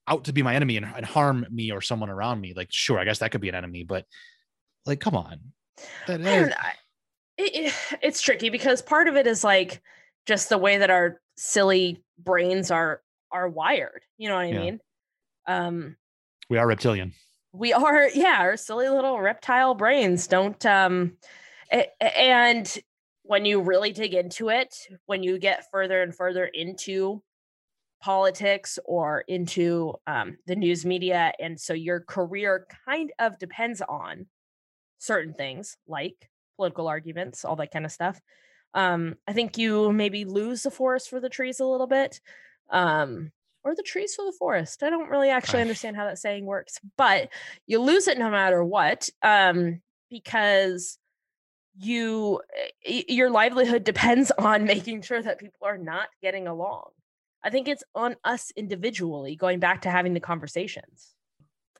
out 0.06 0.24
to 0.24 0.32
be 0.32 0.42
my 0.42 0.54
enemy 0.54 0.76
and, 0.76 0.86
and 0.86 1.06
harm 1.06 1.46
me 1.50 1.70
or 1.70 1.80
someone 1.80 2.10
around 2.10 2.40
me. 2.40 2.52
Like, 2.54 2.68
sure, 2.70 2.98
I 2.98 3.04
guess 3.04 3.20
that 3.20 3.30
could 3.30 3.40
be 3.40 3.48
an 3.48 3.54
enemy, 3.54 3.84
but 3.84 4.04
like, 4.86 5.00
come 5.00 5.14
on. 5.16 5.38
That- 6.06 6.20
is- 6.20 6.48
It, 7.38 7.54
it- 7.54 7.98
it's 8.02 8.20
tricky 8.20 8.48
because 8.50 8.82
part 8.82 9.06
of 9.06 9.16
it 9.16 9.26
is 9.26 9.44
like 9.44 9.80
just 10.26 10.48
the 10.48 10.58
way 10.58 10.78
that 10.78 10.90
our 10.90 11.20
silly 11.36 12.02
brains 12.18 12.70
are 12.70 13.00
are 13.30 13.48
wired. 13.48 14.02
You 14.16 14.28
know 14.28 14.34
what 14.34 14.44
I 14.46 14.48
Yeah. 14.48 14.58
mean? 14.58 14.80
Um, 15.46 15.96
we 16.48 16.58
are 16.58 16.66
reptilian. 16.66 17.12
we 17.52 17.72
are, 17.72 18.08
yeah, 18.10 18.36
our 18.40 18.56
silly 18.56 18.88
little 18.88 19.20
reptile 19.20 19.74
brains 19.74 20.26
don't. 20.26 20.64
Um, 20.66 21.16
and 22.00 22.78
when 23.22 23.44
you 23.44 23.60
really 23.60 23.92
dig 23.92 24.14
into 24.14 24.48
it, 24.48 24.74
when 25.06 25.22
you 25.22 25.38
get 25.38 25.70
further 25.70 26.02
and 26.02 26.14
further 26.14 26.44
into 26.46 27.22
politics 28.00 28.78
or 28.84 29.24
into 29.28 29.94
um, 30.06 30.38
the 30.46 30.56
news 30.56 30.86
media, 30.86 31.32
and 31.38 31.60
so 31.60 31.74
your 31.74 32.00
career 32.00 32.66
kind 32.86 33.12
of 33.18 33.38
depends 33.38 33.82
on 33.82 34.26
certain 34.98 35.34
things 35.34 35.76
like 35.86 36.30
political 36.56 36.88
arguments, 36.88 37.44
all 37.44 37.56
that 37.56 37.70
kind 37.70 37.84
of 37.84 37.92
stuff. 37.92 38.20
Um, 38.74 39.16
I 39.26 39.32
think 39.32 39.58
you 39.58 39.92
maybe 39.92 40.24
lose 40.24 40.62
the 40.62 40.70
forest 40.70 41.10
for 41.10 41.20
the 41.20 41.28
trees 41.28 41.60
a 41.60 41.66
little 41.66 41.86
bit. 41.86 42.20
Um, 42.70 43.32
or 43.64 43.74
the 43.74 43.82
trees 43.82 44.14
for 44.14 44.24
the 44.24 44.36
forest. 44.38 44.82
I 44.82 44.90
don't 44.90 45.10
really 45.10 45.30
actually 45.30 45.60
understand 45.60 45.96
how 45.96 46.04
that 46.04 46.18
saying 46.18 46.46
works, 46.46 46.78
but 46.96 47.28
you 47.66 47.80
lose 47.80 48.08
it 48.08 48.18
no 48.18 48.30
matter 48.30 48.64
what. 48.64 49.08
Um, 49.22 49.80
because 50.10 50.98
you 51.78 52.40
your 52.84 53.30
livelihood 53.30 53.84
depends 53.84 54.30
on 54.32 54.64
making 54.64 55.02
sure 55.02 55.22
that 55.22 55.38
people 55.38 55.66
are 55.66 55.78
not 55.78 56.08
getting 56.22 56.46
along. 56.46 56.90
I 57.42 57.50
think 57.50 57.68
it's 57.68 57.84
on 57.94 58.16
us 58.24 58.50
individually 58.56 59.36
going 59.36 59.60
back 59.60 59.82
to 59.82 59.90
having 59.90 60.14
the 60.14 60.20
conversations 60.20 61.14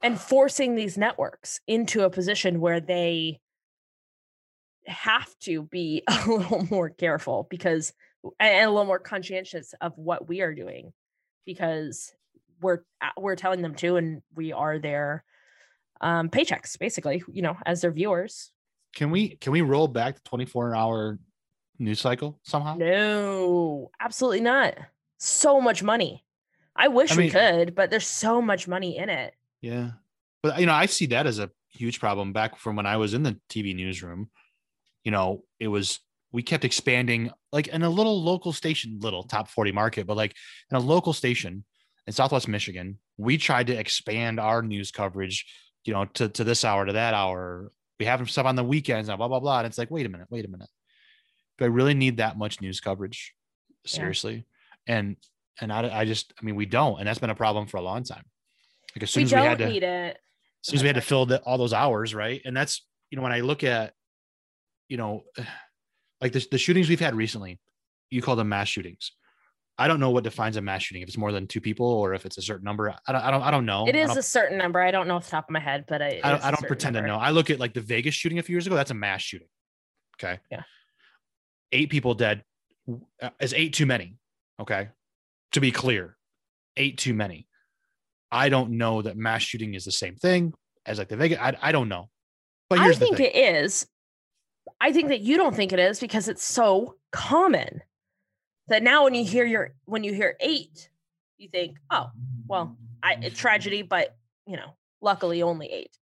and 0.03 0.21
forcing 0.21 0.77
these 0.77 0.97
networks 0.97 1.61
into 1.67 2.03
a 2.03 2.11
position 2.11 2.61
where 2.61 2.81
they 2.81 3.41
have 4.87 5.29
to 5.41 5.63
be 5.65 6.03
a 6.09 6.29
little 6.29 6.67
more 6.71 6.91
careful 6.91 7.47
because 7.51 7.93
and 8.39 8.65
a 8.65 8.71
little 8.71 8.85
more 8.85 8.99
conscientious 8.99 9.75
of 9.81 9.93
what 9.97 10.29
we 10.29 10.41
are 10.41 10.55
doing 10.55 10.93
because 11.49 12.13
we're 12.61 12.81
we're 13.17 13.35
telling 13.37 13.63
them 13.63 13.75
to 13.75 13.97
and 13.97 14.21
we 14.37 14.53
are 14.53 14.79
their 14.79 15.25
um 16.03 16.29
paychecks 16.29 16.79
basically 16.79 17.23
you 17.33 17.41
know 17.41 17.57
as 17.65 17.81
their 17.81 17.91
viewers 17.91 18.53
Can 18.95 19.11
we, 19.11 19.37
can 19.37 19.53
we 19.53 19.63
roll 19.63 19.89
back 19.89 20.17
the 20.17 20.21
24 20.29 20.75
hour 20.75 21.19
news 21.79 22.01
cycle 22.01 22.39
somehow? 22.43 22.75
no 22.77 23.91
absolutely 23.99 24.41
not 24.41 24.75
so 25.17 25.59
much 25.61 25.83
money 25.83 26.23
i 26.77 26.87
wish 26.89 27.13
I 27.13 27.17
we 27.17 27.31
could 27.31 27.75
but 27.75 27.89
there's 27.89 28.07
so 28.07 28.43
much 28.43 28.69
money 28.69 28.99
in 28.99 29.09
it 29.09 29.33
Yeah. 29.63 29.93
But 30.43 30.61
you 30.61 30.67
know, 30.67 30.75
I 30.75 30.87
see 30.87 31.07
that 31.07 31.27
as 31.27 31.39
a 31.41 31.51
huge 31.73 31.99
problem 31.99 32.33
back 32.33 32.57
from 32.59 32.77
when 32.77 32.87
I 32.87 32.97
was 32.97 33.13
in 33.13 33.25
the 33.25 33.37
TV 33.51 33.75
newsroom. 33.75 34.31
You 35.03 35.11
know, 35.11 35.43
it 35.59 35.67
was 35.67 35.99
we 36.33 36.43
kept 36.43 36.65
expanding 36.65 37.31
like 37.53 37.69
in 37.69 37.83
a 37.83 37.91
little 37.91 38.23
local 38.23 38.53
station, 38.53 38.99
little 39.01 39.23
top 39.23 39.49
40 39.49 39.73
market, 39.73 40.07
but 40.07 40.17
like 40.17 40.35
in 40.71 40.77
a 40.77 40.81
local 40.81 41.13
station 41.13 41.65
in 42.07 42.13
Southwest 42.13 42.49
Michigan, 42.49 42.99
we 43.17 43.39
tried 43.39 43.69
to 43.69 43.75
expand 43.75 44.39
our 44.39 44.63
news 44.63 44.91
coverage, 44.91 45.47
you 45.85 45.93
know, 45.93 46.05
to, 46.05 46.29
to 46.29 46.45
this 46.45 46.65
hour, 46.65 46.85
to 46.85 46.93
that 46.93 47.15
hour. 47.15 47.73
We 47.99 48.07
have 48.07 48.29
stuff 48.31 48.47
on 48.47 48.57
the 48.57 48.65
weekends 48.65 49.09
and 49.09 49.19
blah, 49.19 49.29
blah, 49.29 49.41
blah. 49.41 49.59
And 49.59 49.67
it's 49.67 49.79
like, 49.79 49.91
wait 49.91 50.07
a 50.07 50.09
minute, 50.09 50.29
wait 50.31 50.45
a 50.45 50.49
minute. 50.49 50.69
Do 51.59 51.65
I 51.65 51.69
really 51.69 51.95
need 51.95 52.19
that 52.19 52.39
much 52.39 52.61
news 52.61 52.81
coverage? 52.81 53.35
Yeah. 53.85 53.91
Seriously. 53.91 54.47
And 54.87 55.17
and 55.61 55.73
I, 55.73 56.01
I 56.01 56.05
just 56.05 56.33
I 56.41 56.45
mean 56.45 56.55
we 56.55 56.67
don't, 56.67 56.99
and 56.99 57.09
that's 57.09 57.19
been 57.19 57.31
a 57.31 57.35
problem 57.35 57.67
for 57.67 57.79
a 57.79 57.83
long 57.83 58.05
time. 58.05 58.23
Like 58.95 59.03
as 59.03 59.11
soon 59.11 59.23
we 59.23 59.25
as 59.25 59.33
we 59.33 59.39
had 59.39 59.59
to 59.59 59.69
need 59.69 59.83
it 59.83 60.19
as 60.63 60.71
soon 60.71 60.77
as 60.77 60.83
we 60.83 60.89
had 60.89 60.97
to 60.97 61.03
fill 61.03 61.27
the, 61.27 61.41
all 61.43 61.59
those 61.59 61.73
hours, 61.73 62.15
right? 62.15 62.41
And 62.45 62.57
that's 62.57 62.85
you 63.11 63.17
know 63.17 63.23
when 63.23 63.33
I 63.33 63.41
look 63.41 63.65
at 63.65 63.95
you 64.89 64.97
know 64.97 65.25
like 66.21 66.33
the, 66.33 66.47
the 66.51 66.59
shootings 66.59 66.89
we've 66.89 67.01
had 67.01 67.15
recently, 67.15 67.61
you 68.11 68.23
call 68.23 68.37
them 68.37 68.49
mass 68.49 68.69
shootings. 68.69 69.13
I 69.81 69.87
don't 69.87 70.01
know 70.01 70.11
what 70.11 70.25
defines 70.25 70.57
a 70.57 70.61
mass 70.61 70.83
shooting. 70.83 71.03
If 71.03 71.09
it's 71.09 71.17
more 71.17 71.31
than 71.31 71.47
two 71.47 71.61
people 71.61 71.87
or 71.87 72.13
if 72.13 72.27
it's 72.27 72.37
a 72.37 72.43
certain 72.43 72.65
number, 72.65 72.93
I 73.07 73.13
don't. 73.13 73.23
I 73.23 73.31
don't. 73.31 73.43
I 73.43 73.51
don't 73.53 73.65
know. 73.65 73.87
it 73.87 73.95
is 73.95 74.17
a 74.17 74.23
certain 74.23 74.59
number 74.59 74.81
i 74.81 74.91
don't 74.91 75.07
know 75.07 75.15
off 75.15 75.25
the 75.25 75.31
top 75.31 75.45
of 75.45 75.51
my 75.51 75.61
head 75.61 75.85
but 75.87 76.03
I, 76.03 76.21
I 76.25 76.31
don't, 76.33 76.45
I 76.45 76.51
don't 76.51 76.67
pretend 76.67 76.95
to 76.95 77.03
know. 77.03 77.17
I 77.17 77.31
look 77.31 77.49
at 77.49 77.61
like 77.61 77.75
the 77.75 77.81
Vegas 77.81 78.15
shooting 78.15 78.39
a 78.41 78.43
few 78.43 78.55
years 78.55 78.67
ago. 78.67 78.75
That's 78.75 78.91
a 78.91 78.95
mass 78.95 79.23
shooting. 79.23 79.47
Okay. 80.17 80.41
Yeah. 80.51 80.63
Eight 81.71 81.91
people 81.91 82.15
dead 82.15 82.43
uh, 83.23 83.31
is 83.41 83.55
eight 83.55 83.73
too 83.73 83.87
many. 83.87 84.17
Okay. 84.61 84.89
To 85.53 85.61
be 85.61 85.71
clear, 85.71 86.17
eight 86.77 86.99
too 86.99 87.15
many. 87.15 87.47
I 88.33 88.49
don't 88.49 88.73
know 88.73 89.03
that 89.03 89.17
mass 89.17 89.43
shooting 89.43 89.75
is 89.75 89.85
the 89.85 89.93
same 89.93 90.17
thing 90.17 90.53
as 90.85 90.99
like 90.99 91.09
the 91.09 91.17
Vegas. 91.17 91.39
I, 91.41 91.57
I 91.63 91.73
don't 91.73 91.89
know. 91.89 92.09
But 92.69 92.81
i 92.81 92.93
think 92.93 93.21
it 93.21 93.35
is 93.35 93.87
i 94.81 94.93
think 94.93 95.09
that 95.09 95.21
you 95.21 95.37
don't 95.37 95.55
think 95.55 95.73
it 95.73 95.79
is 95.79 96.01
because 96.01 96.29
it's 96.29 96.45
so 96.45 96.97
common 97.13 97.83
that 98.69 98.83
now 98.83 99.05
when 99.05 99.15
you 99.15 99.25
hear 99.25 99.45
your 99.45 99.75
when 99.85 100.05
you 100.05 100.13
hear 100.15 100.37
eight, 100.41 100.91
you 101.37 101.49
think, 101.49 101.79
oh, 101.91 102.11
well, 102.47 102.77
I 103.03 103.15
a 103.15 103.31
tragedy, 103.31 103.83
but 103.83 104.17
you 104.47 104.57
know, 104.57 104.77
luckily 105.01 105.43
only 105.43 105.67
eight. 105.67 105.97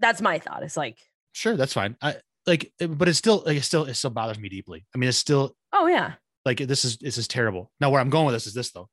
That's 0.00 0.20
my 0.20 0.38
thought. 0.38 0.62
It's 0.62 0.76
like, 0.76 0.98
Sure, 1.32 1.56
that's 1.56 1.72
fine. 1.72 1.96
I 2.02 2.16
like, 2.46 2.72
eh, 2.80 2.86
but 2.86 3.08
it's 3.08 3.18
still 3.18 3.42
like 3.46 3.56
it 3.56 3.62
still 3.62 3.84
it 3.84 3.94
still 3.94 4.10
bothers 4.10 4.38
me 4.38 4.48
deeply. 4.48 4.84
I 4.94 4.98
mean, 4.98 5.08
it's 5.08 5.18
still 5.18 5.56
oh 5.72 5.86
yeah, 5.86 6.14
like 6.44 6.58
this 6.58 6.84
is 6.84 6.98
this 6.98 7.18
is 7.18 7.28
terrible. 7.28 7.70
Now, 7.80 7.90
where 7.90 8.00
I'm 8.00 8.10
going 8.10 8.26
with 8.26 8.34
this 8.34 8.46
is 8.46 8.54
this 8.54 8.72
though. 8.72 8.88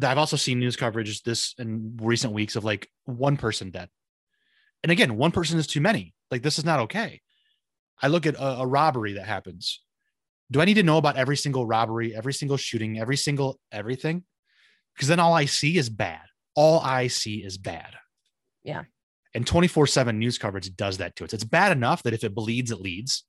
That 0.00 0.10
I've 0.10 0.18
also 0.18 0.36
seen 0.36 0.58
news 0.58 0.74
coverage 0.74 1.22
this 1.22 1.54
in 1.56 1.96
recent 2.02 2.32
weeks 2.32 2.56
of 2.56 2.64
like 2.64 2.90
one 3.04 3.36
person 3.36 3.70
dead. 3.70 3.88
And 4.82 4.90
again, 4.90 5.16
one 5.16 5.30
person 5.30 5.58
is 5.58 5.68
too 5.68 5.80
many. 5.80 6.14
Like 6.32 6.42
this 6.42 6.58
is 6.58 6.64
not 6.64 6.80
okay. 6.80 7.20
I 8.02 8.08
look 8.08 8.26
at 8.26 8.34
a, 8.34 8.60
a 8.60 8.66
robbery 8.66 9.14
that 9.14 9.26
happens. 9.26 9.80
Do 10.50 10.60
I 10.60 10.64
need 10.64 10.74
to 10.74 10.82
know 10.82 10.98
about 10.98 11.16
every 11.16 11.36
single 11.36 11.66
robbery, 11.66 12.14
every 12.14 12.34
single 12.34 12.56
shooting, 12.56 12.98
every 12.98 13.16
single 13.16 13.58
everything? 13.72 14.24
Because 14.94 15.08
then 15.08 15.20
all 15.20 15.32
I 15.34 15.46
see 15.46 15.76
is 15.78 15.88
bad. 15.88 16.22
All 16.54 16.80
I 16.80 17.08
see 17.08 17.44
is 17.44 17.58
bad. 17.58 17.94
Yeah. 18.62 18.84
And 19.34 19.46
24 19.46 19.86
7 19.86 20.18
news 20.18 20.38
coverage 20.38 20.74
does 20.76 20.98
that 20.98 21.16
to 21.16 21.24
us. 21.24 21.32
It's 21.32 21.44
bad 21.44 21.72
enough 21.72 22.02
that 22.04 22.12
if 22.14 22.22
it 22.24 22.34
bleeds, 22.34 22.70
it 22.70 22.80
leads 22.80 23.24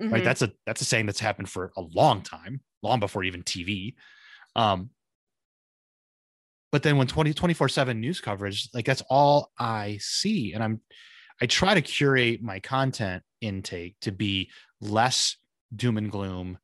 right 0.00 0.22
Mhm. 0.22 0.24
that's 0.24 0.42
a 0.42 0.50
that's 0.66 0.80
a 0.80 0.84
saying 0.84 1.06
that's 1.06 1.20
happened 1.20 1.48
for 1.48 1.70
a 1.76 1.82
long 1.82 2.22
time 2.22 2.60
long 2.82 2.98
before 2.98 3.22
even 3.22 3.42
tv 3.42 3.94
um 4.56 4.90
but 6.72 6.82
then 6.82 6.96
when 6.96 7.06
20 7.06 7.34
24 7.34 7.68
7 7.68 8.00
news 8.00 8.20
coverage 8.20 8.68
like 8.74 8.86
that's 8.86 9.02
all 9.10 9.52
i 9.58 9.98
see 10.00 10.54
and 10.54 10.64
i'm 10.64 10.80
i 11.42 11.46
try 11.46 11.74
to 11.74 11.82
curate 11.82 12.40
my 12.42 12.60
content 12.60 13.22
intake 13.40 13.96
to 14.00 14.12
be 14.12 14.48
less 14.80 15.36
doom 15.74 15.98
and 15.98 16.10
gloom. 16.10 16.58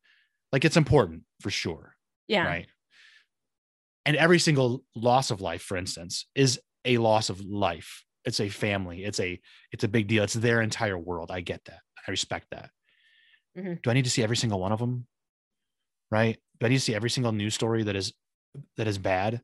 Like 0.53 0.65
it's 0.65 0.77
important 0.77 1.23
for 1.41 1.51
sure 1.51 1.95
yeah, 2.27 2.45
right? 2.45 2.67
And 4.05 4.15
every 4.15 4.39
single 4.39 4.83
loss 4.95 5.29
of 5.29 5.41
life 5.41 5.61
for 5.61 5.77
instance 5.77 6.25
is 6.33 6.59
a 6.85 6.97
loss 6.97 7.29
of 7.29 7.41
life. 7.41 8.03
It's 8.25 8.39
a 8.39 8.49
family. 8.49 9.03
It's 9.03 9.19
a 9.19 9.39
it's 9.71 9.83
a 9.83 9.87
big 9.87 10.07
deal. 10.07 10.23
It's 10.23 10.33
their 10.33 10.61
entire 10.61 10.97
world. 10.97 11.29
I 11.29 11.41
get 11.41 11.65
that. 11.65 11.81
I 12.07 12.11
respect 12.11 12.47
that. 12.51 12.69
Mhm. 13.57 13.81
do 13.81 13.89
i 13.89 13.93
need 13.93 14.05
to 14.05 14.11
see 14.11 14.23
every 14.23 14.37
single 14.37 14.59
one 14.59 14.71
of 14.71 14.79
them? 14.79 15.07
Right? 16.09 16.37
Do 16.59 16.65
i 16.65 16.69
need 16.69 16.75
to 16.77 16.81
see 16.81 16.95
every 16.95 17.09
single 17.09 17.33
news 17.33 17.53
story 17.53 17.83
that 17.83 17.95
is 17.95 18.13
that 18.77 18.87
is 18.87 18.97
bad? 18.97 19.41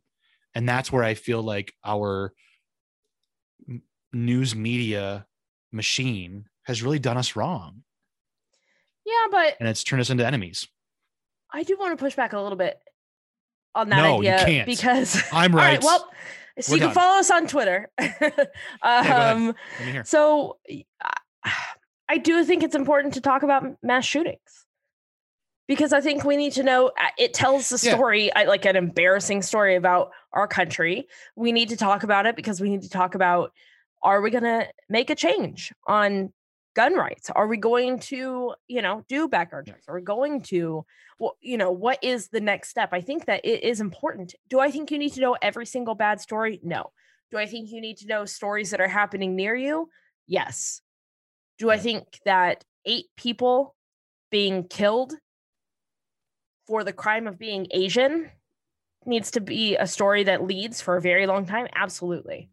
And 0.56 0.68
that's 0.70 0.92
where 0.92 1.04
i 1.04 1.14
feel 1.14 1.42
like 1.42 1.74
our 1.84 2.34
news 4.16 4.56
media 4.56 5.26
machine 5.72 6.46
has 6.64 6.82
really 6.82 7.00
done 7.00 7.18
us 7.18 7.36
wrong 7.36 7.84
yeah, 9.06 9.14
but 9.30 9.56
and 9.60 9.70
it's 9.70 9.84
turned 9.84 10.02
us 10.02 10.10
into 10.10 10.26
enemies 10.26 10.68
I 11.54 11.64
do 11.64 11.78
want 11.78 11.98
to 11.98 12.04
push 12.04 12.16
back 12.16 12.34
a 12.34 12.40
little 12.40 12.58
bit 12.58 12.80
on 13.76 13.90
that 13.90 13.98
No, 13.98 14.22
you 14.22 14.30
idea 14.30 14.46
can't. 14.46 14.66
because 14.66 15.22
i'm 15.32 15.54
All 15.56 15.60
right, 15.60 15.84
well, 15.84 16.10
so 16.60 16.72
We're 16.72 16.78
you 16.78 16.82
can 16.82 16.88
done. 16.88 16.96
follow 16.96 17.20
us 17.20 17.30
on 17.32 17.48
Twitter. 17.48 17.90
um, 18.82 19.54
hear. 19.84 20.04
so 20.06 20.58
I- 20.72 20.84
I 22.08 22.18
do 22.20 22.44
think 22.46 22.62
it's 22.64 22.76
important 22.76 23.16
to 23.16 23.22
talk 23.22 23.42
about 23.44 23.64
mass 23.84 24.06
shootings 24.06 24.66
because 25.68 25.92
I 25.92 26.00
think 26.02 26.24
we 26.24 26.38
need 26.38 26.54
to 26.54 26.62
know. 26.64 26.88
uh, 26.90 27.08
It 27.18 27.34
tells 27.34 27.68
the 27.70 27.78
story, 27.80 28.32
I- 28.34 28.44
like 28.44 28.64
an 28.66 28.76
embarrassing 28.76 29.42
story 29.42 29.76
about 29.76 30.12
our 30.32 30.48
country. 30.48 31.08
We 31.36 31.52
need 31.52 31.70
to 31.70 31.78
talk 31.78 32.04
about 32.04 32.26
it 32.28 32.36
because 32.36 32.62
we 32.62 32.70
need 32.70 32.84
to 32.84 32.90
talk 32.90 33.16
about: 33.16 33.54
Are 34.06 34.22
we 34.22 34.30
going 34.30 34.44
to 34.44 34.68
make 34.88 35.10
a 35.10 35.16
change 35.16 35.74
on 35.88 36.32
gun 36.76 36.94
rights? 36.94 37.32
Are 37.32 37.48
we 37.48 37.58
going 37.58 37.98
to, 38.00 38.54
you 38.68 38.82
know, 38.84 39.04
do 39.10 39.28
background 39.28 39.66
checks? 39.66 39.86
Are 39.88 39.96
we 39.96 40.02
going 40.02 40.42
to, 40.44 40.86
well, 41.20 41.38
you 41.42 41.58
know, 41.58 41.72
what 41.72 42.04
is 42.04 42.28
the 42.28 42.40
next 42.40 42.70
step? 42.70 42.90
I 42.92 43.02
think 43.02 43.26
that 43.26 43.44
it 43.44 43.64
is 43.64 43.82
important. 43.82 44.36
Do 44.48 44.60
I 44.60 44.70
think 44.70 44.92
you 44.92 45.00
need 45.00 45.14
to 45.14 45.22
know 45.22 45.36
every 45.42 45.66
single 45.66 45.96
bad 45.96 46.22
story? 46.22 46.60
No. 46.62 46.92
Do 47.32 47.40
I 47.40 47.48
think 47.48 47.72
you 47.72 47.82
need 47.82 47.98
to 47.98 48.08
know 48.08 48.26
stories 48.26 48.70
that 48.70 48.80
are 48.80 48.88
happening 48.88 49.36
near 49.36 49.56
you? 49.56 49.90
Yes. 50.28 50.82
Do 51.58 51.72
I 51.72 51.80
think 51.80 52.20
that 52.26 52.64
eight 52.86 53.08
people 53.18 53.76
being 54.30 54.68
killed 54.68 55.14
for 56.68 56.84
the 56.84 56.94
crime 56.94 57.26
of 57.26 57.40
being 57.40 57.66
Asian 57.72 58.30
needs 59.06 59.32
to 59.32 59.42
be 59.42 59.78
a 59.78 59.88
story 59.88 60.26
that 60.26 60.44
leads 60.44 60.80
for 60.80 60.98
a 60.98 61.02
very 61.02 61.26
long 61.26 61.48
time? 61.48 61.68
Absolutely. 61.74 62.50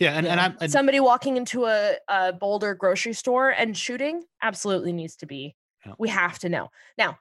Yeah 0.00 0.12
and, 0.12 0.26
and 0.26 0.40
i'm 0.40 0.56
and, 0.60 0.72
somebody 0.72 0.98
walking 0.98 1.36
into 1.36 1.66
a, 1.66 1.94
a 2.08 2.32
Boulder 2.32 2.74
grocery 2.74 3.12
store 3.12 3.50
and 3.50 3.76
shooting 3.76 4.24
absolutely 4.42 4.92
needs 4.92 5.16
to 5.16 5.26
be. 5.26 5.54
Yeah. 5.86 5.92
We 5.98 6.08
have 6.08 6.38
to 6.40 6.48
know 6.48 6.70
now. 6.98 7.18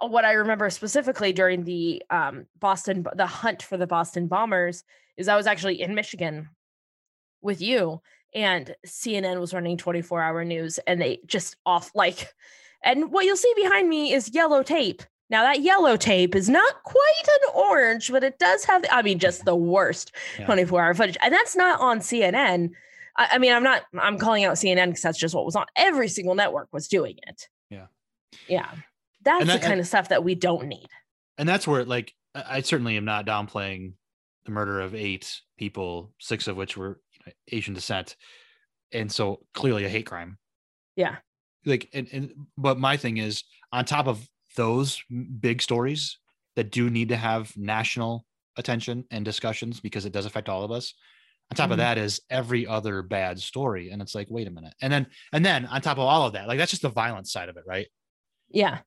uh, 0.00 0.08
What 0.08 0.24
I 0.24 0.32
remember 0.32 0.68
specifically 0.70 1.32
during 1.32 1.64
the 1.64 2.02
um, 2.10 2.46
Boston, 2.58 3.06
the 3.14 3.26
hunt 3.26 3.62
for 3.62 3.76
the 3.76 3.86
Boston 3.86 4.26
bombers, 4.26 4.84
is 5.16 5.28
I 5.28 5.36
was 5.36 5.46
actually 5.46 5.80
in 5.80 5.94
Michigan 5.94 6.48
with 7.40 7.60
you, 7.60 8.00
and 8.34 8.74
CNN 8.86 9.40
was 9.40 9.54
running 9.54 9.76
24 9.76 10.22
hour 10.22 10.44
news, 10.44 10.78
and 10.86 11.00
they 11.00 11.20
just 11.26 11.56
off 11.64 11.90
like, 11.94 12.32
and 12.84 13.12
what 13.12 13.24
you'll 13.24 13.36
see 13.36 13.52
behind 13.56 13.88
me 13.88 14.12
is 14.12 14.34
yellow 14.34 14.62
tape. 14.62 15.02
Now 15.32 15.42
that 15.44 15.62
yellow 15.62 15.96
tape 15.96 16.34
is 16.36 16.48
not 16.50 16.82
quite 16.84 17.22
an 17.26 17.50
orange, 17.54 18.12
but 18.12 18.22
it 18.22 18.38
does 18.38 18.64
have, 18.66 18.84
I 18.92 19.00
mean, 19.02 19.18
just 19.18 19.44
the 19.46 19.56
worst 19.56 20.12
Yeah. 20.38 20.44
24 20.44 20.82
hour 20.82 20.94
footage. 20.94 21.16
And 21.22 21.32
that's 21.32 21.56
not 21.56 21.80
on 21.80 22.00
CNN. 22.00 22.70
I, 23.16 23.28
I 23.32 23.38
mean, 23.38 23.52
I'm 23.52 23.62
not, 23.62 23.82
I'm 23.98 24.18
calling 24.18 24.44
out 24.44 24.56
CNN 24.56 24.88
because 24.88 25.02
that's 25.02 25.18
just 25.18 25.34
what 25.34 25.46
was 25.46 25.56
on. 25.56 25.64
Every 25.74 26.08
single 26.08 26.34
network 26.34 26.68
was 26.70 26.86
doing 26.86 27.16
it. 27.26 27.48
Yeah. 27.70 27.86
Yeah. 28.46 28.70
That's 29.24 29.40
And 29.40 29.48
the 29.48 29.54
that- 29.54 29.62
kind 29.62 29.80
of 29.80 29.86
stuff 29.86 30.10
that 30.10 30.22
we 30.22 30.34
don't 30.34 30.66
need. 30.68 30.86
and 31.38 31.48
that's 31.48 31.66
where 31.66 31.84
like 31.84 32.12
I 32.34 32.58
I 32.58 32.60
certainly 32.60 32.96
am 32.98 33.04
not 33.06 33.26
downplaying 33.26 33.94
the 34.44 34.50
murder 34.52 34.80
of 34.80 34.94
eight 34.94 35.40
people, 35.56 36.12
six 36.20 36.46
of 36.46 36.56
which 36.56 36.76
were 36.76 37.00
you 37.12 37.20
know, 37.26 37.32
Asian 37.52 37.72
descent, 37.74 38.16
and 38.92 39.10
so 39.10 39.40
clearly 39.54 39.84
a 39.84 39.88
hate 39.88 40.04
crime. 40.06 40.36
Yeah. 40.96 41.16
Like, 41.64 41.88
and, 41.94 42.08
and 42.12 42.32
but 42.58 42.78
my 42.78 42.96
thing 42.98 43.16
is 43.18 43.44
on 43.72 43.84
top 43.86 44.08
of 44.08 44.28
those 44.56 45.02
big 45.40 45.62
stories 45.62 46.18
that 46.56 46.70
do 46.70 46.90
need 46.90 47.08
to 47.10 47.16
have 47.16 47.56
national 47.56 48.26
attention 48.56 49.04
and 49.10 49.24
discussions 49.24 49.80
because 49.80 50.04
it 50.04 50.12
does 50.12 50.26
affect 50.26 50.48
all 50.48 50.62
of 50.64 50.70
us. 50.70 50.94
On 51.50 51.56
top 51.56 51.68
Mhm. 51.68 51.72
of 51.72 51.78
that 51.78 51.98
is 51.98 52.20
every 52.30 52.66
other 52.66 53.02
bad 53.02 53.38
story, 53.40 53.90
and 53.90 54.00
it's 54.02 54.14
like, 54.14 54.28
wait 54.30 54.46
a 54.46 54.50
minute, 54.50 54.74
and 54.80 54.92
then 54.92 55.06
and 55.32 55.44
then 55.44 55.66
on 55.66 55.80
top 55.80 55.98
of 55.98 56.04
all 56.04 56.26
of 56.26 56.32
that, 56.34 56.48
like 56.48 56.58
that's 56.58 56.70
just 56.70 56.82
the 56.82 56.88
violence 56.88 57.32
side 57.32 57.48
of 57.48 57.56
it, 57.56 57.64
right? 57.66 57.88
Yeah. 58.50 58.80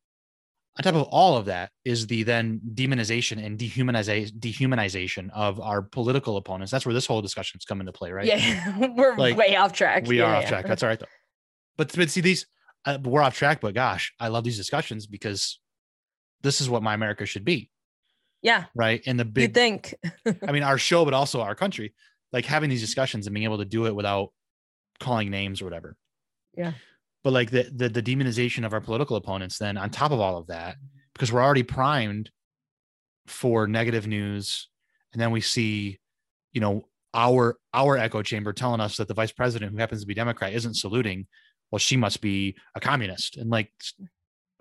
on 0.78 0.84
top 0.84 0.93
of 0.95 1.04
all 1.04 1.38
of 1.38 1.45
that 1.45 1.71
is 1.86 2.06
the 2.08 2.23
then 2.23 2.60
demonization 2.73 3.41
and 3.41 3.58
dehumanization 3.58 4.32
dehumanization 4.41 5.30
of 5.34 5.58
our 5.62 5.82
political 5.82 6.36
opponents. 6.36 6.69
That's 6.69 6.86
where 6.86 6.93
this 6.93 7.06
whole 7.06 7.21
discussion's 7.21 7.63
come 7.63 7.80
into 7.80 7.93
play, 7.93 8.12
right? 8.12 8.25
Yeah. 8.28 8.78
We're 8.97 9.15
Like, 9.15 9.38
way 9.38 9.56
off 9.56 9.71
track. 9.71 10.06
We 10.06 10.17
Yeah, 10.17 10.25
are 10.25 10.36
off 10.36 10.43
yeah. 10.43 10.49
track. 10.49 10.67
That's 10.67 10.84
all 10.84 10.89
right 10.89 10.99
though. 10.99 11.06
But 11.78 11.93
but 11.95 12.10
see 12.10 12.19
these 12.19 12.45
uh, 12.86 12.98
we're 13.04 13.21
off 13.21 13.36
track, 13.36 13.62
but 13.62 13.74
gosh, 13.74 14.13
I 14.19 14.28
love 14.28 14.43
these 14.43 14.58
discussions 14.58 15.08
because 15.08 15.60
this 16.41 16.62
is 16.62 16.69
what 16.69 16.84
my 16.84 16.93
America 16.93 17.26
should 17.26 17.45
be, 17.45 17.69
Yeah. 18.41 18.65
right? 18.76 19.02
In 19.06 19.17
the 19.17 19.24
You 19.26 19.32
big 19.32 19.54
think. 19.54 19.95
I 20.48 20.52
mean 20.52 20.63
our 20.63 20.78
show, 20.78 21.04
but 21.06 21.13
also 21.13 21.41
our 21.41 21.56
country, 21.56 21.93
like 22.32 22.45
having 22.45 22.69
these 22.69 22.82
discussions 22.82 23.26
and 23.28 23.34
being 23.34 23.45
able 23.45 23.58
to 23.60 23.65
do 23.65 23.86
it 23.88 23.95
without 23.95 24.30
calling 25.00 25.30
names 25.30 25.62
or 25.62 25.65
whatever. 25.65 25.95
Yeah. 26.56 26.74
But 27.24 27.34
like 27.34 27.50
the 27.50 27.63
the, 27.74 27.89
the 27.89 28.04
demonization 28.04 28.65
of 28.65 28.74
our 28.74 28.82
political 28.82 29.15
opponents, 29.17 29.58
then 29.58 29.78
on 29.78 29.89
top 29.89 30.12
of 30.12 30.19
all 30.19 30.38
of 30.38 30.48
that, 30.48 30.76
because 31.13 31.32
we're 31.32 31.43
already 31.43 31.63
primed 31.63 32.30
for 33.26 33.67
negative 33.67 34.06
news, 34.06 34.69
and 35.12 35.19
then 35.21 35.32
we 35.32 35.41
see, 35.41 36.00
you 36.54 36.62
know, 36.62 36.88
our 37.15 37.58
our 37.74 37.98
echo 37.98 38.21
chamber 38.21 38.54
telling 38.54 38.80
us 38.80 38.98
that 38.98 39.08
the 39.08 39.13
vice 39.15 39.32
president, 39.32 39.71
who 39.71 39.78
happens 39.80 40.02
to 40.02 40.08
be 40.08 40.13
Democrat, 40.13 40.54
isn't 40.54 40.76
saluting. 40.76 41.26
Well, 41.71 41.80
she 41.80 41.97
must 41.97 42.21
be 42.21 42.55
a 42.76 42.80
communist, 42.80 43.38
and 43.38 43.49
like, 43.49 43.72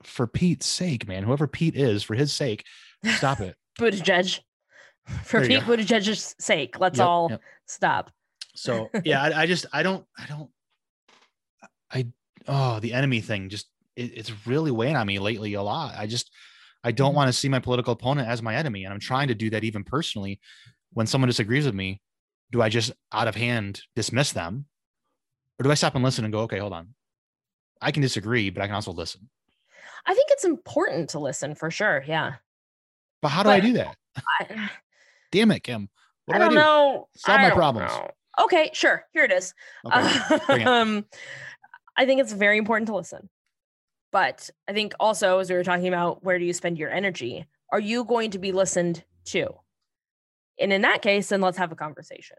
for 0.03 0.27
Pete's 0.27 0.67
sake, 0.67 1.07
man, 1.07 1.23
whoever 1.23 1.47
Pete 1.47 1.77
is, 1.77 2.03
for 2.03 2.15
his 2.15 2.33
sake, 2.33 2.65
stop 3.05 3.41
it. 3.41 3.57
Buttigieg. 3.79 4.41
For 5.25 5.41
Pete 5.41 5.61
Buttigieg's 5.61 6.35
sake, 6.39 6.79
let's 6.81 6.99
Yep, 6.99 7.09
all 7.09 7.29
yep. 7.31 7.41
stop. 7.67 8.11
So 8.55 8.91
yeah, 9.05 9.23
I, 9.23 9.43
I 9.43 9.47
just 9.47 9.67
I 9.73 9.83
don't 9.83 10.05
I 10.19 10.27
don't 10.27 10.51
I 11.91 12.07
oh 12.49 12.81
the 12.81 12.93
enemy 12.93 13.21
thing 13.21 13.49
just 13.49 13.69
it, 13.97 14.13
it's 14.17 14.47
really 14.47 14.71
weighing 14.71 14.97
on 14.97 15.07
me 15.07 15.19
lately 15.19 15.55
a 15.55 15.63
lot. 15.63 15.95
I 15.97 16.07
just 16.07 16.31
I 16.83 16.93
don't 16.93 17.13
Mhm. 17.13 17.17
want 17.17 17.29
to 17.29 17.33
see 17.33 17.49
my 17.49 17.59
political 17.61 17.93
opponent 17.93 18.29
as 18.29 18.43
my 18.43 18.55
enemy, 18.55 18.85
and 18.85 18.93
I'm 18.93 19.01
trying 19.01 19.29
to 19.29 19.35
do 19.35 19.51
that 19.51 19.65
even 19.65 19.85
personally. 19.85 20.41
When 20.93 21.07
someone 21.07 21.29
disagrees 21.29 21.67
with 21.67 21.75
me, 21.75 22.01
do 22.53 22.63
I 22.63 22.69
just 22.69 22.93
out 23.13 23.27
of 23.29 23.35
hand 23.35 23.81
dismiss 23.97 24.33
them, 24.33 24.67
or 25.59 25.65
do 25.65 25.71
I 25.71 25.75
stop 25.75 25.95
and 25.95 26.05
listen 26.05 26.25
and 26.25 26.33
go, 26.33 26.41
okay, 26.41 26.59
hold 26.59 26.73
on, 26.73 26.95
I 27.81 27.91
can 27.91 28.03
disagree, 28.03 28.51
but 28.51 28.63
I 28.63 28.67
can 28.67 28.75
also 28.75 28.93
listen. 28.93 29.29
I 30.07 30.15
think 30.15 30.29
it's 30.31 30.45
important 30.45 31.11
to 31.11 31.19
listen 31.19 31.55
for 31.55 31.71
sure. 31.71 32.05
Yeah. 32.07 32.35
But 33.23 33.29
how 33.29 33.43
do 33.43 33.49
I 33.49 33.61
do 33.61 33.73
that? 33.75 33.97
I, 34.41 34.71
Damn 35.33 35.51
it, 35.51 35.63
Kim. 35.63 35.89
What 36.27 36.37
I 36.37 36.39
do 36.39 36.45
I, 36.45 36.47
don't 36.47 36.55
do? 36.55 36.61
know. 36.61 37.09
Solve 37.17 37.41
I 37.41 37.49
my 37.49 37.55
problems. 37.55 37.93
know. 37.93 38.11
Okay, 38.45 38.71
sure. 38.73 39.05
Here 39.13 39.25
it 39.25 39.33
is. 39.33 39.55
Okay, 39.87 40.65
um, 40.65 41.05
I 41.97 42.05
think 42.07 42.21
it's 42.21 42.33
very 42.33 42.59
important 42.59 42.89
to 42.89 42.97
listen. 42.97 43.29
But 44.13 44.49
I 44.69 44.73
think 44.73 44.95
also, 45.01 45.39
as 45.39 45.51
we 45.51 45.57
were 45.57 45.65
talking 45.65 45.89
about, 45.89 46.23
where 46.23 46.39
do 46.39 46.45
you 46.45 46.53
spend 46.53 46.79
your 46.79 46.91
energy? 46.91 47.47
Are 47.71 47.81
you 47.81 48.05
going 48.05 48.31
to 48.33 48.39
be 48.39 48.53
listened 48.53 49.03
to? 49.27 49.49
And 50.61 50.73
in 50.73 50.83
that 50.83 51.03
case, 51.03 51.29
then 51.29 51.41
let's 51.41 51.59
have 51.59 51.73
a 51.73 51.77
conversation. 51.77 52.37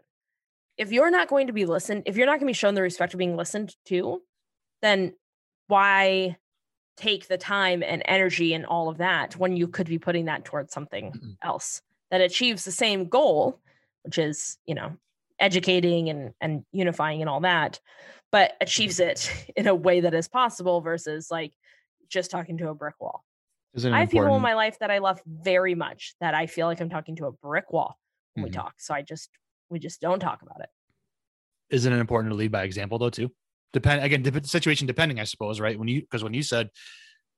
If 0.78 0.92
you're 0.92 1.10
not 1.10 1.28
going 1.28 1.46
to 1.46 1.52
be 1.52 1.66
listened, 1.66 2.02
if 2.06 2.16
you're 2.16 2.26
not 2.26 2.32
going 2.32 2.40
to 2.40 2.46
be 2.46 2.52
shown 2.52 2.74
the 2.74 2.82
respect 2.82 3.14
of 3.14 3.18
being 3.18 3.36
listened 3.36 3.74
to, 3.86 4.22
then 4.82 5.14
why 5.68 6.36
take 6.96 7.28
the 7.28 7.38
time 7.38 7.82
and 7.82 8.02
energy 8.06 8.54
and 8.54 8.64
all 8.64 8.88
of 8.88 8.98
that 8.98 9.36
when 9.36 9.56
you 9.56 9.68
could 9.68 9.88
be 9.88 9.98
putting 9.98 10.26
that 10.26 10.44
towards 10.44 10.72
something 10.72 11.36
else 11.42 11.82
that 12.10 12.20
achieves 12.20 12.64
the 12.64 12.72
same 12.72 13.08
goal, 13.08 13.60
which 14.02 14.18
is, 14.18 14.58
you 14.66 14.74
know, 14.74 14.96
educating 15.38 16.08
and 16.08 16.32
and 16.40 16.64
unifying 16.72 17.20
and 17.20 17.28
all 17.28 17.40
that, 17.40 17.80
but 18.32 18.52
achieves 18.60 19.00
it 19.00 19.30
in 19.56 19.66
a 19.66 19.74
way 19.74 20.00
that 20.00 20.14
is 20.14 20.28
possible 20.28 20.80
versus 20.80 21.30
like 21.30 21.52
just 22.08 22.30
talking 22.30 22.58
to 22.58 22.68
a 22.68 22.74
brick 22.74 22.94
wall. 23.00 23.24
I 23.84 24.00
have 24.00 24.10
people 24.10 24.34
in 24.34 24.42
my 24.42 24.54
life 24.54 24.78
that 24.78 24.90
I 24.90 24.98
love 24.98 25.20
very 25.26 25.74
much 25.74 26.14
that 26.20 26.32
I 26.34 26.46
feel 26.46 26.66
like 26.66 26.80
I'm 26.80 26.88
talking 26.88 27.16
to 27.16 27.26
a 27.26 27.32
brick 27.32 27.70
wall 27.72 27.98
when 28.32 28.44
mm-hmm. 28.44 28.50
we 28.50 28.56
talk. 28.56 28.74
So 28.78 28.94
I 28.94 29.02
just 29.02 29.28
we 29.70 29.78
just 29.78 30.00
don't 30.00 30.20
talk 30.20 30.42
about 30.42 30.60
it. 30.60 30.68
Isn't 31.70 31.92
it 31.92 31.98
important 31.98 32.32
to 32.32 32.36
lead 32.36 32.52
by 32.52 32.64
example 32.64 32.98
though 32.98 33.10
too? 33.10 33.30
Depend 33.72 34.02
again, 34.02 34.22
dep- 34.22 34.46
situation 34.46 34.86
depending, 34.86 35.20
I 35.20 35.24
suppose, 35.24 35.60
right? 35.60 35.78
When 35.78 35.88
you 35.88 36.00
because 36.00 36.22
when 36.22 36.34
you 36.34 36.42
said 36.42 36.70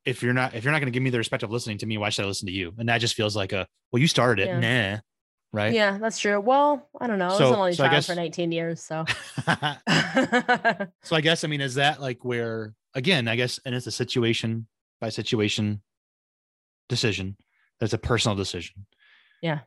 if 0.05 0.23
you're 0.23 0.33
not 0.33 0.55
if 0.55 0.65
you're 0.65 0.73
not 0.73 0.81
going 0.81 0.93
to 0.93 0.97
give 0.97 1.03
me 1.03 1.11
the 1.11 1.19
respect 1.19 1.43
of 1.43 1.51
listening 1.51 1.79
to 1.79 1.87
me, 1.87 1.99
why 1.99 2.11
should 2.11 2.25
I 2.25 2.29
listen 2.29 2.47
to 2.47 2.53
you? 2.53 2.73
And 2.79 2.89
that 2.89 2.99
just 2.99 3.15
feels 3.15 3.35
like 3.35 3.53
a 3.53 3.67
well, 3.91 4.01
you 4.01 4.07
started 4.07 4.43
it, 4.43 4.49
yeah. 4.49 4.93
nah, 4.93 5.01
right? 5.53 5.73
Yeah, 5.73 5.99
that's 5.99 6.19
true. 6.19 6.39
Well, 6.41 6.89
I 7.01 7.07
don't 7.07 7.19
know. 7.19 7.31
So, 7.31 7.47
I 7.47 7.49
was 7.51 7.57
only 7.57 7.73
so 7.73 7.85
child 7.85 7.93
guess, 7.93 8.07
for 8.07 8.15
19 8.15 8.53
years, 8.53 8.83
so. 8.83 9.05
so 11.03 11.17
I 11.17 11.21
guess 11.23 11.45
I 11.45 11.49
mean, 11.49 11.61
is 11.61 11.75
that 11.77 12.01
like 12.01 12.25
where 12.25 12.75
again? 12.95 13.29
I 13.29 13.37
guess, 13.37 13.59
and 13.65 13.75
it's 13.75 13.87
a 13.87 13.93
situation 13.93 14.67
by 15.01 15.09
situation 15.09 15.83
decision. 16.89 17.37
That's 17.81 17.93
a 17.93 17.99
personal 17.99 18.37
decision. 18.37 18.87
Yeah. 19.41 19.61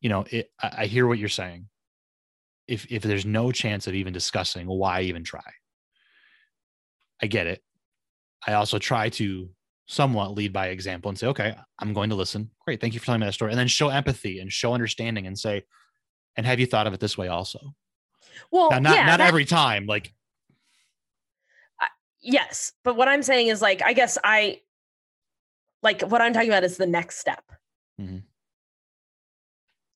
You 0.00 0.10
know, 0.10 0.24
it, 0.30 0.50
I, 0.60 0.74
I 0.78 0.86
hear 0.86 1.06
what 1.06 1.18
you're 1.18 1.28
saying. 1.28 1.68
If 2.68 2.86
if 2.92 3.02
there's 3.02 3.26
no 3.26 3.50
chance 3.50 3.86
of 3.86 3.94
even 3.94 4.12
discussing, 4.12 4.66
why 4.66 5.00
even 5.02 5.24
try? 5.24 5.40
I 7.20 7.26
get 7.26 7.46
it. 7.46 7.62
I 8.46 8.52
also 8.52 8.78
try 8.78 9.08
to 9.08 9.48
somewhat 9.86 10.34
lead 10.34 10.52
by 10.52 10.68
example 10.68 11.08
and 11.08 11.18
say, 11.18 11.26
okay, 11.28 11.56
I'm 11.78 11.94
going 11.94 12.10
to 12.10 12.14
listen. 12.14 12.50
Great. 12.64 12.80
Thank 12.80 12.92
you 12.92 13.00
for 13.00 13.06
telling 13.06 13.20
me 13.22 13.26
that 13.26 13.32
story. 13.32 13.50
And 13.50 13.58
then 13.58 13.68
show 13.68 13.88
empathy 13.88 14.38
and 14.38 14.52
show 14.52 14.74
understanding 14.74 15.26
and 15.26 15.36
say, 15.36 15.64
and 16.36 16.44
have 16.44 16.60
you 16.60 16.66
thought 16.66 16.86
of 16.86 16.92
it 16.92 17.00
this 17.00 17.16
way 17.16 17.28
also? 17.28 17.58
Well, 18.52 18.70
now, 18.70 18.78
not, 18.78 18.94
yeah, 18.94 19.06
not 19.06 19.18
that, 19.18 19.28
every 19.28 19.46
time. 19.46 19.86
Like, 19.86 20.12
uh, 21.82 21.86
yes. 22.20 22.72
But 22.84 22.96
what 22.96 23.08
I'm 23.08 23.22
saying 23.22 23.48
is 23.48 23.62
like, 23.62 23.82
I 23.82 23.94
guess 23.94 24.18
I, 24.22 24.60
like 25.82 26.02
what 26.02 26.20
I'm 26.20 26.34
talking 26.34 26.50
about 26.50 26.64
is 26.64 26.76
the 26.76 26.86
next 26.86 27.18
step. 27.18 27.42
Mm-hmm. 28.00 28.18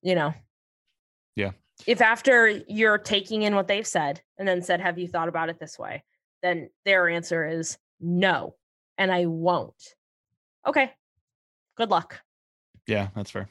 You 0.02 0.14
know? 0.14 0.34
Yeah. 1.36 1.50
If 1.86 2.00
after 2.00 2.48
you're 2.68 2.98
taking 2.98 3.42
in 3.42 3.54
what 3.54 3.68
they've 3.68 3.86
said 3.86 4.20
and 4.38 4.46
then 4.46 4.62
said, 4.62 4.80
have 4.80 4.98
you 4.98 5.08
thought 5.08 5.28
about 5.28 5.48
it 5.48 5.58
this 5.58 5.78
way? 5.78 6.04
Then 6.42 6.70
their 6.84 7.08
answer 7.08 7.46
is 7.46 7.78
no, 8.00 8.56
and 8.98 9.12
I 9.12 9.26
won't. 9.26 9.94
Okay. 10.66 10.92
Good 11.76 11.90
luck. 11.90 12.20
Yeah, 12.86 13.08
that's 13.14 13.30
fair. 13.30 13.48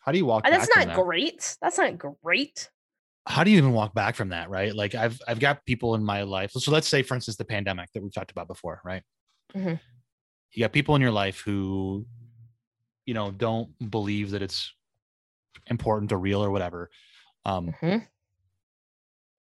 How 0.00 0.12
do 0.12 0.18
you 0.18 0.26
walk? 0.26 0.44
That's 0.44 0.68
not 0.74 0.88
that? 0.88 0.96
great. 0.96 1.56
That's 1.62 1.78
not 1.78 1.96
great. 1.96 2.68
How 3.26 3.44
do 3.44 3.50
you 3.52 3.58
even 3.58 3.72
walk 3.72 3.94
back 3.94 4.16
from 4.16 4.30
that? 4.30 4.50
Right. 4.50 4.74
Like 4.74 4.96
I've 4.96 5.20
I've 5.28 5.38
got 5.38 5.64
people 5.64 5.94
in 5.94 6.04
my 6.04 6.22
life. 6.22 6.50
So 6.52 6.72
let's 6.72 6.88
say, 6.88 7.02
for 7.02 7.14
instance, 7.14 7.36
the 7.36 7.44
pandemic 7.44 7.90
that 7.94 8.02
we've 8.02 8.12
talked 8.12 8.32
about 8.32 8.48
before. 8.48 8.80
Right. 8.84 9.02
Mm-hmm. 9.54 9.74
You 10.52 10.60
got 10.60 10.72
people 10.72 10.96
in 10.96 11.00
your 11.00 11.12
life 11.12 11.40
who, 11.40 12.04
you 13.06 13.14
know, 13.14 13.30
don't 13.30 13.70
believe 13.90 14.32
that 14.32 14.42
it's 14.42 14.74
important 15.66 16.12
or 16.12 16.18
real 16.18 16.42
or 16.42 16.50
whatever. 16.50 16.90
Um, 17.44 17.74
mm-hmm. 17.80 17.98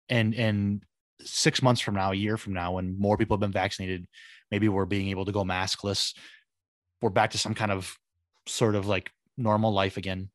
And 0.08 0.34
and 0.34 0.82
six 1.22 1.62
months 1.62 1.80
from 1.80 1.94
now, 1.94 2.12
a 2.12 2.16
year 2.16 2.36
from 2.36 2.52
now, 2.52 2.72
when 2.72 2.98
more 2.98 3.16
people 3.16 3.36
have 3.36 3.40
been 3.40 3.52
vaccinated, 3.52 4.06
maybe 4.50 4.68
we're 4.68 4.84
being 4.84 5.08
able 5.08 5.24
to 5.24 5.32
go 5.32 5.44
maskless. 5.44 6.14
We're 7.00 7.10
back 7.10 7.30
to 7.32 7.38
some 7.38 7.54
kind 7.54 7.72
of 7.72 7.96
sort 8.46 8.74
of 8.74 8.86
like 8.86 9.10
normal 9.36 9.72
life 9.72 9.96
again. 9.96 10.30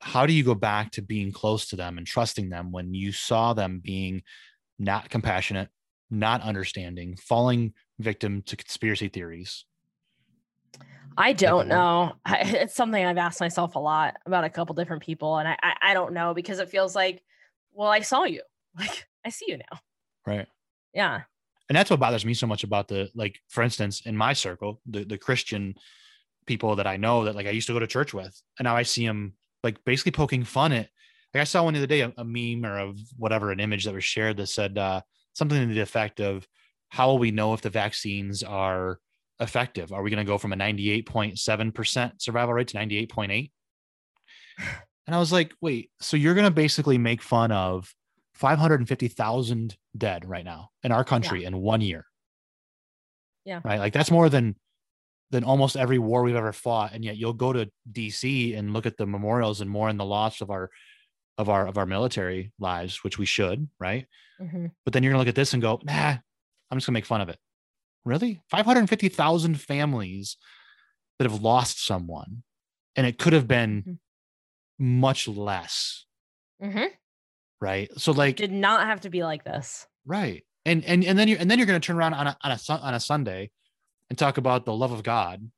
How 0.00 0.26
do 0.26 0.32
you 0.32 0.44
go 0.44 0.54
back 0.54 0.92
to 0.92 1.02
being 1.02 1.32
close 1.32 1.68
to 1.68 1.76
them 1.76 1.98
and 1.98 2.06
trusting 2.06 2.50
them 2.50 2.70
when 2.70 2.94
you 2.94 3.10
saw 3.10 3.52
them 3.52 3.80
being 3.82 4.22
not 4.78 5.10
compassionate, 5.10 5.70
not 6.08 6.40
understanding, 6.42 7.16
falling 7.16 7.74
victim 7.98 8.42
to 8.42 8.56
conspiracy 8.56 9.08
theories? 9.08 9.64
I 11.18 11.32
don't 11.32 11.66
know. 11.66 12.12
it's 12.28 12.74
something 12.74 13.04
I've 13.04 13.18
asked 13.18 13.40
myself 13.40 13.74
a 13.74 13.80
lot 13.80 14.16
about 14.24 14.44
a 14.44 14.50
couple 14.50 14.76
different 14.76 15.02
people, 15.02 15.36
and 15.38 15.48
I, 15.48 15.58
I, 15.60 15.74
I 15.82 15.94
don't 15.94 16.12
know 16.12 16.32
because 16.32 16.60
it 16.60 16.70
feels 16.70 16.94
like, 16.94 17.22
well, 17.72 17.88
I 17.88 18.00
saw 18.00 18.24
you. 18.24 18.42
Like 18.78 19.08
I 19.24 19.30
see 19.30 19.46
you 19.48 19.56
now. 19.56 19.80
Right. 20.24 20.46
Yeah. 20.94 21.22
And 21.68 21.76
that's 21.76 21.90
what 21.90 21.98
bothers 21.98 22.24
me 22.24 22.32
so 22.32 22.46
much 22.46 22.62
about 22.62 22.86
the 22.86 23.10
like, 23.12 23.40
for 23.48 23.64
instance, 23.64 24.02
in 24.06 24.16
my 24.16 24.34
circle, 24.34 24.80
the 24.86 25.04
the 25.04 25.18
Christian 25.18 25.74
people 26.46 26.76
that 26.76 26.86
I 26.86 26.96
know 26.96 27.24
that 27.24 27.34
like 27.34 27.48
I 27.48 27.50
used 27.50 27.66
to 27.66 27.72
go 27.72 27.80
to 27.80 27.88
church 27.88 28.14
with, 28.14 28.40
and 28.58 28.66
now 28.66 28.76
I 28.76 28.84
see 28.84 29.04
them 29.04 29.32
like 29.64 29.84
basically 29.84 30.12
poking 30.12 30.44
fun 30.44 30.70
at. 30.72 30.90
Like 31.34 31.40
I 31.40 31.44
saw 31.44 31.64
one 31.64 31.74
the 31.74 31.80
other 31.80 31.88
day, 31.88 32.02
a, 32.02 32.12
a 32.18 32.24
meme 32.24 32.64
or 32.64 32.78
of 32.78 33.00
whatever, 33.16 33.50
an 33.50 33.58
image 33.58 33.84
that 33.84 33.94
was 33.94 34.04
shared 34.04 34.36
that 34.36 34.46
said 34.46 34.78
uh, 34.78 35.00
something 35.32 35.68
to 35.68 35.74
the 35.74 35.80
effect 35.80 36.20
of, 36.20 36.46
"How 36.90 37.08
will 37.08 37.18
we 37.18 37.32
know 37.32 37.52
if 37.54 37.62
the 37.62 37.70
vaccines 37.70 38.44
are 38.44 39.00
effective? 39.40 39.92
Are 39.92 40.02
we 40.02 40.10
going 40.10 40.24
to 40.24 40.30
go 40.30 40.38
from 40.38 40.52
a 40.52 40.56
98.7% 40.56 42.20
survival 42.20 42.54
rate 42.54 42.68
to 42.68 42.76
98.8?" 42.76 43.50
And 45.06 45.14
I 45.14 45.20
was 45.20 45.32
like, 45.32 45.54
"Wait, 45.62 45.90
so 46.02 46.18
you're 46.18 46.34
going 46.34 46.44
to 46.44 46.50
basically 46.50 46.98
make 46.98 47.22
fun 47.22 47.50
of 47.50 47.90
550,000 48.38 49.76
dead 49.96 50.24
right 50.28 50.44
now 50.44 50.70
in 50.84 50.92
our 50.92 51.02
country 51.02 51.42
yeah. 51.42 51.48
in 51.48 51.58
one 51.58 51.80
year. 51.80 52.06
Yeah. 53.44 53.60
Right. 53.64 53.80
Like 53.80 53.92
that's 53.92 54.12
more 54.12 54.28
than 54.28 54.54
than 55.30 55.42
almost 55.42 55.76
every 55.76 55.98
war 55.98 56.22
we've 56.22 56.36
ever 56.36 56.52
fought. 56.52 56.92
And 56.92 57.04
yet 57.04 57.16
you'll 57.16 57.32
go 57.32 57.52
to 57.52 57.68
DC 57.90 58.56
and 58.56 58.72
look 58.72 58.86
at 58.86 58.96
the 58.96 59.06
memorials 59.06 59.60
and 59.60 59.68
mourn 59.68 59.96
the 59.96 60.04
loss 60.04 60.40
of 60.40 60.50
our 60.50 60.70
of 61.36 61.48
our 61.48 61.66
of 61.66 61.78
our 61.78 61.86
military 61.86 62.52
lives, 62.60 63.02
which 63.02 63.18
we 63.18 63.26
should, 63.26 63.68
right? 63.80 64.06
Mm-hmm. 64.40 64.66
But 64.84 64.92
then 64.92 65.02
you're 65.02 65.10
gonna 65.10 65.20
look 65.20 65.28
at 65.28 65.34
this 65.34 65.52
and 65.52 65.60
go, 65.60 65.80
nah, 65.82 66.16
I'm 66.70 66.78
just 66.78 66.86
gonna 66.86 66.94
make 66.94 67.06
fun 67.06 67.20
of 67.20 67.28
it. 67.28 67.38
Really? 68.08 68.40
550,000 68.50 69.60
families 69.60 70.36
that 71.18 71.30
have 71.30 71.42
lost 71.42 71.84
someone. 71.84 72.42
And 72.96 73.06
it 73.06 73.18
could 73.18 73.32
have 73.32 73.46
been 73.46 73.82
mm-hmm. 73.82 75.00
much 75.00 75.28
less. 75.28 76.06
Mm-hmm 76.62 76.86
right 77.60 77.90
so 77.98 78.12
like 78.12 78.36
did 78.36 78.52
not 78.52 78.86
have 78.86 79.00
to 79.00 79.10
be 79.10 79.22
like 79.22 79.44
this 79.44 79.86
right 80.06 80.44
and 80.64 80.84
and 80.84 81.04
and 81.04 81.18
then 81.18 81.28
you 81.28 81.36
and 81.38 81.50
then 81.50 81.58
you're 81.58 81.66
going 81.66 81.80
to 81.80 81.84
turn 81.84 81.96
around 81.96 82.14
on 82.14 82.26
a, 82.28 82.36
on 82.42 82.52
a 82.52 82.72
on 82.72 82.94
a 82.94 83.00
sunday 83.00 83.50
and 84.10 84.18
talk 84.18 84.38
about 84.38 84.64
the 84.64 84.72
love 84.72 84.92
of 84.92 85.02
god 85.02 85.50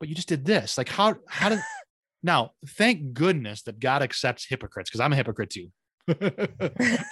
but 0.00 0.08
you 0.08 0.14
just 0.14 0.28
did 0.28 0.44
this 0.44 0.78
like 0.78 0.88
how 0.88 1.14
how 1.28 1.48
did 1.48 1.60
now 2.22 2.50
thank 2.66 3.12
goodness 3.12 3.62
that 3.62 3.78
god 3.78 4.02
accepts 4.02 4.46
hypocrites 4.48 4.90
because 4.90 5.00
i'm 5.00 5.12
a 5.12 5.16
hypocrite 5.16 5.50
too 5.50 5.68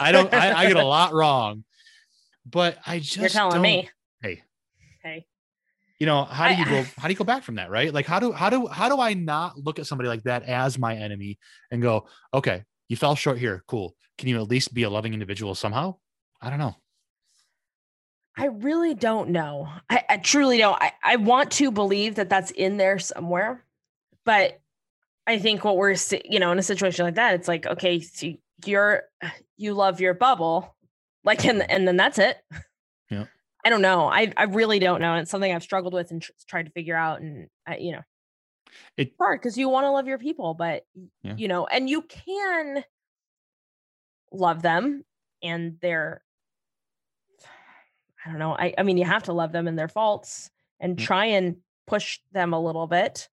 i 0.00 0.10
don't 0.10 0.32
I, 0.32 0.52
I, 0.52 0.66
get 0.66 0.76
a 0.76 0.84
lot 0.84 1.12
wrong 1.12 1.64
but 2.48 2.78
i 2.86 2.98
just 2.98 3.16
you're 3.16 3.28
telling 3.28 3.60
me 3.60 3.88
hey 4.22 4.42
hey 5.02 5.26
you 5.98 6.06
know 6.06 6.24
how 6.24 6.48
do 6.48 6.54
you 6.54 6.64
go 6.64 6.84
how 6.98 7.08
do 7.08 7.12
you 7.12 7.18
go 7.18 7.24
back 7.24 7.42
from 7.42 7.56
that 7.56 7.70
right 7.70 7.92
like 7.92 8.06
how 8.06 8.18
do 8.18 8.32
how 8.32 8.48
do 8.48 8.66
how 8.66 8.88
do 8.88 9.00
i 9.00 9.14
not 9.14 9.58
look 9.58 9.78
at 9.78 9.86
somebody 9.86 10.08
like 10.08 10.22
that 10.22 10.42
as 10.44 10.78
my 10.78 10.94
enemy 10.94 11.38
and 11.70 11.82
go 11.82 12.06
okay 12.32 12.62
you 12.88 12.96
fell 12.96 13.14
short 13.14 13.38
here. 13.38 13.64
Cool. 13.66 13.94
Can 14.18 14.28
you 14.28 14.40
at 14.40 14.48
least 14.48 14.72
be 14.72 14.84
a 14.84 14.90
loving 14.90 15.12
individual 15.12 15.54
somehow? 15.54 15.96
I 16.40 16.50
don't 16.50 16.58
know. 16.58 16.76
I 18.38 18.46
really 18.46 18.94
don't 18.94 19.30
know. 19.30 19.68
I, 19.88 20.04
I 20.08 20.16
truly 20.18 20.58
don't. 20.58 20.80
I, 20.80 20.92
I 21.02 21.16
want 21.16 21.50
to 21.52 21.70
believe 21.70 22.16
that 22.16 22.28
that's 22.28 22.50
in 22.50 22.76
there 22.76 22.98
somewhere, 22.98 23.64
but 24.24 24.60
I 25.26 25.38
think 25.38 25.64
what 25.64 25.76
we're, 25.76 25.96
you 26.24 26.38
know, 26.38 26.52
in 26.52 26.58
a 26.58 26.62
situation 26.62 27.04
like 27.04 27.14
that, 27.14 27.34
it's 27.34 27.48
like, 27.48 27.66
okay, 27.66 28.00
so 28.00 28.34
you're, 28.64 29.04
you 29.56 29.72
love 29.72 30.00
your 30.00 30.14
bubble, 30.14 30.75
like, 31.26 31.44
and, 31.44 31.68
and 31.70 31.86
then 31.86 31.96
that's 31.96 32.18
it. 32.18 32.38
Yeah. 33.10 33.26
I 33.64 33.70
don't 33.70 33.82
know. 33.82 34.06
I, 34.06 34.32
I 34.36 34.44
really 34.44 34.78
don't 34.78 35.00
know. 35.00 35.12
And 35.12 35.22
it's 35.22 35.30
something 35.30 35.52
I've 35.52 35.62
struggled 35.62 35.92
with 35.92 36.10
and 36.10 36.22
tr- 36.22 36.32
tried 36.48 36.66
to 36.66 36.72
figure 36.72 36.96
out. 36.96 37.20
And 37.20 37.48
I, 37.66 37.76
you 37.76 37.92
know, 37.92 38.02
it's 38.96 39.14
hard 39.18 39.40
because 39.40 39.58
you 39.58 39.68
want 39.68 39.84
to 39.84 39.90
love 39.90 40.06
your 40.06 40.18
people, 40.18 40.54
but 40.54 40.84
yeah. 41.22 41.34
you 41.36 41.48
know, 41.48 41.66
and 41.66 41.90
you 41.90 42.02
can 42.02 42.84
love 44.32 44.62
them 44.62 45.04
and 45.42 45.78
their 45.80 46.22
I 48.24 48.30
don't 48.30 48.38
know. 48.40 48.56
I, 48.56 48.74
I 48.76 48.82
mean, 48.82 48.98
you 48.98 49.04
have 49.04 49.24
to 49.24 49.32
love 49.32 49.52
them 49.52 49.68
and 49.68 49.78
their 49.78 49.88
faults 49.88 50.50
and 50.80 50.98
try 50.98 51.26
and 51.26 51.56
push 51.86 52.18
them 52.32 52.52
a 52.52 52.60
little 52.60 52.88
bit. 52.88 53.28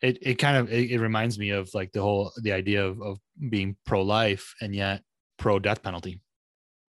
It 0.00 0.18
it 0.22 0.34
kind 0.34 0.56
of 0.56 0.72
it, 0.72 0.92
it 0.92 1.00
reminds 1.00 1.38
me 1.38 1.50
of 1.50 1.72
like 1.74 1.92
the 1.92 2.02
whole 2.02 2.30
the 2.42 2.52
idea 2.52 2.84
of, 2.84 3.00
of 3.02 3.18
being 3.50 3.76
pro 3.84 4.02
life 4.02 4.54
and 4.60 4.74
yet 4.74 5.02
pro 5.36 5.58
death 5.58 5.82
penalty. 5.82 6.20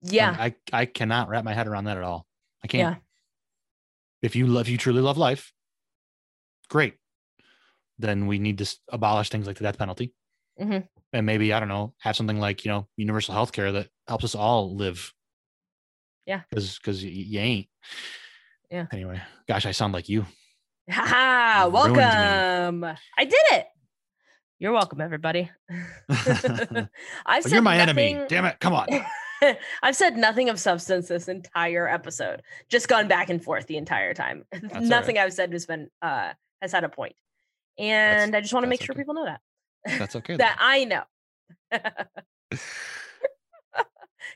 Yeah. 0.08 0.30
And 0.34 0.42
I 0.42 0.56
I 0.82 0.86
cannot 0.86 1.30
wrap 1.30 1.44
my 1.44 1.54
head 1.54 1.68
around 1.68 1.86
that 1.86 1.98
at 1.98 2.04
all. 2.04 2.26
I 2.64 2.68
can't. 2.68 2.96
Yeah. 2.96 3.02
If 4.22 4.36
you 4.36 4.48
love, 4.48 4.62
if 4.68 4.70
you 4.70 4.78
truly 4.78 5.02
love 5.02 5.18
life, 5.18 5.52
great. 6.70 6.96
Then 8.00 8.28
we 8.28 8.40
need 8.40 8.58
to 8.58 8.78
abolish 8.90 9.30
things 9.30 9.48
like 9.48 9.58
the 9.58 9.64
death 9.64 9.78
penalty, 9.78 10.14
Mm-hmm. 10.60 10.80
and 11.14 11.26
maybe 11.26 11.54
I 11.54 11.60
don't 11.60 11.70
know, 11.70 11.94
have 12.00 12.16
something 12.16 12.40
like 12.40 12.66
you 12.66 12.72
know 12.72 12.88
universal 12.98 13.34
health 13.34 13.52
care 13.52 13.72
that 13.74 13.90
helps 14.08 14.24
us 14.26 14.36
all 14.36 14.76
live. 14.76 15.14
Yeah. 16.26 16.42
because 16.50 16.78
because 16.78 17.04
you, 17.04 17.12
you 17.12 17.40
ain't. 17.40 17.68
Yeah. 18.72 18.88
Anyway, 18.92 19.22
gosh, 19.48 19.66
I 19.66 19.72
sound 19.72 19.94
like 19.94 20.10
you. 20.10 20.26
Ha! 20.90 21.66
You 21.68 21.72
ruined 21.72 21.94
me. 21.94 22.00
Welcome. 22.00 22.84
I 23.18 23.26
did 23.26 23.44
it. 23.52 23.68
You're 24.60 24.72
welcome, 24.74 25.02
everybody. 25.02 25.52
But 26.08 26.90
said 27.42 27.52
you're 27.52 27.62
my 27.62 27.78
enemy. 27.78 28.20
Damn 28.28 28.46
it! 28.46 28.60
Come 28.60 28.74
on. 28.74 28.88
I've 29.84 29.96
said 29.96 30.18
nothing 30.18 30.50
of 30.50 30.60
substance 30.60 31.08
this 31.08 31.28
entire 31.28 31.88
episode. 31.88 32.42
Just 32.70 32.88
gone 32.88 33.08
back 33.08 33.30
and 33.30 33.44
forth 33.44 33.68
the 33.68 33.78
entire 33.78 34.14
time. 34.14 34.46
nothing 34.80 35.18
I've 35.18 35.34
said 35.34 35.52
has 35.54 35.66
been 35.66 35.90
uh 36.02 36.34
has 36.62 36.72
had 36.72 36.84
a 36.84 36.90
point. 36.90 37.16
And 37.78 38.36
I 38.36 38.42
just 38.42 38.54
want 38.54 38.64
to 38.64 38.70
make 38.70 38.80
that's 38.80 38.88
sure 38.88 38.96
people 38.96 39.14
know 39.14 39.26
that. 39.26 39.42
That's 40.00 40.16
okay. 40.16 40.36
that 40.38 40.58
I 40.60 40.86
know. 40.86 41.04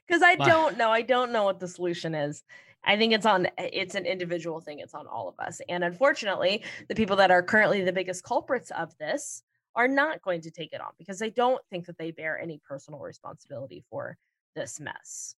Because 0.07 0.23
I 0.23 0.35
don't 0.35 0.77
know. 0.77 0.89
I 0.89 1.01
don't 1.01 1.31
know 1.31 1.43
what 1.43 1.59
the 1.59 1.67
solution 1.67 2.13
is. 2.13 2.43
I 2.83 2.97
think 2.97 3.13
it's 3.13 3.25
on 3.25 3.47
it's 3.57 3.95
an 3.95 4.05
individual 4.05 4.61
thing. 4.61 4.79
It's 4.79 4.93
on 4.93 5.07
all 5.07 5.27
of 5.29 5.35
us. 5.39 5.61
And 5.69 5.83
unfortunately, 5.83 6.63
the 6.87 6.95
people 6.95 7.15
that 7.17 7.31
are 7.31 7.43
currently 7.43 7.83
the 7.83 7.93
biggest 7.93 8.23
culprits 8.23 8.71
of 8.71 8.97
this 8.97 9.43
are 9.75 9.87
not 9.87 10.21
going 10.21 10.41
to 10.41 10.51
take 10.51 10.73
it 10.73 10.81
on 10.81 10.91
because 10.97 11.19
they 11.19 11.29
don't 11.29 11.61
think 11.69 11.85
that 11.85 11.97
they 11.97 12.11
bear 12.11 12.39
any 12.39 12.59
personal 12.67 12.99
responsibility 12.99 13.83
for 13.89 14.17
this 14.55 14.79
mess. 14.79 15.35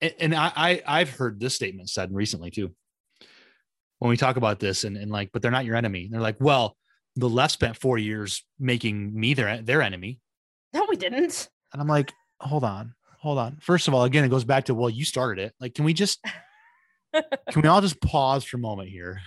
and, 0.00 0.14
and 0.20 0.34
I, 0.34 0.52
I 0.54 0.82
I've 0.86 1.10
heard 1.10 1.40
this 1.40 1.54
statement 1.54 1.90
said 1.90 2.12
recently 2.12 2.50
too. 2.50 2.72
When 3.98 4.08
we 4.10 4.16
talk 4.16 4.36
about 4.36 4.60
this 4.60 4.84
and, 4.84 4.96
and 4.96 5.10
like, 5.10 5.30
but 5.32 5.42
they're 5.42 5.50
not 5.50 5.64
your 5.64 5.74
enemy. 5.74 6.08
They're 6.08 6.20
like, 6.20 6.36
well, 6.38 6.76
the 7.16 7.28
left 7.28 7.52
spent 7.52 7.76
four 7.76 7.98
years 7.98 8.44
making 8.58 9.18
me 9.18 9.34
their 9.34 9.60
their 9.60 9.82
enemy. 9.82 10.20
No, 10.72 10.86
we 10.88 10.96
didn't. 10.96 11.48
And 11.72 11.82
I'm 11.82 11.88
like, 11.88 12.12
hold 12.40 12.64
on, 12.64 12.94
hold 13.18 13.38
on. 13.38 13.58
First 13.60 13.88
of 13.88 13.94
all, 13.94 14.04
again, 14.04 14.24
it 14.24 14.28
goes 14.28 14.44
back 14.44 14.66
to 14.66 14.74
well, 14.74 14.90
you 14.90 15.04
started 15.04 15.42
it. 15.42 15.54
Like, 15.60 15.74
can 15.74 15.84
we 15.84 15.94
just 15.94 16.24
can 17.14 17.62
we 17.62 17.68
all 17.68 17.80
just 17.80 18.00
pause 18.00 18.44
for 18.44 18.56
a 18.56 18.60
moment 18.60 18.88
here 18.88 19.20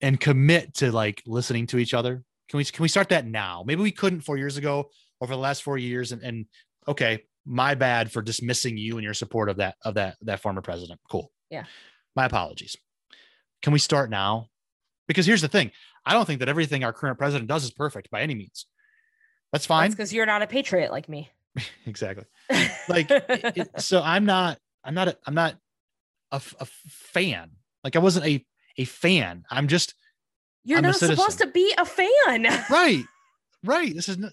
and 0.00 0.20
commit 0.20 0.74
to 0.74 0.92
like 0.92 1.22
listening 1.26 1.66
to 1.68 1.78
each 1.78 1.94
other? 1.94 2.22
Can 2.48 2.58
we 2.58 2.64
can 2.64 2.82
we 2.82 2.88
start 2.88 3.08
that 3.08 3.26
now? 3.26 3.64
Maybe 3.66 3.82
we 3.82 3.90
couldn't 3.90 4.20
four 4.20 4.36
years 4.36 4.56
ago 4.56 4.90
over 5.20 5.32
the 5.32 5.40
last 5.40 5.62
four 5.62 5.78
years. 5.78 6.12
And, 6.12 6.22
and 6.22 6.46
okay, 6.88 7.22
my 7.46 7.74
bad 7.74 8.10
for 8.12 8.22
dismissing 8.22 8.76
you 8.76 8.96
and 8.96 9.04
your 9.04 9.14
support 9.14 9.48
of 9.48 9.56
that 9.58 9.76
of 9.84 9.94
that 9.94 10.16
that 10.22 10.40
former 10.40 10.62
president. 10.62 11.00
Cool. 11.10 11.30
Yeah. 11.50 11.64
My 12.16 12.24
apologies. 12.26 12.76
Can 13.62 13.72
we 13.72 13.78
start 13.78 14.10
now? 14.10 14.48
Because 15.08 15.26
here's 15.26 15.42
the 15.42 15.48
thing. 15.48 15.70
I 16.06 16.12
don't 16.12 16.26
think 16.26 16.40
that 16.40 16.48
everything 16.48 16.84
our 16.84 16.92
current 16.92 17.18
president 17.18 17.48
does 17.48 17.64
is 17.64 17.70
perfect 17.70 18.10
by 18.10 18.22
any 18.22 18.34
means. 18.34 18.66
That's 19.52 19.66
fine. 19.66 19.90
because 19.90 20.12
you're 20.12 20.26
not 20.26 20.42
a 20.42 20.46
patriot 20.46 20.90
like 20.90 21.08
me. 21.08 21.30
exactly. 21.86 22.24
Like, 22.88 23.06
it- 23.10 23.70
so 23.80 24.02
I'm 24.02 24.26
not, 24.26 24.58
I'm 24.84 24.94
not, 24.94 25.08
a, 25.08 25.16
I'm 25.26 25.34
not 25.34 25.54
a, 26.32 26.36
a 26.60 26.66
fan. 26.88 27.50
Like 27.82 27.96
I 27.96 28.00
wasn't 28.00 28.26
a, 28.26 28.44
a 28.78 28.84
fan. 28.84 29.44
I'm 29.50 29.68
just 29.68 29.94
you're 30.64 30.78
I'm 30.78 30.84
not 30.84 30.96
supposed 30.96 31.38
to 31.38 31.46
be 31.46 31.72
a 31.78 31.84
fan. 31.86 32.44
right. 32.70 33.04
Right. 33.62 33.94
This 33.94 34.08
is, 34.08 34.16
n- 34.18 34.30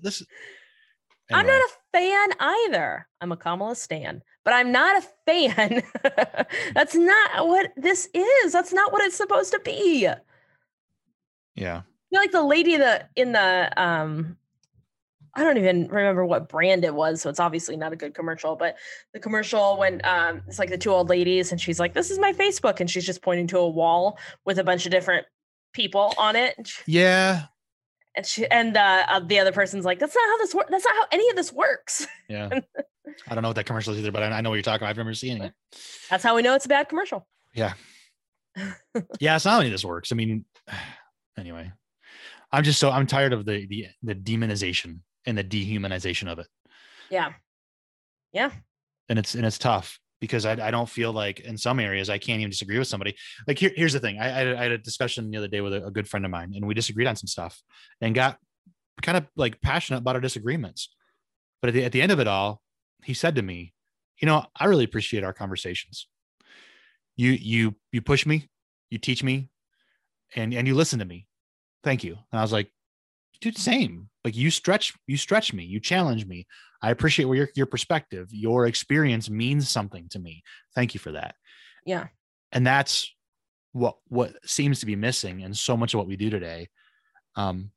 this. 1.32 1.39
I'm 1.39 1.47
not 1.47 1.61
a 1.61 1.69
fan 1.93 2.29
either. 2.39 3.07
I'm 3.21 3.32
a 3.32 3.38
Kamala 3.38 3.75
Stan, 3.75 4.21
but 4.43 4.53
I'm 4.53 4.71
not 4.71 5.03
a 5.03 5.07
fan. 5.25 5.84
That's 6.73 6.95
not 6.95 7.47
what 7.47 7.71
this 7.77 8.09
is. 8.13 8.51
That's 8.51 8.73
not 8.73 8.91
what 8.91 9.03
it's 9.03 9.15
supposed 9.15 9.51
to 9.51 9.59
be. 9.59 10.07
I 10.07 10.17
yeah. 11.55 11.82
feel 12.09 12.19
like 12.19 12.32
the 12.32 12.43
lady 12.43 12.77
that 12.77 13.09
in 13.15 13.32
the 13.34 13.71
um 13.82 14.38
I 15.34 15.45
don't 15.45 15.57
even 15.57 15.88
remember 15.88 16.25
what 16.25 16.49
brand 16.49 16.84
it 16.84 16.93
was, 16.93 17.21
so 17.21 17.29
it's 17.29 17.39
obviously 17.39 17.77
not 17.77 17.93
a 17.93 17.95
good 17.95 18.13
commercial, 18.13 18.57
but 18.57 18.75
the 19.13 19.19
commercial 19.19 19.77
when 19.77 20.01
um 20.03 20.41
it's 20.47 20.59
like 20.59 20.69
the 20.69 20.77
two 20.77 20.91
old 20.91 21.09
ladies 21.09 21.51
and 21.51 21.59
she's 21.59 21.79
like, 21.79 21.93
This 21.93 22.11
is 22.11 22.19
my 22.19 22.34
Facebook, 22.34 22.79
and 22.79 22.89
she's 22.89 23.05
just 23.05 23.21
pointing 23.21 23.47
to 23.47 23.59
a 23.59 23.69
wall 23.69 24.17
with 24.45 24.59
a 24.59 24.63
bunch 24.63 24.86
of 24.86 24.91
different 24.91 25.25
people 25.73 26.13
on 26.17 26.36
it. 26.36 26.73
Yeah. 26.86 27.45
And, 28.16 28.26
she, 28.26 28.47
and 28.47 28.76
uh, 28.76 29.05
uh, 29.07 29.20
the 29.20 29.39
other 29.39 29.51
person's 29.51 29.86
like, 29.86 29.99
That's 29.99 30.16
not 30.16 30.28
how 30.28 30.38
this 30.38 30.53
works. 30.53 30.70
That's 30.72 30.86
not 30.86 30.95
how 30.95 31.05
any 31.12 31.30
of 31.30 31.36
this 31.36 31.51
works. 31.51 32.07
Yeah. 32.30 32.49
I 33.28 33.34
don't 33.34 33.41
know 33.41 33.49
what 33.49 33.55
that 33.55 33.66
commercial 33.66 33.93
is 33.93 33.99
either, 33.99 34.12
but 34.12 34.24
I, 34.24 34.28
I 34.28 34.41
know 34.41 34.49
what 34.49 34.55
you're 34.55 34.64
talking 34.64 34.84
about. 34.84 34.91
I've 34.91 34.97
never 34.97 35.14
seen 35.14 35.41
it. 35.41 35.53
That's 36.09 36.24
how 36.24 36.36
we 36.36 36.41
know 36.41 36.55
it's 36.55 36.66
a 36.66 36.70
bad 36.70 36.89
commercial. 36.89 37.28
Yeah. 37.53 37.74
yeah. 39.20 39.36
It's 39.36 39.45
not 39.45 39.51
how 39.51 39.59
any 39.59 39.70
of 39.70 39.74
this 39.74 39.86
works. 39.86 40.12
I 40.12 40.16
mean, 40.16 40.45
anyway, 41.38 41.72
I'm 42.51 42.64
just 42.64 42.80
so, 42.80 42.91
I'm 42.91 43.07
tired 43.07 43.34
of 43.34 43.45
the, 43.45 43.66
the, 43.68 43.88
the 44.03 44.16
demonization 44.16 44.99
and 45.26 45.38
the 45.38 45.43
dehumanization 45.43 46.32
of 46.32 46.39
it. 46.39 46.47
Yeah. 47.09 47.34
Yeah. 48.34 48.51
and 49.09 49.20
it's 49.20 49.36
and 49.36 49.45
it's 49.45 49.57
tough 49.57 49.99
because 50.22 50.45
I, 50.45 50.67
I 50.67 50.72
don't 50.72 50.88
feel 50.88 51.11
like 51.11 51.41
in 51.41 51.57
some 51.57 51.80
areas 51.80 52.09
I 52.09 52.19
can't 52.19 52.39
even 52.39 52.51
disagree 52.51 52.78
with 52.80 52.88
somebody. 52.88 53.17
Like 53.47 53.57
here, 53.57 53.72
here's 53.76 53.91
the 53.91 53.99
thing: 53.99 54.19
I, 54.19 54.53
I, 54.53 54.63
had, 54.63 54.72
a 54.72 54.78
discussion 54.78 55.30
the 55.32 55.38
other 55.38 55.47
day 55.49 55.59
with 55.59 55.74
a, 55.74 55.88
a 55.88 55.91
good 55.91 56.07
friend 56.07 56.24
of 56.24 56.32
mine, 56.32 56.53
and 56.55 56.65
we 56.65 56.74
disagreed 56.74 57.07
on 57.07 57.17
some 57.17 57.28
stuff, 57.28 57.61
and 57.99 58.15
got 58.15 58.38
kind 59.01 59.17
of 59.17 59.26
like 59.36 59.59
passionate 59.61 59.97
about 59.97 60.15
our 60.15 60.22
disagreements. 60.22 60.95
But 61.61 61.69
at 61.69 61.74
the, 61.74 61.84
at 61.84 61.91
the 61.91 62.01
end 62.01 62.11
of 62.11 62.19
it 62.19 62.28
all, 62.28 62.61
he 63.03 63.13
said 63.13 63.36
to 63.36 63.41
me, 63.41 63.74
"You 64.22 64.28
know, 64.28 64.45
I 64.55 64.65
really 64.65 64.86
appreciate 64.86 65.24
our 65.24 65.34
conversations. 65.34 66.07
You 67.17 67.32
you 67.32 67.76
you 67.91 68.01
push 68.01 68.26
me, 68.26 68.47
you 68.91 68.99
teach 68.99 69.24
me, 69.24 69.49
and 70.36 70.53
and 70.53 70.67
you 70.67 70.76
listen 70.76 70.99
to 70.99 71.05
me. 71.05 71.28
Thank 71.84 72.03
you." 72.03 72.13
And 72.32 72.39
I 72.39 72.43
was 72.43 72.53
like, 72.53 72.72
"Dude, 73.41 73.57
same. 73.57 74.11
Like 74.24 74.36
you 74.36 74.51
stretch 74.51 74.93
you 75.07 75.17
stretch 75.17 75.53
me, 75.53 75.63
you 75.63 75.80
challenge 75.80 76.26
me." 76.26 76.45
I 76.82 76.91
appreciate 76.91 77.26
where 77.26 77.38
your 77.38 77.49
your 77.55 77.65
perspective, 77.67 78.30
your 78.32 78.65
experience 78.65 79.30
means 79.30 79.69
something 79.69 80.09
to 80.09 80.19
me. 80.19 80.43
Thank 80.76 80.93
you 80.93 80.99
for 80.99 81.11
that. 81.13 81.36
Yeah. 81.86 82.07
And 82.51 82.65
that's 82.65 83.09
what 83.74 83.97
what 84.07 84.34
seems 84.47 84.80
to 84.82 84.86
be 84.86 84.95
missing 84.95 85.41
in 85.41 85.53
so 85.53 85.78
much 85.78 85.93
of 85.93 85.99
what 85.99 86.07
we 86.07 86.15
do 86.17 86.30
today. 86.30 86.69
Um, 87.36 87.72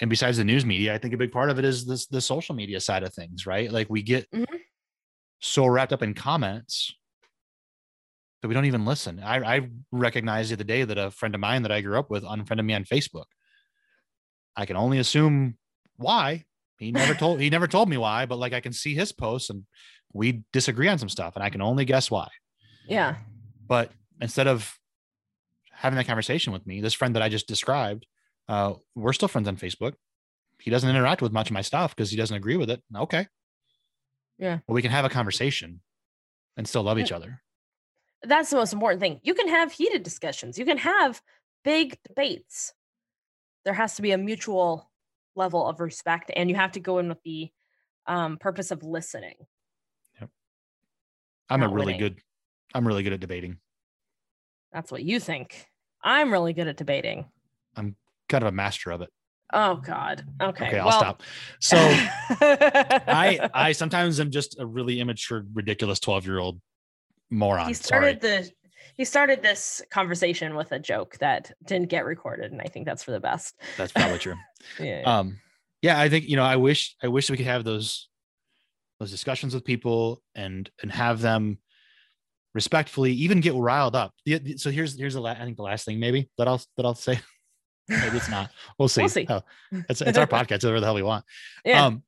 and 0.00 0.08
besides 0.08 0.38
the 0.38 0.44
news 0.44 0.64
media, 0.64 0.94
I 0.94 0.98
think 0.98 1.12
a 1.14 1.18
big 1.18 1.32
part 1.32 1.50
of 1.50 1.58
it 1.58 1.64
is 1.64 1.84
this 1.86 2.06
the 2.06 2.20
social 2.20 2.54
media 2.54 2.80
side 2.80 3.02
of 3.02 3.12
things, 3.14 3.46
right? 3.46 3.70
Like 3.70 3.88
we 3.90 4.02
get 4.02 4.30
Mhm. 4.30 4.46
so 5.40 5.66
wrapped 5.66 5.92
up 5.92 6.02
in 6.02 6.14
comments 6.14 6.94
that 8.40 8.48
we 8.48 8.54
don't 8.54 8.64
even 8.64 8.84
listen. 8.84 9.20
I, 9.20 9.56
I 9.56 9.68
recognized 9.92 10.50
the 10.50 10.54
other 10.54 10.64
day 10.64 10.84
that 10.84 10.98
a 10.98 11.10
friend 11.10 11.34
of 11.34 11.40
mine 11.40 11.62
that 11.62 11.70
I 11.72 11.80
grew 11.82 11.98
up 11.98 12.10
with 12.10 12.24
unfriended 12.26 12.66
me 12.66 12.74
on 12.74 12.84
Facebook. 12.84 13.26
I 14.56 14.66
can 14.66 14.76
only 14.76 14.98
assume 14.98 15.58
why. 15.96 16.44
He 16.78 16.90
never 16.90 17.14
told 17.14 17.40
he 17.40 17.48
never 17.48 17.68
told 17.68 17.88
me 17.88 17.96
why, 17.96 18.26
but 18.26 18.38
like 18.38 18.52
I 18.52 18.60
can 18.60 18.72
see 18.72 18.94
his 18.94 19.12
posts 19.12 19.50
and 19.50 19.64
we 20.12 20.42
disagree 20.52 20.88
on 20.88 20.98
some 20.98 21.08
stuff, 21.08 21.36
and 21.36 21.44
I 21.44 21.50
can 21.50 21.62
only 21.62 21.84
guess 21.84 22.10
why. 22.10 22.28
Yeah. 22.86 23.16
But 23.66 23.90
instead 24.20 24.46
of 24.46 24.78
having 25.70 25.96
that 25.96 26.06
conversation 26.06 26.52
with 26.52 26.66
me, 26.66 26.80
this 26.80 26.94
friend 26.94 27.14
that 27.14 27.22
I 27.22 27.28
just 27.28 27.48
described, 27.48 28.06
uh, 28.48 28.74
we're 28.94 29.12
still 29.12 29.28
friends 29.28 29.48
on 29.48 29.56
Facebook. 29.56 29.94
He 30.60 30.70
doesn't 30.70 30.88
interact 30.88 31.22
with 31.22 31.32
much 31.32 31.48
of 31.48 31.54
my 31.54 31.62
stuff 31.62 31.94
because 31.94 32.10
he 32.10 32.16
doesn't 32.16 32.36
agree 32.36 32.56
with 32.56 32.70
it. 32.70 32.82
Okay. 32.96 33.26
Yeah. 34.38 34.58
But 34.66 34.74
we 34.74 34.82
can 34.82 34.90
have 34.90 35.04
a 35.04 35.08
conversation 35.08 35.80
and 36.56 36.68
still 36.68 36.82
love 36.82 36.98
each 36.98 37.12
other. 37.12 37.42
That's 38.22 38.50
the 38.50 38.56
most 38.56 38.72
important 38.72 39.00
thing. 39.00 39.20
You 39.22 39.34
can 39.34 39.48
have 39.48 39.72
heated 39.72 40.02
discussions, 40.02 40.58
you 40.58 40.64
can 40.64 40.78
have 40.78 41.20
big 41.64 41.98
debates. 42.06 42.72
There 43.64 43.74
has 43.74 43.96
to 43.96 44.02
be 44.02 44.12
a 44.12 44.18
mutual 44.18 44.91
level 45.34 45.66
of 45.66 45.80
respect, 45.80 46.30
and 46.34 46.48
you 46.50 46.56
have 46.56 46.72
to 46.72 46.80
go 46.80 46.98
in 46.98 47.08
with 47.08 47.22
the 47.24 47.50
um, 48.06 48.36
purpose 48.38 48.70
of 48.70 48.82
listening. 48.82 49.34
Yep. 50.20 50.30
i'm 51.50 51.62
a 51.62 51.68
really 51.68 51.86
winning. 51.94 52.00
good, 52.00 52.18
I'm 52.74 52.86
really 52.86 53.02
good 53.02 53.12
at 53.12 53.20
debating. 53.20 53.58
That's 54.72 54.90
what 54.90 55.02
you 55.02 55.20
think. 55.20 55.66
I'm 56.02 56.32
really 56.32 56.52
good 56.52 56.66
at 56.66 56.76
debating. 56.76 57.26
I'm 57.76 57.96
kind 58.28 58.42
of 58.42 58.48
a 58.48 58.52
master 58.52 58.90
of 58.90 59.02
it. 59.02 59.10
Oh 59.52 59.76
God. 59.76 60.24
Okay. 60.40 60.66
Okay, 60.68 60.78
I'll 60.78 60.86
well- 60.86 60.98
stop. 60.98 61.22
So 61.60 61.76
I 61.78 63.50
I 63.52 63.72
sometimes 63.72 64.18
am 64.18 64.30
just 64.30 64.58
a 64.58 64.64
really 64.66 64.98
immature, 65.00 65.44
ridiculous 65.52 66.00
12 66.00 66.26
year 66.26 66.38
old 66.38 66.60
moron. 67.30 67.68
he 67.68 67.74
Sorry. 67.74 68.16
started 68.16 68.20
the 68.22 68.50
he 68.96 69.04
started 69.04 69.42
this 69.42 69.82
conversation 69.90 70.54
with 70.54 70.72
a 70.72 70.78
joke 70.78 71.16
that 71.18 71.52
didn't 71.66 71.88
get 71.88 72.04
recorded, 72.04 72.52
and 72.52 72.60
I 72.60 72.66
think 72.66 72.86
that's 72.86 73.02
for 73.02 73.10
the 73.12 73.20
best. 73.20 73.54
That's 73.76 73.92
probably 73.92 74.18
true. 74.18 74.34
Yeah. 74.78 75.02
um 75.04 75.38
yeah 75.82 76.00
i 76.00 76.08
think 76.08 76.28
you 76.28 76.36
know 76.36 76.44
i 76.44 76.56
wish 76.56 76.96
i 77.02 77.08
wish 77.08 77.28
we 77.30 77.36
could 77.36 77.46
have 77.46 77.64
those 77.64 78.08
those 78.98 79.10
discussions 79.10 79.54
with 79.54 79.64
people 79.64 80.22
and 80.34 80.70
and 80.80 80.90
have 80.90 81.20
them 81.20 81.58
respectfully 82.54 83.12
even 83.12 83.40
get 83.40 83.54
riled 83.54 83.96
up 83.96 84.14
so 84.56 84.70
here's 84.70 84.96
here's 84.98 85.14
the 85.14 85.20
la- 85.20 85.30
i 85.30 85.44
think 85.44 85.56
the 85.56 85.62
last 85.62 85.84
thing 85.84 85.98
maybe 85.98 86.30
that 86.38 86.48
i'll 86.48 86.62
that 86.76 86.86
i'll 86.86 86.94
say 86.94 87.18
maybe 87.88 88.16
it's 88.16 88.30
not 88.30 88.50
we'll 88.78 88.88
see, 88.88 89.02
We'll 89.02 89.08
see. 89.08 89.26
Oh, 89.28 89.42
it's, 89.88 90.00
it's 90.00 90.16
our 90.16 90.26
podcast 90.28 90.62
whatever 90.62 90.80
the 90.80 90.86
hell 90.86 90.94
we 90.94 91.02
want 91.02 91.24
yeah. 91.64 91.84
um 91.86 92.02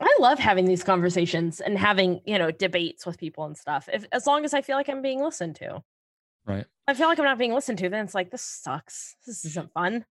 I 0.00 0.16
love 0.20 0.38
having 0.38 0.66
these 0.66 0.84
conversations 0.84 1.60
and 1.60 1.76
having, 1.76 2.20
you 2.24 2.38
know, 2.38 2.52
debates 2.52 3.04
with 3.04 3.18
people 3.18 3.44
and 3.46 3.56
stuff. 3.56 3.88
If 3.92 4.06
as 4.12 4.24
long 4.24 4.44
as 4.44 4.54
I 4.54 4.62
feel 4.62 4.76
like 4.76 4.88
I'm 4.88 5.02
being 5.02 5.20
listened 5.20 5.56
to. 5.56 5.82
Right. 6.46 6.64
I 6.86 6.94
feel 6.94 7.06
like 7.06 7.18
I'm 7.18 7.24
not 7.24 7.38
being 7.38 7.54
listened 7.54 7.78
to, 7.78 7.88
then 7.88 8.04
it's 8.04 8.14
like 8.14 8.30
this 8.30 8.42
sucks. 8.42 9.16
This 9.26 9.44
isn't 9.44 9.72
fun. 9.72 10.04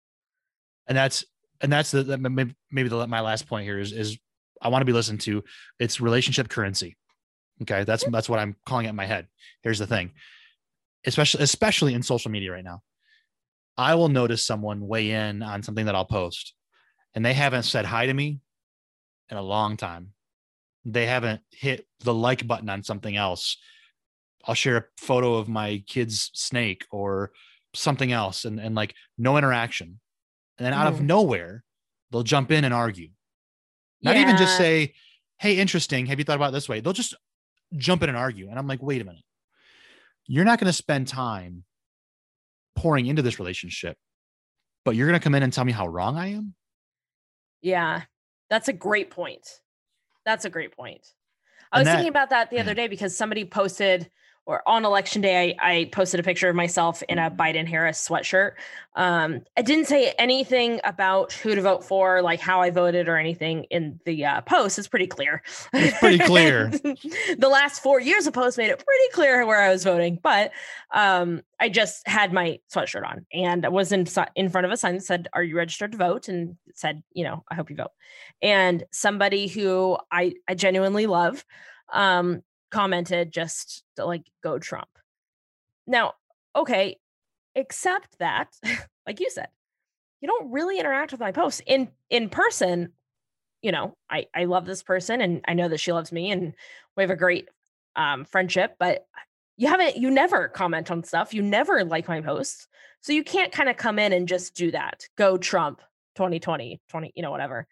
And 0.86 0.96
that's 0.96 1.24
and 1.60 1.72
that's 1.72 1.90
the, 1.90 2.16
maybe, 2.18 2.54
maybe 2.70 2.88
the, 2.88 3.06
my 3.06 3.20
last 3.20 3.48
point 3.48 3.64
here 3.64 3.78
is 3.78 3.92
is 3.92 4.18
I 4.62 4.68
want 4.68 4.82
to 4.82 4.86
be 4.86 4.92
listened 4.92 5.20
to. 5.22 5.42
It's 5.78 6.00
relationship 6.00 6.48
currency. 6.48 6.96
Okay, 7.62 7.84
that's 7.84 8.04
that's 8.10 8.28
what 8.28 8.38
I'm 8.38 8.56
calling 8.64 8.86
it 8.86 8.90
in 8.90 8.96
my 8.96 9.06
head. 9.06 9.26
Here's 9.62 9.78
the 9.78 9.86
thing, 9.86 10.12
especially 11.04 11.42
especially 11.42 11.94
in 11.94 12.02
social 12.02 12.30
media 12.30 12.52
right 12.52 12.64
now, 12.64 12.82
I 13.76 13.96
will 13.96 14.08
notice 14.08 14.46
someone 14.46 14.86
weigh 14.86 15.10
in 15.10 15.42
on 15.42 15.62
something 15.62 15.86
that 15.86 15.94
I'll 15.94 16.04
post, 16.04 16.54
and 17.14 17.24
they 17.24 17.34
haven't 17.34 17.64
said 17.64 17.84
hi 17.84 18.06
to 18.06 18.14
me 18.14 18.40
in 19.30 19.36
a 19.36 19.42
long 19.42 19.76
time. 19.76 20.12
They 20.84 21.06
haven't 21.06 21.42
hit 21.50 21.86
the 22.04 22.14
like 22.14 22.46
button 22.46 22.68
on 22.68 22.84
something 22.84 23.16
else. 23.16 23.56
I'll 24.44 24.54
share 24.54 24.76
a 24.76 24.84
photo 24.96 25.34
of 25.34 25.48
my 25.48 25.82
kid's 25.86 26.30
snake 26.32 26.86
or 26.90 27.32
something 27.74 28.12
else, 28.12 28.44
and 28.44 28.58
and 28.60 28.74
like 28.74 28.94
no 29.18 29.36
interaction, 29.36 30.00
and 30.58 30.66
then 30.66 30.72
out 30.72 30.86
of 30.86 31.00
Mhm. 31.00 31.02
nowhere, 31.06 31.64
they'll 32.10 32.22
jump 32.22 32.50
in 32.50 32.64
and 32.64 32.72
argue. 32.72 33.10
Not 34.00 34.16
even 34.16 34.36
just 34.36 34.56
say, 34.56 34.94
"Hey, 35.38 35.58
interesting. 35.58 36.06
Have 36.06 36.18
you 36.18 36.24
thought 36.24 36.36
about 36.36 36.50
it 36.50 36.52
this 36.52 36.68
way?" 36.68 36.80
They'll 36.80 36.92
just 36.92 37.14
jump 37.76 38.02
in 38.02 38.08
and 38.08 38.16
argue, 38.18 38.48
and 38.48 38.58
I'm 38.58 38.66
like, 38.66 38.80
"Wait 38.82 39.00
a 39.02 39.04
minute. 39.04 39.24
You're 40.26 40.44
not 40.44 40.58
going 40.60 40.68
to 40.68 40.72
spend 40.72 41.08
time 41.08 41.64
pouring 42.76 43.06
into 43.06 43.22
this 43.22 43.38
relationship, 43.38 43.98
but 44.84 44.94
you're 44.94 45.08
going 45.08 45.18
to 45.18 45.22
come 45.24 45.34
in 45.34 45.42
and 45.42 45.52
tell 45.52 45.64
me 45.64 45.72
how 45.72 45.86
wrong 45.88 46.16
I 46.16 46.28
am." 46.28 46.54
Yeah, 47.60 48.04
that's 48.48 48.68
a 48.68 48.72
great 48.72 49.10
point. 49.10 49.46
That's 50.24 50.44
a 50.44 50.50
great 50.50 50.74
point. 50.76 51.06
I 51.72 51.78
And 51.78 51.80
was 51.80 51.86
that- 51.86 51.96
thinking 51.96 52.08
about 52.10 52.30
that 52.30 52.50
the 52.50 52.60
other 52.60 52.74
day 52.74 52.86
because 52.88 53.16
somebody 53.16 53.44
posted, 53.44 54.10
or 54.48 54.62
on 54.66 54.86
election 54.86 55.20
day, 55.20 55.54
I, 55.60 55.70
I 55.72 55.84
posted 55.92 56.18
a 56.18 56.22
picture 56.22 56.48
of 56.48 56.56
myself 56.56 57.02
in 57.06 57.18
a 57.18 57.30
Biden 57.30 57.68
Harris 57.68 58.08
sweatshirt. 58.08 58.52
Um, 58.94 59.42
I 59.58 59.62
didn't 59.62 59.84
say 59.84 60.14
anything 60.18 60.80
about 60.84 61.34
who 61.34 61.54
to 61.54 61.60
vote 61.60 61.84
for, 61.84 62.22
like 62.22 62.40
how 62.40 62.62
I 62.62 62.70
voted 62.70 63.08
or 63.08 63.18
anything 63.18 63.64
in 63.64 64.00
the 64.06 64.24
uh, 64.24 64.40
post. 64.40 64.78
It's 64.78 64.88
pretty 64.88 65.06
clear. 65.06 65.42
It's 65.74 65.98
pretty 65.98 66.18
clear. 66.18 66.68
the 67.38 67.48
last 67.50 67.82
four 67.82 68.00
years 68.00 68.26
of 68.26 68.32
post 68.32 68.56
made 68.56 68.70
it 68.70 68.82
pretty 68.82 69.12
clear 69.12 69.44
where 69.44 69.60
I 69.60 69.68
was 69.68 69.84
voting, 69.84 70.18
but 70.22 70.52
um, 70.94 71.42
I 71.60 71.68
just 71.68 72.08
had 72.08 72.32
my 72.32 72.58
sweatshirt 72.74 73.06
on 73.06 73.26
and 73.34 73.66
I 73.66 73.68
was 73.68 73.92
in, 73.92 74.06
in 74.34 74.48
front 74.48 74.64
of 74.64 74.72
a 74.72 74.78
sign 74.78 74.94
that 74.94 75.04
said, 75.04 75.28
Are 75.34 75.42
you 75.42 75.58
registered 75.58 75.92
to 75.92 75.98
vote? 75.98 76.28
And 76.28 76.56
said, 76.74 77.02
You 77.12 77.24
know, 77.24 77.44
I 77.50 77.54
hope 77.54 77.68
you 77.68 77.76
vote. 77.76 77.92
And 78.40 78.82
somebody 78.92 79.46
who 79.46 79.98
I, 80.10 80.32
I 80.48 80.54
genuinely 80.54 81.06
love 81.06 81.44
um, 81.92 82.42
commented 82.70 83.32
just 83.32 83.84
to, 83.96 84.04
like, 84.04 84.24
Go 84.42 84.58
Trump. 84.58 84.88
Now, 85.86 86.14
okay, 86.54 86.98
except 87.54 88.18
that, 88.18 88.54
like 89.06 89.20
you 89.20 89.30
said, 89.30 89.48
you 90.20 90.28
don't 90.28 90.50
really 90.50 90.78
interact 90.78 91.12
with 91.12 91.20
my 91.20 91.32
posts 91.32 91.62
in 91.66 91.88
in 92.10 92.28
person. 92.28 92.92
You 93.62 93.72
know, 93.72 93.96
I 94.10 94.26
I 94.34 94.44
love 94.44 94.66
this 94.66 94.82
person 94.82 95.20
and 95.20 95.40
I 95.46 95.54
know 95.54 95.68
that 95.68 95.80
she 95.80 95.92
loves 95.92 96.12
me 96.12 96.30
and 96.30 96.54
we 96.96 97.02
have 97.02 97.10
a 97.10 97.16
great 97.16 97.48
um, 97.96 98.24
friendship, 98.24 98.76
but 98.78 99.06
you 99.56 99.68
haven't 99.68 99.96
you 99.96 100.10
never 100.10 100.48
comment 100.48 100.90
on 100.90 101.04
stuff. 101.04 101.34
You 101.34 101.42
never 101.42 101.84
like 101.84 102.08
my 102.08 102.20
posts. 102.20 102.68
So 103.00 103.12
you 103.12 103.22
can't 103.22 103.52
kind 103.52 103.68
of 103.68 103.76
come 103.76 103.98
in 103.98 104.12
and 104.12 104.28
just 104.28 104.54
do 104.54 104.70
that. 104.72 105.04
Go 105.16 105.36
trump 105.38 105.80
2020 106.16 106.80
20 106.88 107.12
you 107.14 107.22
know 107.22 107.30
whatever. 107.30 107.66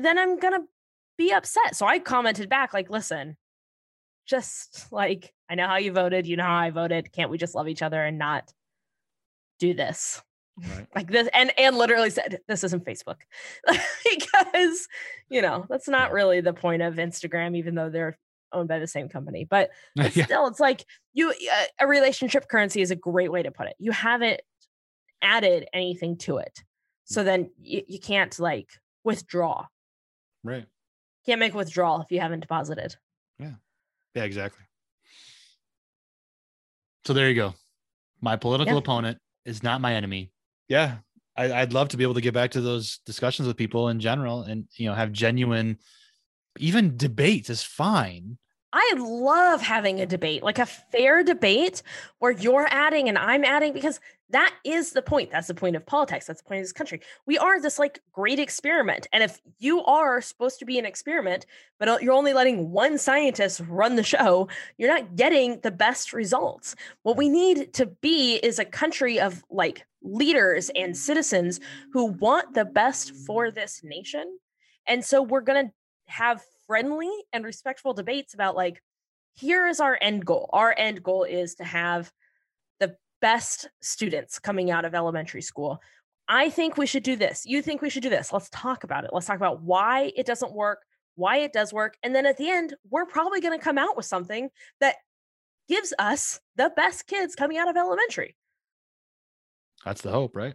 Then 0.00 0.18
i'm 0.18 0.38
gonna 0.38 0.60
be 1.18 1.32
upset. 1.32 1.76
So 1.76 1.86
i 1.86 1.98
commented 1.98 2.48
back 2.48 2.72
like 2.72 2.90
listen 2.90 3.36
just 4.32 4.90
like 4.92 5.32
i 5.50 5.54
know 5.54 5.66
how 5.66 5.76
you 5.76 5.92
voted 5.92 6.26
you 6.26 6.36
know 6.36 6.42
how 6.44 6.56
i 6.56 6.70
voted 6.70 7.12
can't 7.12 7.30
we 7.30 7.36
just 7.38 7.54
love 7.54 7.68
each 7.68 7.82
other 7.82 8.02
and 8.02 8.18
not 8.18 8.52
do 9.58 9.74
this 9.74 10.22
Right. 10.76 10.86
like 10.94 11.10
this 11.10 11.28
and 11.32 11.50
and 11.58 11.78
literally 11.78 12.10
said 12.10 12.40
this 12.46 12.62
isn't 12.62 12.84
facebook 12.84 13.16
because 13.66 14.86
you 15.30 15.40
know 15.40 15.64
that's 15.68 15.88
not 15.88 16.12
really 16.12 16.40
the 16.42 16.52
point 16.52 16.82
of 16.82 16.96
instagram 16.96 17.56
even 17.56 17.74
though 17.74 17.88
they're 17.88 18.18
owned 18.52 18.68
by 18.68 18.78
the 18.78 18.86
same 18.86 19.08
company 19.08 19.44
but 19.48 19.70
yeah. 19.94 20.08
still 20.26 20.46
it's 20.48 20.60
like 20.60 20.84
you 21.14 21.30
uh, 21.30 21.64
a 21.80 21.86
relationship 21.86 22.48
currency 22.48 22.82
is 22.82 22.90
a 22.90 22.96
great 22.96 23.32
way 23.32 23.42
to 23.42 23.50
put 23.50 23.66
it 23.66 23.74
you 23.78 23.92
haven't 23.92 24.42
added 25.22 25.66
anything 25.72 26.16
to 26.18 26.36
it 26.38 26.62
Mm. 27.10 27.14
so 27.14 27.24
then 27.24 27.50
you, 27.60 27.82
you 27.88 27.98
can't 27.98 28.38
like 28.38 28.68
withdraw 29.04 29.66
Right. 30.44 30.66
can't 31.26 31.40
make 31.40 31.54
withdrawal 31.54 32.00
if 32.02 32.10
you 32.12 32.20
haven't 32.20 32.40
deposited 32.40 32.94
exactly. 34.14 34.64
So 37.04 37.12
there 37.12 37.28
you 37.28 37.34
go. 37.34 37.54
My 38.20 38.36
political 38.36 38.74
Yeah. 38.74 38.78
opponent 38.78 39.18
is 39.44 39.62
not 39.62 39.80
my 39.80 39.94
enemy. 39.94 40.30
Yeah. 40.68 40.98
I, 41.36 41.52
I'd 41.52 41.72
love 41.72 41.88
to 41.88 41.96
be 41.96 42.04
able 42.04 42.14
to 42.14 42.20
get 42.20 42.34
back 42.34 42.50
to 42.52 42.60
those 42.60 42.98
discussions 43.06 43.48
with 43.48 43.56
people 43.56 43.88
in 43.88 44.00
general 44.00 44.42
and 44.42 44.68
you 44.76 44.86
know 44.86 44.94
have 44.94 45.12
genuine 45.12 45.78
even 46.58 46.96
debates 46.96 47.48
is 47.48 47.62
fine. 47.62 48.36
I 48.74 48.94
love 48.98 49.60
having 49.62 50.00
a 50.00 50.06
debate, 50.06 50.42
like 50.42 50.58
a 50.58 50.66
fair 50.66 51.22
debate 51.22 51.82
where 52.18 52.30
you're 52.32 52.66
adding 52.70 53.08
and 53.08 53.18
I'm 53.18 53.44
adding, 53.44 53.72
because 53.72 54.00
that 54.32 54.54
is 54.64 54.92
the 54.92 55.02
point. 55.02 55.30
That's 55.30 55.46
the 55.46 55.54
point 55.54 55.76
of 55.76 55.86
politics. 55.86 56.26
That's 56.26 56.42
the 56.42 56.48
point 56.48 56.60
of 56.60 56.64
this 56.64 56.72
country. 56.72 57.00
We 57.26 57.38
are 57.38 57.60
this 57.60 57.78
like 57.78 58.00
great 58.12 58.38
experiment. 58.38 59.06
And 59.12 59.22
if 59.22 59.40
you 59.58 59.84
are 59.84 60.20
supposed 60.20 60.58
to 60.58 60.64
be 60.64 60.78
an 60.78 60.86
experiment, 60.86 61.46
but 61.78 61.88
uh, 61.88 61.98
you're 62.00 62.14
only 62.14 62.32
letting 62.32 62.70
one 62.70 62.98
scientist 62.98 63.60
run 63.68 63.96
the 63.96 64.02
show, 64.02 64.48
you're 64.78 64.92
not 64.92 65.16
getting 65.16 65.60
the 65.60 65.70
best 65.70 66.12
results. 66.12 66.74
What 67.02 67.16
we 67.16 67.28
need 67.28 67.74
to 67.74 67.86
be 67.86 68.36
is 68.36 68.58
a 68.58 68.64
country 68.64 69.20
of 69.20 69.44
like 69.50 69.84
leaders 70.02 70.70
and 70.74 70.96
citizens 70.96 71.60
who 71.92 72.06
want 72.06 72.54
the 72.54 72.64
best 72.64 73.14
for 73.26 73.50
this 73.50 73.82
nation. 73.84 74.38
And 74.86 75.04
so 75.04 75.22
we're 75.22 75.42
going 75.42 75.66
to 75.66 75.72
have 76.06 76.42
friendly 76.66 77.10
and 77.32 77.44
respectful 77.44 77.92
debates 77.92 78.34
about 78.34 78.56
like 78.56 78.82
here 79.34 79.66
is 79.66 79.80
our 79.80 79.98
end 80.00 80.24
goal 80.24 80.48
our 80.52 80.74
end 80.76 81.02
goal 81.02 81.24
is 81.24 81.54
to 81.54 81.64
have 81.64 82.12
best 83.22 83.70
students 83.80 84.38
coming 84.38 84.70
out 84.70 84.84
of 84.84 84.94
elementary 84.94 85.40
school. 85.40 85.80
I 86.28 86.50
think 86.50 86.76
we 86.76 86.86
should 86.86 87.02
do 87.02 87.16
this. 87.16 87.46
You 87.46 87.62
think 87.62 87.80
we 87.80 87.88
should 87.88 88.02
do 88.02 88.10
this. 88.10 88.32
Let's 88.32 88.50
talk 88.50 88.84
about 88.84 89.04
it. 89.04 89.10
Let's 89.12 89.26
talk 89.26 89.36
about 89.36 89.62
why 89.62 90.12
it 90.14 90.26
doesn't 90.26 90.52
work 90.52 90.80
why 91.14 91.36
it 91.36 91.52
does 91.52 91.74
work 91.74 91.94
and 92.02 92.14
then 92.14 92.24
at 92.24 92.38
the 92.38 92.48
end 92.48 92.72
we're 92.88 93.04
probably 93.04 93.38
going 93.42 93.52
to 93.56 93.62
come 93.62 93.76
out 93.76 93.98
with 93.98 94.06
something 94.06 94.48
that 94.80 94.96
gives 95.68 95.92
us 95.98 96.40
the 96.56 96.72
best 96.74 97.06
kids 97.06 97.34
coming 97.34 97.58
out 97.58 97.68
of 97.68 97.76
elementary. 97.76 98.34
That's 99.84 100.00
the 100.00 100.10
hope, 100.10 100.34
right? 100.36 100.54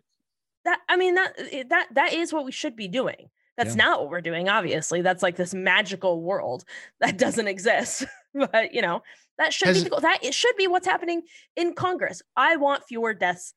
that 0.66 0.80
i 0.90 0.98
mean 0.98 1.14
that 1.16 1.34
eh, 1.52 1.64
that 1.70 1.88
that 1.94 2.12
is 2.12 2.34
what 2.34 2.44
we 2.44 2.52
should 2.52 2.76
be 2.76 2.88
doing. 2.88 3.30
That's 3.56 3.76
Yeah. 3.76 3.86
not 3.86 4.02
what 4.02 4.10
we're 4.10 4.22
doing 4.22 4.50
obviously. 4.50 5.02
That's 5.02 5.22
like 5.24 5.36
this 5.36 5.54
magical 5.54 6.22
world 6.24 6.64
that 7.02 7.18
doesn't 7.24 7.48
exist. 7.48 8.04
But 8.34 8.74
you 8.74 8.82
know 8.82 9.04
that 9.38 9.54
should 9.54 9.68
Has- 9.68 9.78
be 9.80 9.84
the 9.86 9.90
goal 9.90 10.00
that 10.02 10.24
it 10.24 10.34
should 10.34 10.56
be 10.58 10.68
what's 10.68 10.88
happening 10.88 11.24
in 11.56 11.74
congress. 11.74 12.22
I 12.36 12.56
want 12.56 12.84
fewer 12.86 13.14
deaths 13.14 13.54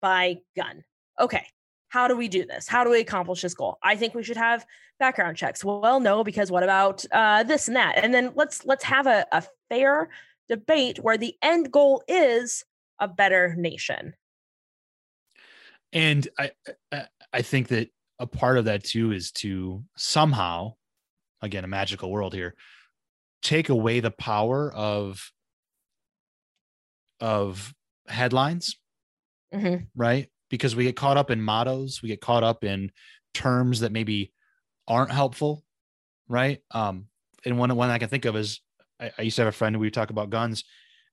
by 0.00 0.38
gun. 0.56 0.84
Okay 1.20 1.46
how 1.88 2.08
do 2.08 2.16
we 2.16 2.28
do 2.28 2.44
this? 2.44 2.68
How 2.68 2.84
do 2.84 2.90
we 2.90 3.00
accomplish 3.00 3.40
this 3.42 3.54
goal? 3.54 3.78
I 3.82 3.96
think 3.96 4.14
we 4.14 4.22
should 4.22 4.36
have 4.36 4.66
background 4.98 5.36
checks. 5.36 5.64
Well 5.64 6.00
no 6.00 6.24
because 6.24 6.50
what 6.50 6.62
about 6.62 7.04
uh, 7.12 7.42
this 7.44 7.68
and 7.68 7.76
that? 7.76 7.96
And 8.02 8.12
then 8.12 8.32
let's 8.34 8.66
let's 8.66 8.84
have 8.84 9.06
a, 9.06 9.24
a 9.32 9.42
fair 9.70 10.10
debate 10.48 10.98
where 10.98 11.16
the 11.16 11.34
end 11.42 11.70
goal 11.72 12.02
is 12.08 12.64
a 12.98 13.08
better 13.08 13.54
nation. 13.56 14.14
And 15.92 16.28
I 16.38 16.50
I- 16.92 17.06
I 17.32 17.42
think 17.42 17.68
that 17.68 17.90
a 18.18 18.26
part 18.26 18.58
of 18.58 18.64
that 18.66 18.82
too 18.84 19.12
is 19.12 19.30
to 19.32 19.84
somehow, 19.96 20.74
again, 21.42 21.64
a 21.64 21.68
magical 21.68 22.10
world 22.10 22.34
here, 22.34 22.54
take 23.42 23.68
away 23.68 24.00
the 24.00 24.10
power 24.10 24.72
of 24.72 25.30
of 27.20 27.74
headlines, 28.08 28.76
Mhm. 29.52 29.88
right? 29.94 30.30
Because 30.50 30.76
we 30.76 30.84
get 30.84 30.96
caught 30.96 31.16
up 31.16 31.30
in 31.30 31.40
mottos, 31.40 32.02
we 32.02 32.08
get 32.08 32.20
caught 32.20 32.44
up 32.44 32.64
in 32.64 32.92
terms 33.34 33.80
that 33.80 33.92
maybe 33.92 34.32
aren't 34.86 35.10
helpful, 35.10 35.64
right? 36.28 36.62
Um, 36.70 37.08
and 37.44 37.58
one 37.58 37.74
one 37.76 37.90
I 37.90 37.98
can 37.98 38.08
think 38.08 38.24
of 38.24 38.36
is 38.36 38.60
I, 39.00 39.12
I 39.18 39.22
used 39.22 39.36
to 39.36 39.42
have 39.42 39.48
a 39.48 39.56
friend 39.56 39.74
who 39.74 39.80
we 39.80 39.86
would 39.86 39.94
talk 39.94 40.10
about 40.10 40.30
guns, 40.30 40.64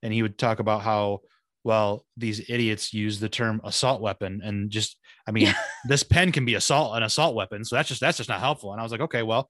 and 0.01 0.13
he 0.13 0.21
would 0.21 0.37
talk 0.37 0.59
about 0.59 0.81
how 0.81 1.21
well 1.63 2.05
these 2.17 2.49
idiots 2.49 2.93
use 2.93 3.19
the 3.19 3.29
term 3.29 3.61
assault 3.63 4.01
weapon 4.01 4.41
and 4.43 4.69
just 4.69 4.97
I 5.25 5.31
mean 5.31 5.43
Yeah. 5.47 5.55
this 5.87 6.03
pen 6.03 6.31
can 6.33 6.43
be 6.45 6.55
assault 6.55 6.95
an 6.97 7.03
assault 7.03 7.35
weapon, 7.35 7.63
so 7.65 7.75
that's 7.75 7.89
just 7.89 8.01
that's 8.01 8.17
just 8.17 8.29
not 8.29 8.39
helpful. 8.41 8.71
And 8.71 8.79
I 8.79 8.83
was 8.83 8.91
like, 8.91 9.01
okay, 9.01 9.23
well, 9.23 9.49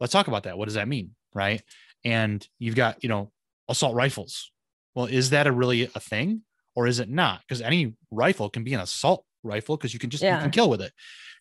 let's 0.00 0.12
talk 0.12 0.28
about 0.28 0.44
that. 0.44 0.58
What 0.58 0.66
does 0.66 0.74
that 0.74 0.88
mean, 0.88 1.14
right? 1.34 1.62
And 2.06 2.46
you've 2.58 2.76
got 2.76 3.02
you 3.02 3.08
know 3.08 3.32
assault 3.68 3.94
rifles. 3.94 4.52
Well, 4.94 5.06
is 5.06 5.30
that 5.30 5.46
a 5.46 5.52
really 5.52 5.90
a 5.94 6.00
thing 6.00 6.42
or 6.74 6.86
is 6.86 7.00
it 7.00 7.10
not? 7.10 7.40
Because 7.40 7.60
any 7.60 7.94
rifle 8.10 8.48
can 8.48 8.64
be 8.64 8.74
an 8.74 8.80
assault 8.80 9.24
rifle 9.42 9.76
because 9.76 9.92
you 9.92 10.00
can 10.00 10.10
just 10.10 10.22
you 10.22 10.30
can 10.30 10.50
kill 10.50 10.70
with 10.70 10.80
it. 10.80 10.92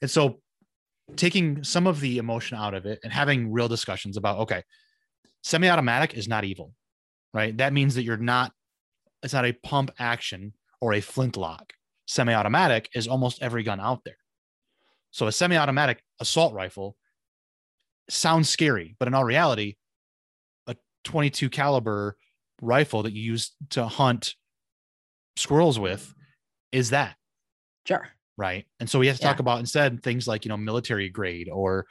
And 0.01 0.09
so 0.09 0.41
taking 1.15 1.63
some 1.63 1.85
of 1.85 1.99
the 1.99 2.17
emotion 2.17 2.57
out 2.57 2.73
of 2.73 2.85
it 2.85 2.99
and 3.03 3.13
having 3.13 3.51
real 3.51 3.67
discussions 3.67 4.17
about 4.17 4.39
okay, 4.39 4.63
semi-automatic 5.43 6.15
is 6.15 6.27
not 6.27 6.43
evil, 6.43 6.73
right? 7.33 7.55
That 7.57 7.73
means 7.73 7.95
that 7.95 8.03
you're 8.03 8.17
not 8.17 8.51
it's 9.21 9.33
not 9.33 9.45
a 9.45 9.53
pump 9.53 9.91
action 9.99 10.53
or 10.81 10.93
a 10.93 11.01
flintlock. 11.01 11.73
Semi-automatic 12.07 12.89
is 12.93 13.07
almost 13.07 13.41
every 13.41 13.63
gun 13.63 13.79
out 13.79 14.03
there. 14.03 14.17
So 15.11 15.27
a 15.27 15.31
semi-automatic 15.31 16.01
assault 16.19 16.53
rifle 16.53 16.97
sounds 18.09 18.49
scary, 18.49 18.95
but 18.99 19.07
in 19.07 19.13
all 19.13 19.23
reality, 19.23 19.75
22 21.05 21.49
caliber 21.49 22.17
rifle 22.61 23.03
that 23.03 23.13
you 23.13 23.21
use 23.21 23.51
to 23.69 23.87
hunt 23.87 24.35
squirrels 25.37 25.79
with 25.79 26.13
is 26.71 26.89
that. 26.89 27.15
Sure. 27.87 28.07
Right. 28.37 28.65
And 28.79 28.89
so 28.89 28.99
we 28.99 29.07
have 29.07 29.17
to 29.17 29.23
Yeah. 29.23 29.29
talk 29.29 29.39
about 29.39 29.59
instead 29.59 30.03
things 30.03 30.27
like, 30.27 30.43
you 30.43 30.49
know, 30.49 30.57
military 30.57 31.09
grade 31.09 31.49
or 31.49 31.85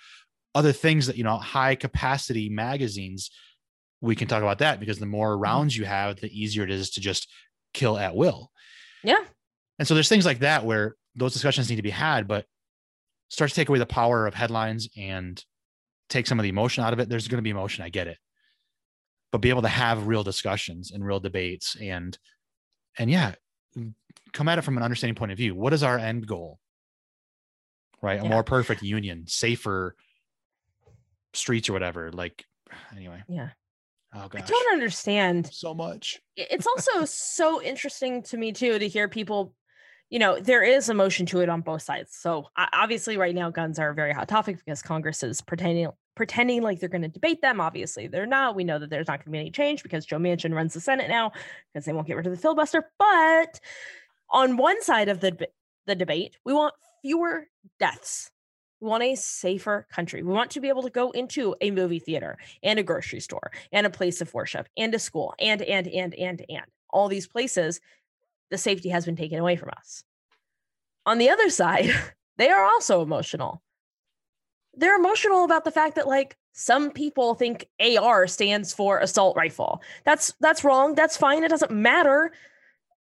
other 0.54 0.72
things 0.72 1.06
that, 1.06 1.16
you 1.16 1.24
know, 1.24 1.38
high 1.38 1.74
capacity 1.74 2.48
magazines. 2.48 3.30
We 4.00 4.14
can 4.14 4.28
talk 4.28 4.42
about 4.42 4.58
that 4.58 4.80
because 4.80 4.98
the 4.98 5.06
more 5.06 5.32
mm-hmm. 5.32 5.42
rounds 5.42 5.76
you 5.76 5.84
have, 5.86 6.16
the 6.16 6.28
easier 6.28 6.64
it 6.64 6.70
is 6.70 6.90
to 6.90 7.00
just 7.00 7.30
kill 7.72 7.98
at 7.98 8.14
will. 8.14 8.50
Yeah. 9.02 9.24
And 9.78 9.88
so 9.88 9.94
there's 9.94 10.08
things 10.08 10.26
like 10.26 10.40
that 10.40 10.64
where 10.64 10.96
those 11.14 11.32
discussions 11.32 11.70
need 11.70 11.76
to 11.76 11.82
be 11.82 11.90
had, 11.90 12.28
but 12.28 12.46
start 13.28 13.50
to 13.50 13.56
take 13.56 13.68
away 13.68 13.78
the 13.78 13.86
power 13.86 14.26
of 14.26 14.34
headlines 14.34 14.88
and 14.96 15.42
take 16.08 16.26
some 16.26 16.38
of 16.38 16.42
the 16.42 16.48
emotion 16.48 16.84
out 16.84 16.92
of 16.92 16.98
it. 17.00 17.08
There's 17.08 17.28
going 17.28 17.38
to 17.38 17.42
be 17.42 17.50
emotion. 17.50 17.84
I 17.84 17.88
get 17.88 18.06
it. 18.06 18.18
But 19.34 19.40
be 19.40 19.48
able 19.48 19.62
to 19.62 19.68
have 19.68 20.06
real 20.06 20.22
discussions 20.22 20.92
and 20.92 21.04
real 21.04 21.18
debates 21.18 21.74
and, 21.80 22.16
and 22.96 23.10
yeah, 23.10 23.34
come 24.32 24.48
at 24.48 24.58
it 24.58 24.62
from 24.62 24.76
an 24.76 24.84
understanding 24.84 25.16
point 25.16 25.32
of 25.32 25.38
view. 25.38 25.56
What 25.56 25.72
is 25.72 25.82
our 25.82 25.98
end 25.98 26.24
goal? 26.24 26.60
Right. 28.00 28.20
A 28.20 28.22
Yeah. 28.22 28.28
more 28.28 28.44
perfect 28.44 28.82
union, 28.82 29.24
safer 29.26 29.96
streets 31.32 31.68
or 31.68 31.72
whatever. 31.72 32.12
Like, 32.12 32.44
anyway. 32.94 33.24
Yeah. 33.28 33.48
Oh, 34.14 34.28
gosh. 34.28 34.42
I 34.44 34.46
don't 34.46 34.72
understand. 34.72 35.52
So 35.52 35.74
much. 35.74 36.20
it's 36.36 36.68
also 36.68 37.04
so 37.04 37.60
interesting 37.60 38.22
to 38.22 38.36
me 38.36 38.52
too 38.52 38.78
to 38.78 38.86
hear 38.86 39.08
people 39.08 39.52
you 40.10 40.18
know 40.18 40.38
there 40.38 40.62
is 40.62 40.88
emotion 40.88 41.26
to 41.26 41.40
it 41.40 41.48
on 41.48 41.60
both 41.60 41.82
sides 41.82 42.14
so 42.14 42.46
obviously 42.56 43.16
right 43.16 43.34
now 43.34 43.50
guns 43.50 43.78
are 43.78 43.90
a 43.90 43.94
very 43.94 44.12
hot 44.12 44.28
topic 44.28 44.56
because 44.64 44.82
congress 44.82 45.22
is 45.22 45.40
pretending 45.40 45.88
pretending 46.14 46.62
like 46.62 46.78
they're 46.78 46.88
going 46.88 47.02
to 47.02 47.08
debate 47.08 47.40
them 47.40 47.60
obviously 47.60 48.06
they're 48.06 48.26
not 48.26 48.54
we 48.54 48.64
know 48.64 48.78
that 48.78 48.90
there's 48.90 49.08
not 49.08 49.18
going 49.18 49.26
to 49.26 49.30
be 49.30 49.38
any 49.38 49.50
change 49.50 49.82
because 49.82 50.06
joe 50.06 50.18
manchin 50.18 50.54
runs 50.54 50.74
the 50.74 50.80
senate 50.80 51.08
now 51.08 51.32
because 51.72 51.84
they 51.84 51.92
won't 51.92 52.06
get 52.06 52.16
rid 52.16 52.26
of 52.26 52.32
the 52.32 52.38
filibuster 52.38 52.90
but 52.98 53.60
on 54.30 54.56
one 54.56 54.80
side 54.82 55.08
of 55.08 55.20
the 55.20 55.36
the 55.86 55.94
debate 55.94 56.36
we 56.44 56.52
want 56.52 56.74
fewer 57.02 57.48
deaths 57.78 58.30
we 58.84 58.90
want 58.90 59.02
a 59.02 59.14
safer 59.14 59.86
country. 59.90 60.22
We 60.22 60.32
want 60.32 60.50
to 60.50 60.60
be 60.60 60.68
able 60.68 60.82
to 60.82 60.90
go 60.90 61.10
into 61.12 61.56
a 61.62 61.70
movie 61.70 62.00
theater 62.00 62.36
and 62.62 62.78
a 62.78 62.82
grocery 62.82 63.20
store 63.20 63.50
and 63.72 63.86
a 63.86 63.90
place 63.90 64.20
of 64.20 64.34
worship 64.34 64.68
and 64.76 64.94
a 64.94 64.98
school 64.98 65.34
and, 65.38 65.62
and, 65.62 65.88
and, 65.88 66.14
and, 66.14 66.44
and 66.50 66.64
all 66.90 67.08
these 67.08 67.26
places. 67.26 67.80
The 68.54 68.58
safety 68.58 68.90
has 68.90 69.04
been 69.04 69.16
taken 69.16 69.40
away 69.40 69.56
from 69.56 69.70
us. 69.76 70.04
On 71.06 71.18
the 71.18 71.28
other 71.28 71.50
side, 71.50 71.90
they 72.36 72.50
are 72.50 72.64
also 72.64 73.02
emotional. 73.02 73.60
They're 74.74 74.94
emotional 74.94 75.42
about 75.42 75.64
the 75.64 75.72
fact 75.72 75.96
that, 75.96 76.06
like, 76.06 76.36
some 76.52 76.92
people 76.92 77.34
think 77.34 77.66
AR 77.80 78.28
stands 78.28 78.72
for 78.72 79.00
assault 79.00 79.36
rifle. 79.36 79.82
That's 80.04 80.34
that's 80.38 80.62
wrong. 80.62 80.94
That's 80.94 81.16
fine. 81.16 81.42
It 81.42 81.48
doesn't 81.48 81.72
matter. 81.72 82.30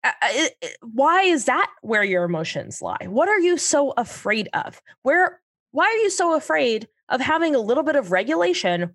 Uh, 0.04 0.12
it- 0.22 0.78
why 0.84 1.24
is 1.24 1.45
that 1.45 1.72
where 1.82 2.04
your 2.04 2.26
emotions 2.26 2.80
lie? 2.80 3.08
What 3.08 3.28
are 3.28 3.39
you 3.39 3.58
so 3.58 3.95
afraid 3.97 4.50
of? 4.54 4.80
Where 5.02 5.41
why 5.72 5.86
are 5.86 6.04
you 6.04 6.12
so 6.12 6.36
afraid 6.36 6.88
of 7.10 7.22
having 7.22 7.56
a 7.56 7.60
little 7.60 7.84
bit 7.84 7.95
of 7.95 8.12
regulation 8.12 8.93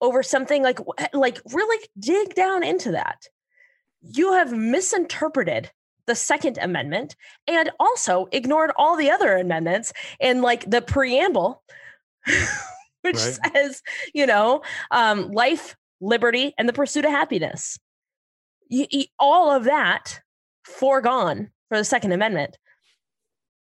over 0.00 0.22
something 0.22 0.62
like 0.62 0.78
like 1.12 1.40
really 1.52 1.84
dig 1.98 2.36
down 2.36 2.62
into 2.62 2.92
that 2.92 3.26
you 4.02 4.32
have 4.32 4.52
misinterpreted 4.52 5.70
the 6.06 6.14
second 6.14 6.58
amendment 6.60 7.14
and 7.46 7.70
also 7.78 8.26
ignored 8.32 8.72
all 8.76 8.96
the 8.96 9.10
other 9.10 9.36
amendments 9.36 9.92
and 10.20 10.42
like 10.42 10.68
the 10.68 10.82
preamble 10.82 11.62
which 13.02 13.16
Right. 13.16 13.38
says 13.54 13.82
you 14.14 14.26
know 14.26 14.62
um, 14.90 15.30
life 15.30 15.76
liberty 16.00 16.54
and 16.58 16.68
the 16.68 16.72
pursuit 16.72 17.04
of 17.04 17.10
happiness 17.12 17.78
you, 18.68 18.86
you- 18.90 19.04
all 19.18 19.50
of 19.50 19.64
that 19.64 20.20
foregone 20.64 21.50
for 21.68 21.78
the 21.78 21.84
second 21.84 22.12
amendment 22.12 22.58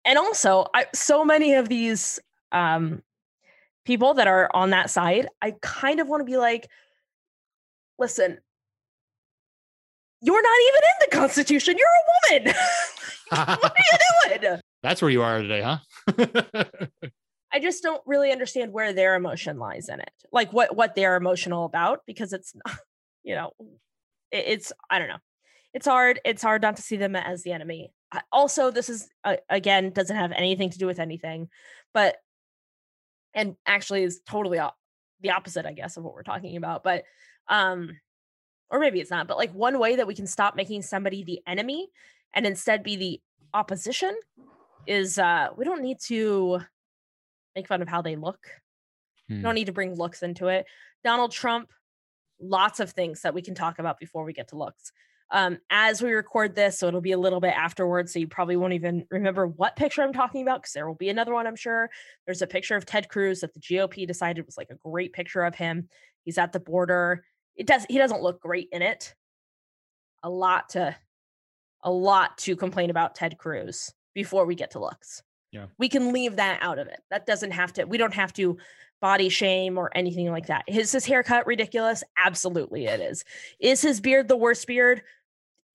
and 0.05 0.17
also 0.17 0.65
I, 0.73 0.87
so 0.95 1.23
many 1.23 1.53
of 1.53 1.69
these 1.69 2.19
um, 2.51 3.03
people 3.85 4.15
that 4.15 4.27
are 4.27 4.49
on 4.53 4.71
that 4.71 4.89
side 4.89 5.27
i 5.41 5.53
kind 5.61 5.99
of 5.99 6.07
want 6.07 6.21
to 6.21 6.25
be 6.25 6.37
like 6.37 6.67
listen 7.99 8.39
you're 10.21 10.41
not 10.41 10.57
even 10.67 10.81
in 10.83 11.09
the 11.09 11.17
constitution. 11.17 11.75
You're 11.77 11.87
a 11.87 12.39
woman. 12.39 12.55
What 13.31 13.63
are 13.63 14.33
you 14.33 14.39
doing? 14.39 14.59
That's 14.83 15.01
where 15.01 15.09
you 15.11 15.21
are 15.21 15.41
today, 15.41 15.61
huh? 15.61 15.77
i 17.53 17.59
just 17.59 17.83
don't 17.83 18.01
really 18.05 18.31
understand 18.31 18.71
where 18.73 18.91
their 18.93 19.15
emotion 19.15 19.57
lies 19.57 19.87
in 19.89 19.99
it. 19.99 20.11
Like 20.31 20.51
what 20.51 20.75
what 20.75 20.95
they're 20.95 21.15
emotional 21.15 21.65
about 21.65 22.01
because 22.05 22.33
it's 22.33 22.53
not 22.65 22.77
you 23.23 23.35
know 23.35 23.51
it- 24.31 24.45
it's 24.47 24.73
i 24.89 24.99
don't 24.99 25.07
know. 25.07 25.19
It's 25.73 25.87
hard 25.87 26.19
it's 26.25 26.41
hard 26.41 26.61
not 26.61 26.75
to 26.75 26.81
see 26.81 26.97
them 26.97 27.15
as 27.15 27.43
the 27.43 27.51
enemy. 27.53 27.93
I- 28.11 28.21
also 28.33 28.69
this 28.71 28.89
is 28.89 29.07
uh, 29.23 29.37
again 29.49 29.91
doesn't 29.91 30.15
have 30.15 30.33
anything 30.33 30.69
to 30.71 30.77
do 30.77 30.85
with 30.87 30.99
anything 30.99 31.47
but 31.93 32.17
and 33.33 33.55
actually 33.65 34.03
is 34.03 34.19
totally 34.27 34.59
op- 34.59 34.77
the 35.21 35.31
opposite 35.31 35.65
i 35.65 35.71
guess 35.71 35.95
of 35.95 36.03
what 36.03 36.13
we're 36.13 36.23
talking 36.23 36.57
about 36.57 36.83
but 36.83 37.03
um 37.47 37.91
or 38.71 38.79
maybe 38.79 38.99
it's 38.99 39.11
not 39.11 39.27
but 39.27 39.37
like 39.37 39.53
one 39.53 39.77
way 39.77 39.97
that 39.97 40.07
we 40.07 40.15
can 40.15 40.25
stop 40.25 40.55
making 40.55 40.81
somebody 40.81 41.23
the 41.23 41.41
enemy 41.45 41.89
and 42.33 42.45
instead 42.47 42.81
be 42.81 42.95
the 42.95 43.21
opposition 43.53 44.15
is 44.87 45.19
uh 45.19 45.49
we 45.55 45.65
don't 45.65 45.81
need 45.81 45.99
to 45.99 46.59
make 47.55 47.67
fun 47.67 47.81
of 47.81 47.87
how 47.87 48.01
they 48.01 48.15
look. 48.15 48.39
We 49.29 49.35
Hmm. 49.35 49.41
don't 49.43 49.55
need 49.55 49.65
to 49.65 49.73
bring 49.73 49.95
looks 49.95 50.23
into 50.23 50.47
it. 50.47 50.65
Donald 51.03 51.31
trump 51.31 51.69
lots 52.39 52.79
of 52.79 52.91
things 52.91 53.21
that 53.21 53.33
we 53.33 53.41
can 53.41 53.53
talk 53.53 53.77
about 53.77 53.99
before 53.99 54.23
we 54.23 54.33
get 54.33 54.47
to 54.49 54.57
looks. 54.57 54.91
Um, 55.33 55.59
as 55.69 56.01
we 56.01 56.11
record 56.11 56.55
this 56.55 56.79
so 56.79 56.87
it'll 56.87 56.99
be 56.99 57.13
a 57.13 57.17
little 57.17 57.39
bit 57.39 57.53
afterwards 57.55 58.11
so 58.11 58.19
you 58.19 58.27
probably 58.27 58.57
won't 58.57 58.73
even 58.73 59.05
remember 59.09 59.47
what 59.47 59.77
picture 59.77 60.01
i'm 60.01 60.11
talking 60.11 60.41
about 60.41 60.61
because 60.61 60.73
there 60.73 60.85
will 60.85 60.95
be 60.95 61.07
another 61.07 61.33
one 61.33 61.47
i'm 61.47 61.55
sure. 61.55 61.89
There's 62.25 62.41
a 62.41 62.47
picture 62.47 62.75
of 62.75 62.85
ted 62.85 63.07
cruz 63.07 63.39
that 63.41 63.53
the 63.53 63.61
gop 63.61 64.07
decided 64.07 64.45
was 64.45 64.57
like 64.57 64.69
a 64.71 64.75
great 64.75 65.13
picture 65.13 65.43
of 65.43 65.55
him. 65.55 65.87
He's 66.25 66.37
at 66.37 66.51
the 66.51 66.59
border 66.59 67.23
it 67.61 67.67
does 67.67 67.85
he 67.87 67.99
doesn't 67.99 68.23
look 68.23 68.41
great 68.41 68.69
in 68.71 68.81
it. 68.81 69.13
A 70.23 70.29
lot 70.29 70.69
to 70.69 70.95
a 71.83 71.91
lot 71.91 72.35
to 72.39 72.55
complain 72.55 72.89
about 72.89 73.13
ted 73.13 73.37
cruz 73.37 73.93
before 74.15 74.47
we 74.47 74.55
get 74.55 74.71
to 74.71 74.79
looks. 74.79 75.21
Yeah. 75.51 75.67
we 75.77 75.87
can 75.87 76.11
leave 76.11 76.37
that 76.37 76.57
out 76.63 76.79
of 76.79 76.87
it. 76.87 77.01
That 77.11 77.27
doesn't 77.27 77.51
have 77.51 77.71
to 77.73 77.83
we 77.83 77.99
don't 77.99 78.15
have 78.15 78.33
to 78.33 78.57
body 78.99 79.29
shame 79.29 79.77
or 79.77 79.91
anything 79.93 80.31
like 80.31 80.47
that. 80.47 80.63
Is 80.67 80.91
his 80.91 81.05
haircut 81.05 81.45
ridiculous? 81.45 82.03
Absolutely 82.17 82.87
it 82.87 82.99
is. 82.99 83.23
Is 83.59 83.83
his 83.83 84.01
beard 84.01 84.27
the 84.27 84.37
worst 84.37 84.65
beard? 84.65 85.03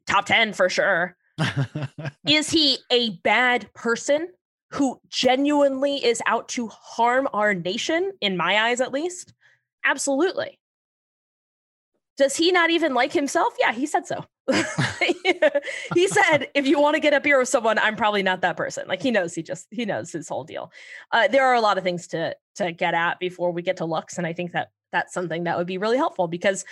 Top 0.09 0.27
10 0.27 0.55
for 0.55 0.69
sure. 0.69 1.17
Is 2.27 2.51
he 2.51 2.79
a 2.91 3.11
bad 3.19 3.73
person 3.75 4.29
who 4.71 5.01
genuinely 5.09 6.05
is 6.05 6.23
out 6.27 6.49
to 6.49 6.69
harm 6.69 7.29
our 7.33 7.55
nation 7.55 8.13
in 8.21 8.37
my 8.37 8.69
eyes 8.69 8.81
at 8.81 8.93
least? 8.93 9.35
Absolutely 9.85 10.59
does 12.17 12.37
he 12.37 12.51
not 12.51 12.71
even 12.71 12.95
like 12.95 13.13
himself? 13.13 13.55
Yeah 13.59 13.73
he 13.73 13.87
said 13.87 14.07
so. 14.07 14.25
He 15.95 16.09
said 16.09 16.49
if 16.55 16.67
you 16.67 16.81
want 16.81 16.95
to 16.95 17.01
get 17.01 17.13
a 17.13 17.21
beer 17.21 17.39
with 17.39 17.49
someone 17.49 17.79
i'm 17.79 17.97
probably 17.97 18.23
not 18.23 18.43
that 18.43 18.57
person. 18.57 18.87
Like 18.89 19.03
he 19.03 19.11
knows 19.11 19.35
he 19.35 19.43
just 19.43 19.67
he 19.71 19.85
knows 19.85 20.13
his 20.13 20.29
whole 20.29 20.45
deal. 20.45 20.73
Uh, 21.13 21.29
there 21.29 21.45
are 21.47 21.55
a 21.55 21.61
lot 21.61 21.79
of 21.79 21.85
things 21.85 22.07
to 22.09 22.37
to 22.57 22.73
get 22.73 22.95
at 22.95 23.19
before 23.19 23.51
we 23.53 23.63
get 23.63 23.79
to 23.79 23.85
Lux, 23.85 24.19
and 24.19 24.27
i 24.27 24.33
think 24.33 24.53
that 24.53 24.69
that's 24.93 25.13
something 25.13 25.45
that 25.45 25.59
would 25.59 25.67
be 25.67 25.79
really 25.79 25.97
helpful 25.97 26.29
because 26.29 26.65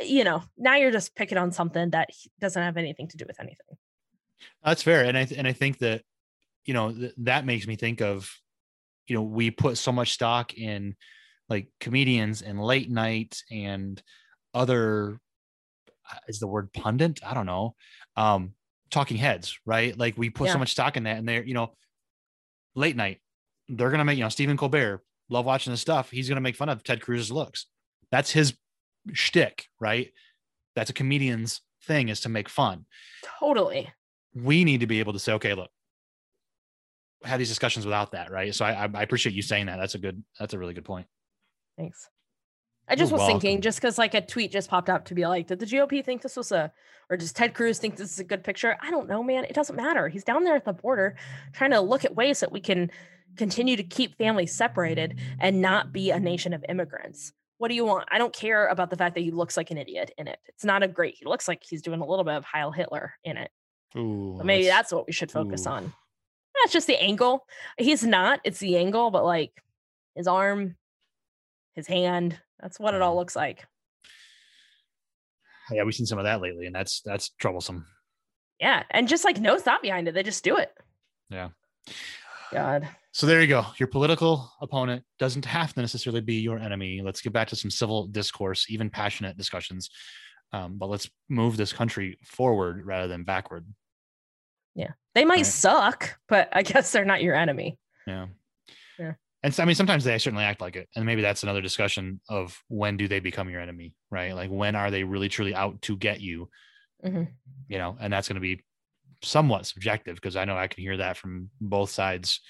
you 0.00 0.24
know 0.24 0.42
now 0.56 0.76
you're 0.76 0.90
just 0.90 1.14
picking 1.14 1.38
on 1.38 1.52
something 1.52 1.90
that 1.90 2.10
doesn't 2.40 2.62
have 2.62 2.76
anything 2.76 3.08
to 3.08 3.16
do 3.16 3.24
with 3.26 3.38
anything. 3.40 3.76
That's 4.64 4.82
fair, 4.82 5.04
and 5.04 5.16
I 5.16 5.24
th- 5.24 5.38
and 5.38 5.46
I 5.46 5.52
think 5.52 5.78
that 5.78 6.02
you 6.64 6.74
know 6.74 6.92
th- 6.92 7.14
that 7.18 7.44
makes 7.44 7.66
me 7.66 7.76
think 7.76 8.00
of 8.00 8.30
you 9.06 9.14
know 9.14 9.22
we 9.22 9.50
put 9.50 9.78
so 9.78 9.92
much 9.92 10.12
stock 10.12 10.54
in 10.54 10.96
like 11.48 11.68
comedians 11.80 12.42
and 12.42 12.62
late 12.62 12.90
night 12.90 13.42
and 13.50 14.02
other 14.54 15.20
uh, 16.10 16.16
is 16.28 16.38
the 16.40 16.46
word 16.46 16.72
pundit 16.72 17.20
I 17.24 17.34
don't 17.34 17.46
know 17.46 17.74
um 18.16 18.54
talking 18.90 19.16
heads 19.16 19.58
right 19.64 19.96
like 19.96 20.16
we 20.18 20.30
put 20.30 20.46
Yeah. 20.46 20.54
so 20.54 20.58
much 20.58 20.72
stock 20.72 20.96
in 20.96 21.04
that 21.04 21.18
and 21.18 21.28
they're 21.28 21.44
you 21.44 21.54
know 21.54 21.74
late 22.74 22.96
night 22.96 23.20
they're 23.68 23.90
gonna 23.90 24.04
make 24.04 24.18
you 24.18 24.24
know 24.24 24.28
Stephen 24.30 24.56
Colbert 24.56 25.02
love 25.28 25.44
watching 25.44 25.72
this 25.72 25.80
stuff 25.80 26.10
he's 26.10 26.28
gonna 26.28 26.40
make 26.40 26.56
fun 26.56 26.68
of 26.68 26.82
Ted 26.82 27.00
Cruz's 27.00 27.30
looks 27.30 27.66
that's 28.10 28.30
his 28.32 28.54
shtick 29.12 29.66
right 29.78 30.12
that's 30.74 30.90
a 30.90 30.92
comedian's 30.94 31.60
thing 31.84 32.08
is 32.08 32.20
to 32.20 32.28
make 32.28 32.48
fun 32.48 32.84
totally 33.38 33.92
we 34.34 34.64
need 34.64 34.80
to 34.80 34.86
be 34.86 35.00
able 35.00 35.12
to 35.12 35.18
say, 35.18 35.32
okay, 35.32 35.54
look, 35.54 35.70
have 37.24 37.38
these 37.38 37.48
discussions 37.48 37.84
without 37.84 38.12
that, 38.12 38.30
right? 38.30 38.54
So 38.54 38.64
I, 38.64 38.88
I 38.94 39.02
appreciate 39.02 39.34
you 39.34 39.42
saying 39.42 39.66
that. 39.66 39.76
That's 39.78 39.94
a 39.94 39.98
good. 39.98 40.22
That's 40.38 40.54
a 40.54 40.58
really 40.58 40.72
good 40.72 40.84
point. 40.84 41.06
Thanks. 41.76 42.08
I 42.90 42.96
just 42.96 43.10
You're 43.10 43.20
was 43.20 43.28
thinking, 43.28 43.60
just 43.60 43.78
because 43.78 43.98
like 43.98 44.14
a 44.14 44.20
tweet 44.20 44.50
just 44.50 44.68
popped 44.68 44.90
up 44.90 45.04
to 45.06 45.14
be 45.14 45.26
like, 45.26 45.46
did 45.46 45.60
the 45.60 45.66
GOP 45.66 46.04
think 46.04 46.22
this 46.22 46.36
was 46.36 46.50
a, 46.50 46.72
or 47.08 47.16
does 47.16 47.32
Ted 47.32 47.54
Cruz 47.54 47.78
think 47.78 47.96
this 47.96 48.12
is 48.12 48.18
a 48.18 48.24
good 48.24 48.42
picture? 48.42 48.76
I 48.80 48.90
don't 48.90 49.08
know, 49.08 49.22
man. 49.22 49.44
It 49.44 49.54
doesn't 49.54 49.76
matter. 49.76 50.08
He's 50.08 50.24
down 50.24 50.42
there 50.42 50.56
at 50.56 50.64
the 50.64 50.72
border 50.72 51.16
trying 51.52 51.70
to 51.70 51.80
look 51.80 52.04
at 52.04 52.16
ways 52.16 52.40
that 52.40 52.50
we 52.50 52.60
can 52.60 52.90
continue 53.36 53.76
to 53.76 53.84
keep 53.84 54.18
families 54.18 54.52
separated 54.52 55.18
and 55.38 55.62
not 55.62 55.92
be 55.92 56.10
a 56.10 56.18
nation 56.18 56.52
of 56.52 56.64
immigrants. 56.68 57.32
What 57.58 57.68
do 57.68 57.74
you 57.74 57.84
want? 57.84 58.08
I 58.10 58.18
don't 58.18 58.32
care 58.32 58.66
about 58.66 58.90
the 58.90 58.96
fact 58.96 59.14
that 59.14 59.20
he 59.20 59.30
looks 59.30 59.56
like 59.56 59.70
an 59.70 59.78
idiot 59.78 60.10
in 60.18 60.26
it. 60.26 60.40
It's 60.46 60.64
not 60.64 60.82
a 60.82 60.88
great, 60.88 61.14
he 61.18 61.26
looks 61.26 61.46
like 61.46 61.62
he's 61.62 61.82
doing 61.82 62.00
a 62.00 62.06
little 62.06 62.24
bit 62.24 62.34
of 62.34 62.44
Heil 62.44 62.72
Hitler 62.72 63.14
in 63.22 63.36
it. 63.36 63.50
Ooh, 63.96 64.40
maybe 64.42 64.64
let's- 64.64 64.76
that's 64.76 64.92
what 64.92 65.06
we 65.06 65.12
should 65.12 65.30
focus 65.30 65.66
ooh. 65.66 65.70
on. 65.70 65.92
That's 66.60 66.72
just 66.72 66.86
the 66.86 67.00
angle. 67.00 67.46
He's 67.78 68.04
not, 68.04 68.40
it's 68.44 68.58
the 68.58 68.76
angle, 68.76 69.10
but 69.10 69.24
like 69.24 69.52
his 70.16 70.26
arm, 70.26 70.76
his 71.74 71.86
hand, 71.86 72.38
that's 72.60 72.78
what 72.80 72.94
it 72.94 73.02
all 73.02 73.16
looks 73.16 73.36
like. 73.36 73.64
Yeah, 75.70 75.84
we've 75.84 75.94
seen 75.94 76.06
some 76.06 76.18
of 76.18 76.24
that 76.24 76.40
lately, 76.40 76.66
and 76.66 76.74
that's 76.74 77.00
that's 77.02 77.30
troublesome. 77.38 77.86
Yeah. 78.58 78.82
And 78.90 79.08
just 79.08 79.24
like 79.24 79.40
no 79.40 79.58
thought 79.58 79.82
behind 79.82 80.08
it. 80.08 80.12
They 80.12 80.22
just 80.22 80.44
do 80.44 80.56
it. 80.56 80.70
Yeah. 81.30 81.48
God. 82.52 82.88
So 83.12 83.26
there 83.26 83.40
you 83.40 83.46
go. 83.46 83.64
Your 83.78 83.86
political 83.86 84.52
opponent 84.60 85.02
doesn't 85.18 85.44
have 85.46 85.72
to 85.74 85.80
necessarily 85.80 86.20
be 86.20 86.34
your 86.36 86.58
enemy. 86.58 87.00
Let's 87.02 87.20
get 87.22 87.32
back 87.32 87.48
to 87.48 87.56
some 87.56 87.70
civil 87.70 88.06
discourse, 88.06 88.66
even 88.68 88.90
passionate 88.90 89.36
discussions. 89.38 89.88
Um, 90.52 90.76
but 90.76 90.88
let's 90.90 91.08
move 91.28 91.56
this 91.56 91.72
country 91.72 92.18
forward 92.24 92.84
rather 92.84 93.08
than 93.08 93.24
backward. 93.24 93.64
Yeah. 94.74 94.92
They 95.14 95.24
might 95.24 95.36
Right. 95.36 95.46
suck, 95.46 96.18
but 96.28 96.48
I 96.52 96.62
guess 96.62 96.92
they're 96.92 97.04
not 97.04 97.22
your 97.22 97.34
enemy. 97.36 97.78
Yeah. 98.06 98.26
Yeah. 98.98 99.14
And 99.42 99.54
so, 99.54 99.62
I 99.62 99.66
mean, 99.66 99.74
sometimes 99.74 100.04
they 100.04 100.18
certainly 100.18 100.44
act 100.44 100.60
like 100.60 100.76
it. 100.76 100.88
And 100.94 101.06
maybe 101.06 101.22
that's 101.22 101.42
another 101.42 101.62
discussion 101.62 102.20
of 102.28 102.58
when 102.68 102.96
do 102.98 103.08
they 103.08 103.20
become 103.20 103.48
your 103.48 103.60
enemy, 103.60 103.94
right? 104.10 104.34
Like 104.34 104.50
when 104.50 104.76
are 104.76 104.90
they 104.90 105.02
really 105.04 105.28
truly 105.30 105.54
out 105.54 105.80
to 105.82 105.96
get 105.96 106.20
you? 106.20 106.50
Mhm. 107.04 107.28
You 107.68 107.78
know, 107.78 107.96
and 107.98 108.12
that's 108.12 108.28
going 108.28 108.34
to 108.34 108.40
be 108.40 108.62
somewhat 109.22 109.66
subjective 109.66 110.16
because 110.16 110.36
I 110.36 110.44
know 110.44 110.56
I 110.56 110.66
can 110.66 110.82
hear 110.82 110.98
that 110.98 111.16
from 111.16 111.50
both 111.60 111.90
sides 111.90 112.40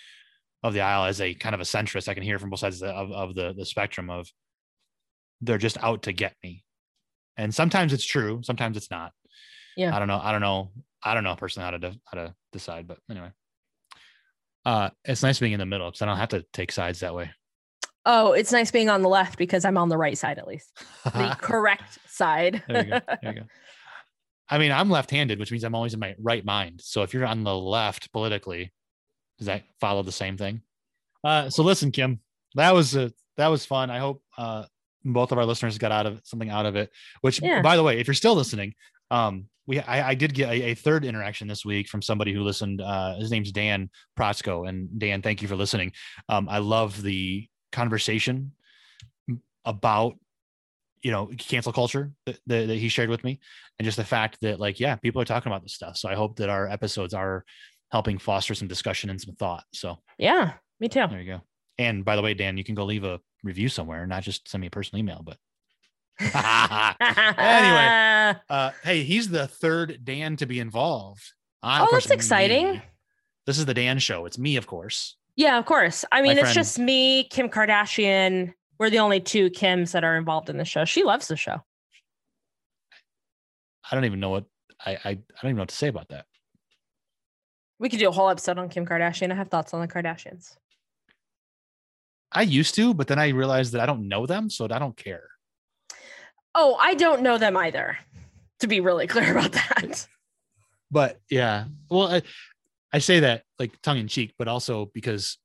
of 0.63 0.75
the 0.75 0.81
aisle 0.81 1.05
as 1.05 1.21
a 1.21 1.33
kind 1.35 1.55
of 1.55 1.61
a 1.61 1.65
centrist. 1.65 2.09
I 2.09 2.15
can 2.15 2.23
hear 2.25 2.39
from 2.39 2.51
both 2.51 2.61
sides 2.61 2.83
of, 2.83 2.89
the- 2.89 2.95
of, 2.95 3.13
of 3.13 3.35
the, 3.35 3.55
the 3.57 3.65
spectrum 3.65 4.11
of 4.11 4.29
they're 5.41 5.59
just 5.59 5.79
out 5.83 6.03
to 6.03 6.13
get 6.13 6.35
me. 6.43 6.65
And 7.37 7.55
sometimes 7.55 7.93
it's 7.93 8.05
true, 8.05 8.41
sometimes 8.43 8.77
it's 8.77 8.91
not. 8.91 9.13
Yeah. 9.77 9.95
I 9.95 9.99
don't 10.01 10.09
know. 10.09 10.21
I 10.23 10.33
don't 10.33 10.41
know. 10.43 10.73
I 11.03 11.15
don't 11.15 11.25
know 11.25 11.37
personally 11.37 11.65
how 11.65 11.71
to 11.71 11.79
de- 11.79 12.01
how 12.05 12.19
to 12.25 12.35
decide, 12.53 12.87
but 12.87 12.99
anyway. 13.11 13.31
Uh, 14.65 14.91
it's 15.05 15.23
nice 15.23 15.39
being 15.39 15.53
in 15.53 15.59
the 15.61 15.67
middle 15.67 15.89
because 15.89 16.03
I 16.03 16.07
don't 16.07 16.17
have 16.19 16.29
to 16.31 16.45
take 16.53 16.73
sides 16.73 17.01
that 17.01 17.15
way. 17.15 17.31
Oh, 18.07 18.33
it's 18.33 18.53
nice 18.53 18.71
being 18.71 18.89
on 18.89 19.03
the 19.03 19.09
left 19.09 19.39
because 19.39 19.65
I'm 19.65 19.77
on 19.77 19.89
the 19.89 19.97
right 19.99 20.17
side 20.17 20.39
at 20.39 20.47
least. 20.47 20.71
The 21.05 21.37
correct 21.41 21.99
side. 22.07 22.63
There 22.69 22.85
you 22.85 22.91
go. 22.91 23.01
There 23.23 23.33
you 23.35 23.41
go. 23.41 23.47
I 24.53 24.59
mean, 24.59 24.73
I'm 24.73 24.91
left-handed, 24.91 25.39
which 25.39 25.53
means 25.53 25.63
I'm 25.63 25.75
always 25.77 25.95
in 25.95 26.01
my 26.01 26.15
right 26.19 26.45
mind. 26.45 26.81
So 26.83 27.03
if 27.03 27.15
you're 27.15 27.25
on 27.27 27.45
the 27.45 27.55
left 27.57 28.13
politically, 28.13 28.73
does 29.39 29.47
that 29.47 29.63
follow 29.81 30.03
the 30.03 30.11
same 30.13 30.37
thing? 30.37 30.63
Uh, 31.23 31.51
so 31.51 31.63
listen, 31.63 31.93
Kim, 31.93 32.21
that 32.57 32.75
was 32.75 32.97
a 32.97 33.13
that 33.37 33.47
was 33.49 33.65
fun. 33.65 33.91
I 33.91 33.99
hope 33.99 34.23
uh, 34.37 34.65
both 35.05 35.31
of 35.33 35.39
our 35.39 35.45
listeners 35.47 35.79
got 35.79 35.93
out 35.93 36.07
of 36.07 36.21
something 36.25 36.51
out 36.51 36.67
of 36.67 36.75
it. 36.77 36.91
Which, 37.21 37.41
Yeah. 37.41 37.63
by 37.63 37.77
the 37.77 37.83
way, 37.83 38.01
if 38.01 38.07
you're 38.09 38.15
still 38.15 38.35
listening, 38.35 38.75
um, 39.11 39.47
we 39.71 39.79
I, 39.79 40.11
I 40.11 40.15
did 40.15 40.35
get 40.35 40.51
a, 40.51 40.71
a 40.71 40.75
third 40.75 41.05
interaction 41.05 41.47
this 41.47 41.65
week 41.65 41.89
from 41.89 42.03
somebody 42.03 42.33
who 42.33 42.43
listened. 42.43 42.81
Uh, 42.81 43.15
his 43.15 43.31
name's 43.31 43.53
Dan 43.53 43.89
Protzko, 44.19 44.69
and 44.69 44.99
Dan, 44.99 45.23
thank 45.23 45.43
you 45.43 45.49
for 45.49 45.55
listening. 45.55 45.93
Um, 46.29 46.49
I 46.49 46.59
love 46.59 47.01
the 47.01 47.47
conversation 47.71 48.51
about 49.65 50.15
you 51.03 51.13
know 51.13 51.31
cancel 51.39 51.73
culture 51.73 52.11
that, 52.27 52.39
that, 52.49 52.67
that 52.67 52.77
he 52.77 52.89
shared 52.89 53.11
with 53.11 53.23
me 53.23 53.39
and 53.79 53.87
just 53.87 53.97
the 53.97 54.05
fact 54.05 54.39
that 54.43 54.59
like 54.59 54.81
yeah 54.81 54.97
people 54.97 55.23
are 55.23 55.27
talking 55.27 55.51
about 55.51 55.63
this 55.63 55.75
stuff 55.75 55.97
so 55.97 56.09
i 56.09 56.15
hope 56.15 56.37
that 56.37 56.51
our 56.51 56.69
episodes 56.69 57.15
are 57.15 57.45
helping 57.91 58.19
foster 58.19 58.55
some 58.55 58.69
discussion 58.69 59.09
and 59.09 59.21
some 59.21 59.35
thought 59.37 59.65
so 59.73 59.97
yeah, 60.19 60.55
me 60.79 60.89
too. 60.89 61.07
there 61.09 61.21
you 61.21 61.33
go 61.33 61.41
and 61.79 62.05
by 62.05 62.17
the 62.17 62.23
way 62.23 62.35
dan 62.35 62.59
you 62.59 62.65
can 62.65 62.75
go 62.75 62.85
leave 62.85 63.05
a 63.05 63.19
review 63.43 63.69
somewhere 63.69 64.07
not 64.07 64.23
just 64.23 64.49
send 64.49 64.61
me 64.61 64.67
a 64.67 64.71
personal 64.71 65.01
email 65.01 65.23
but 65.25 65.39
Anyway. 66.19 66.35
uh 68.51 68.71
hey 68.83 69.03
he's 69.05 69.29
the 69.29 69.47
third 69.47 70.01
dan 70.05 70.37
to 70.37 70.47
be 70.47 70.61
involved 70.61 71.23
I, 71.63 71.83
Oh, 71.83 71.89
that's 71.93 72.11
exciting. 72.11 72.73
me. 72.73 72.83
this 73.47 73.59
is 73.59 73.67
the 73.67 73.75
dan 73.75 73.99
show 73.99 74.27
it's 74.27 74.39
me 74.39 74.57
of 74.57 74.67
course 74.67 75.17
Yeah, 75.37 75.59
of 75.59 75.65
course. 75.67 76.05
I 76.13 76.21
mean, 76.23 76.33
it's 76.33 76.41
friend- 76.41 76.55
just 76.55 76.79
me, 76.79 77.25
Kim 77.25 77.49
Kardashian. 77.49 78.53
We're 78.79 78.91
the 78.91 78.99
only 78.99 79.21
two 79.21 79.51
Kims 79.51 79.93
that 79.93 80.05
are 80.05 80.17
involved 80.17 80.51
in 80.51 80.57
the 80.59 80.65
show. 80.65 80.85
She 80.85 81.03
loves 81.05 81.29
the 81.29 81.37
show. 81.37 81.59
i 83.91 83.95
don't 83.95 84.05
even 84.05 84.21
know 84.21 84.31
what 84.31 84.45
i 84.85 84.93
i, 84.93 84.99
I 85.11 85.15
don't 85.15 85.45
even 85.45 85.57
know 85.57 85.63
what 85.63 85.69
to 85.71 85.75
say 85.75 85.89
about 85.89 86.09
that 86.09 86.27
We 87.79 87.89
could 87.89 87.99
do 87.99 88.09
a 88.09 88.13
whole 88.13 88.29
episode 88.29 88.59
on 88.59 88.69
Kim 88.69 88.85
Kardashian. 88.87 89.33
I 89.33 89.37
have 89.37 89.49
thoughts 89.49 89.73
on 89.75 89.81
the 89.81 89.89
Kardashians. 89.89 90.57
i 92.33 92.43
used 92.43 92.75
to 92.77 92.93
but 92.95 93.07
then 93.09 93.19
i 93.19 93.29
realized 93.29 93.73
that 93.73 93.81
i 93.81 93.87
don't 93.87 94.07
know 94.09 94.27
them 94.27 94.49
so 94.51 94.65
i 94.71 94.79
don't 94.79 94.97
care 94.97 95.25
Oh, 96.55 96.77
I 96.81 96.95
don't 96.95 97.23
know 97.23 97.39
them 97.39 97.57
either. 97.57 97.99
To 98.61 98.67
be 98.67 98.81
really 98.81 99.07
clear 99.15 99.31
about 99.37 99.53
that. 99.53 100.07
but 100.91 101.19
yeah 101.31 101.65
well 101.91 102.09
I, 102.09 102.23
I 102.93 102.99
say 102.99 103.21
that 103.21 103.45
like 103.59 103.81
tongue 103.83 103.99
in 103.99 104.09
cheek 104.09 104.35
but 104.39 104.49
also 104.49 104.91
because 104.93 105.39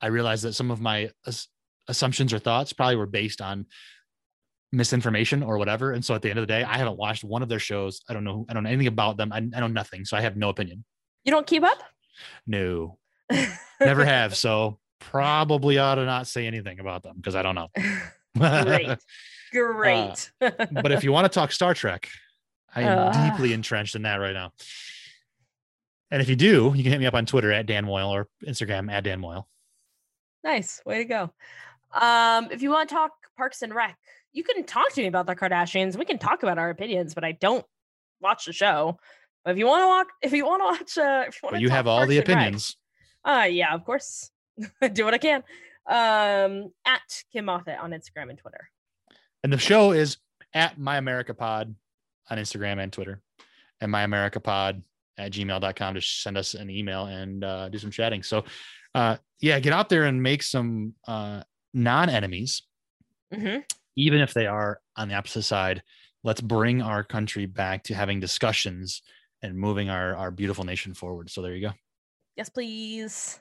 i 0.00 0.06
realize 0.08 0.42
that 0.42 0.54
some 0.54 0.70
of 0.70 0.80
my 0.80 1.10
as- 1.26 1.46
assumptions 1.88 2.32
or 2.32 2.38
thoughts 2.38 2.72
probably 2.72 2.96
were 2.96 3.06
based 3.06 3.40
on 3.42 3.66
misinformation 4.72 5.42
or 5.42 5.56
whatever 5.58 5.92
and 5.92 6.04
so 6.04 6.14
at 6.14 6.22
the 6.22 6.30
end 6.30 6.38
of 6.38 6.42
the 6.42 6.52
day 6.52 6.62
i 6.64 6.76
haven't 6.78 6.96
watched 6.96 7.22
one 7.24 7.42
of 7.42 7.48
their 7.48 7.58
shows 7.58 8.00
i 8.08 8.12
don't 8.12 8.24
know 8.24 8.44
i 8.48 8.52
don't 8.54 8.62
know 8.64 8.68
anything 8.70 8.86
about 8.86 9.16
them 9.16 9.32
i, 9.32 9.36
I 9.36 9.60
know 9.60 9.66
nothing 9.68 10.04
so 10.04 10.16
i 10.16 10.20
have 10.20 10.36
no 10.36 10.48
opinion 10.48 10.84
You 11.24 11.32
don't 11.32 11.46
keep 11.46 11.62
up? 11.62 11.78
no 12.46 12.98
never 13.80 14.04
have 14.04 14.36
so 14.36 14.78
probably 15.00 15.78
ought 15.78 15.94
to 15.96 16.04
not 16.04 16.26
say 16.26 16.46
anything 16.46 16.80
about 16.80 17.02
them 17.02 17.16
because 17.16 17.34
i 17.36 17.42
don't 17.42 17.54
know 17.54 17.68
Great. 18.36 18.98
Great. 19.52 20.30
but 20.40 20.92
if 20.92 21.04
you 21.04 21.12
want 21.12 21.24
to 21.24 21.28
talk 21.28 21.52
Star 21.52 21.74
Trek, 21.74 22.08
I 22.74 22.82
am 22.82 22.98
Ugh. 22.98 23.30
deeply 23.30 23.52
entrenched 23.52 23.94
in 23.94 24.02
that 24.02 24.16
right 24.16 24.34
now. 24.34 24.52
And 26.10 26.22
if 26.22 26.28
you 26.28 26.36
do, 26.36 26.72
you 26.74 26.82
can 26.82 26.92
hit 26.92 27.00
me 27.00 27.06
up 27.06 27.14
on 27.14 27.26
Twitter 27.26 27.52
at 27.52 27.66
Dan 27.66 27.84
Moyle 27.84 28.08
or 28.08 28.28
Instagram 28.46 28.90
at 28.90 29.04
Dan 29.04 29.20
Moyle. 29.20 29.48
nice. 30.42 30.80
Way 30.86 30.98
to 30.98 31.04
go. 31.04 31.32
Um, 31.92 32.48
if 32.50 32.62
you 32.62 32.70
want 32.70 32.88
to 32.88 32.94
talk 32.94 33.12
Parks 33.36 33.62
and 33.62 33.74
Rec, 33.74 33.96
you 34.32 34.42
can 34.42 34.64
talk 34.64 34.92
to 34.92 35.00
me 35.00 35.06
about 35.06 35.26
the 35.26 35.36
Kardashians. 35.36 35.96
We 35.98 36.04
can 36.04 36.18
talk 36.18 36.42
about 36.42 36.58
our 36.58 36.70
opinions, 36.70 37.14
but 37.14 37.24
I 37.24 37.32
don't 37.32 37.64
watch 38.20 38.46
the 38.46 38.52
show. 38.52 38.98
But 39.44 39.52
if 39.52 39.58
you 39.58 39.66
want 39.66 39.82
to 39.82 39.86
watch, 39.86 40.06
if 40.22 40.32
you 40.32 40.46
want 40.46 40.60
to 40.60 40.64
watch, 40.64 40.98
uh, 40.98 41.24
if 41.28 41.36
you 41.36 41.46
want 41.46 41.56
to, 41.56 41.62
you 41.62 41.70
have 41.70 41.86
all 41.86 42.06
the 42.06 42.16
Parks 42.16 42.28
Rec, 42.28 42.36
opinions. 42.36 42.76
Uh, 43.24 43.46
yeah, 43.50 43.74
of 43.74 43.84
course. 43.84 44.30
Do 44.92 45.04
what 45.04 45.14
I 45.14 45.18
can. 45.18 45.42
Um, 45.86 46.72
at 46.84 47.22
Kim 47.32 47.46
Moffat 47.46 47.78
on 47.78 47.90
Instagram 47.92 48.30
and 48.30 48.38
Twitter. 48.38 48.68
And 49.42 49.52
the 49.52 49.58
show 49.58 49.92
is 49.92 50.18
at 50.54 50.78
My 50.78 50.96
America 50.96 51.34
Pod 51.34 51.74
on 52.30 52.38
Instagram 52.38 52.82
and 52.82 52.92
Twitter, 52.92 53.20
and 53.80 53.90
My 53.90 54.02
America 54.02 54.40
Pod 54.40 54.82
at 55.16 55.32
gmail.com 55.32 55.94
to 55.94 56.00
send 56.00 56.38
us 56.38 56.54
an 56.54 56.70
email 56.70 57.06
and 57.06 57.44
uh, 57.44 57.68
do 57.68 57.78
some 57.78 57.90
chatting. 57.90 58.22
So, 58.22 58.44
uh, 58.94 59.16
yeah, 59.40 59.58
get 59.60 59.72
out 59.72 59.88
there 59.88 60.04
and 60.04 60.22
make 60.22 60.42
some 60.42 60.94
uh, 61.06 61.42
non 61.74 62.08
enemies, 62.08 62.62
hmm 63.34 63.58
even 63.96 64.20
if 64.20 64.32
they 64.32 64.46
are 64.46 64.80
on 64.96 65.08
the 65.08 65.14
opposite 65.16 65.42
side. 65.42 65.82
Let's 66.22 66.40
bring 66.40 66.82
our 66.82 67.02
country 67.02 67.46
back 67.46 67.82
to 67.84 67.94
having 67.94 68.20
discussions 68.20 69.02
and 69.42 69.58
moving 69.58 69.90
our, 69.90 70.14
our 70.14 70.30
beautiful 70.30 70.62
nation 70.62 70.94
forward. 70.94 71.30
So, 71.30 71.42
there 71.42 71.54
you 71.54 71.68
go. 71.68 71.74
Yes, 72.36 72.48
please. 72.48 73.40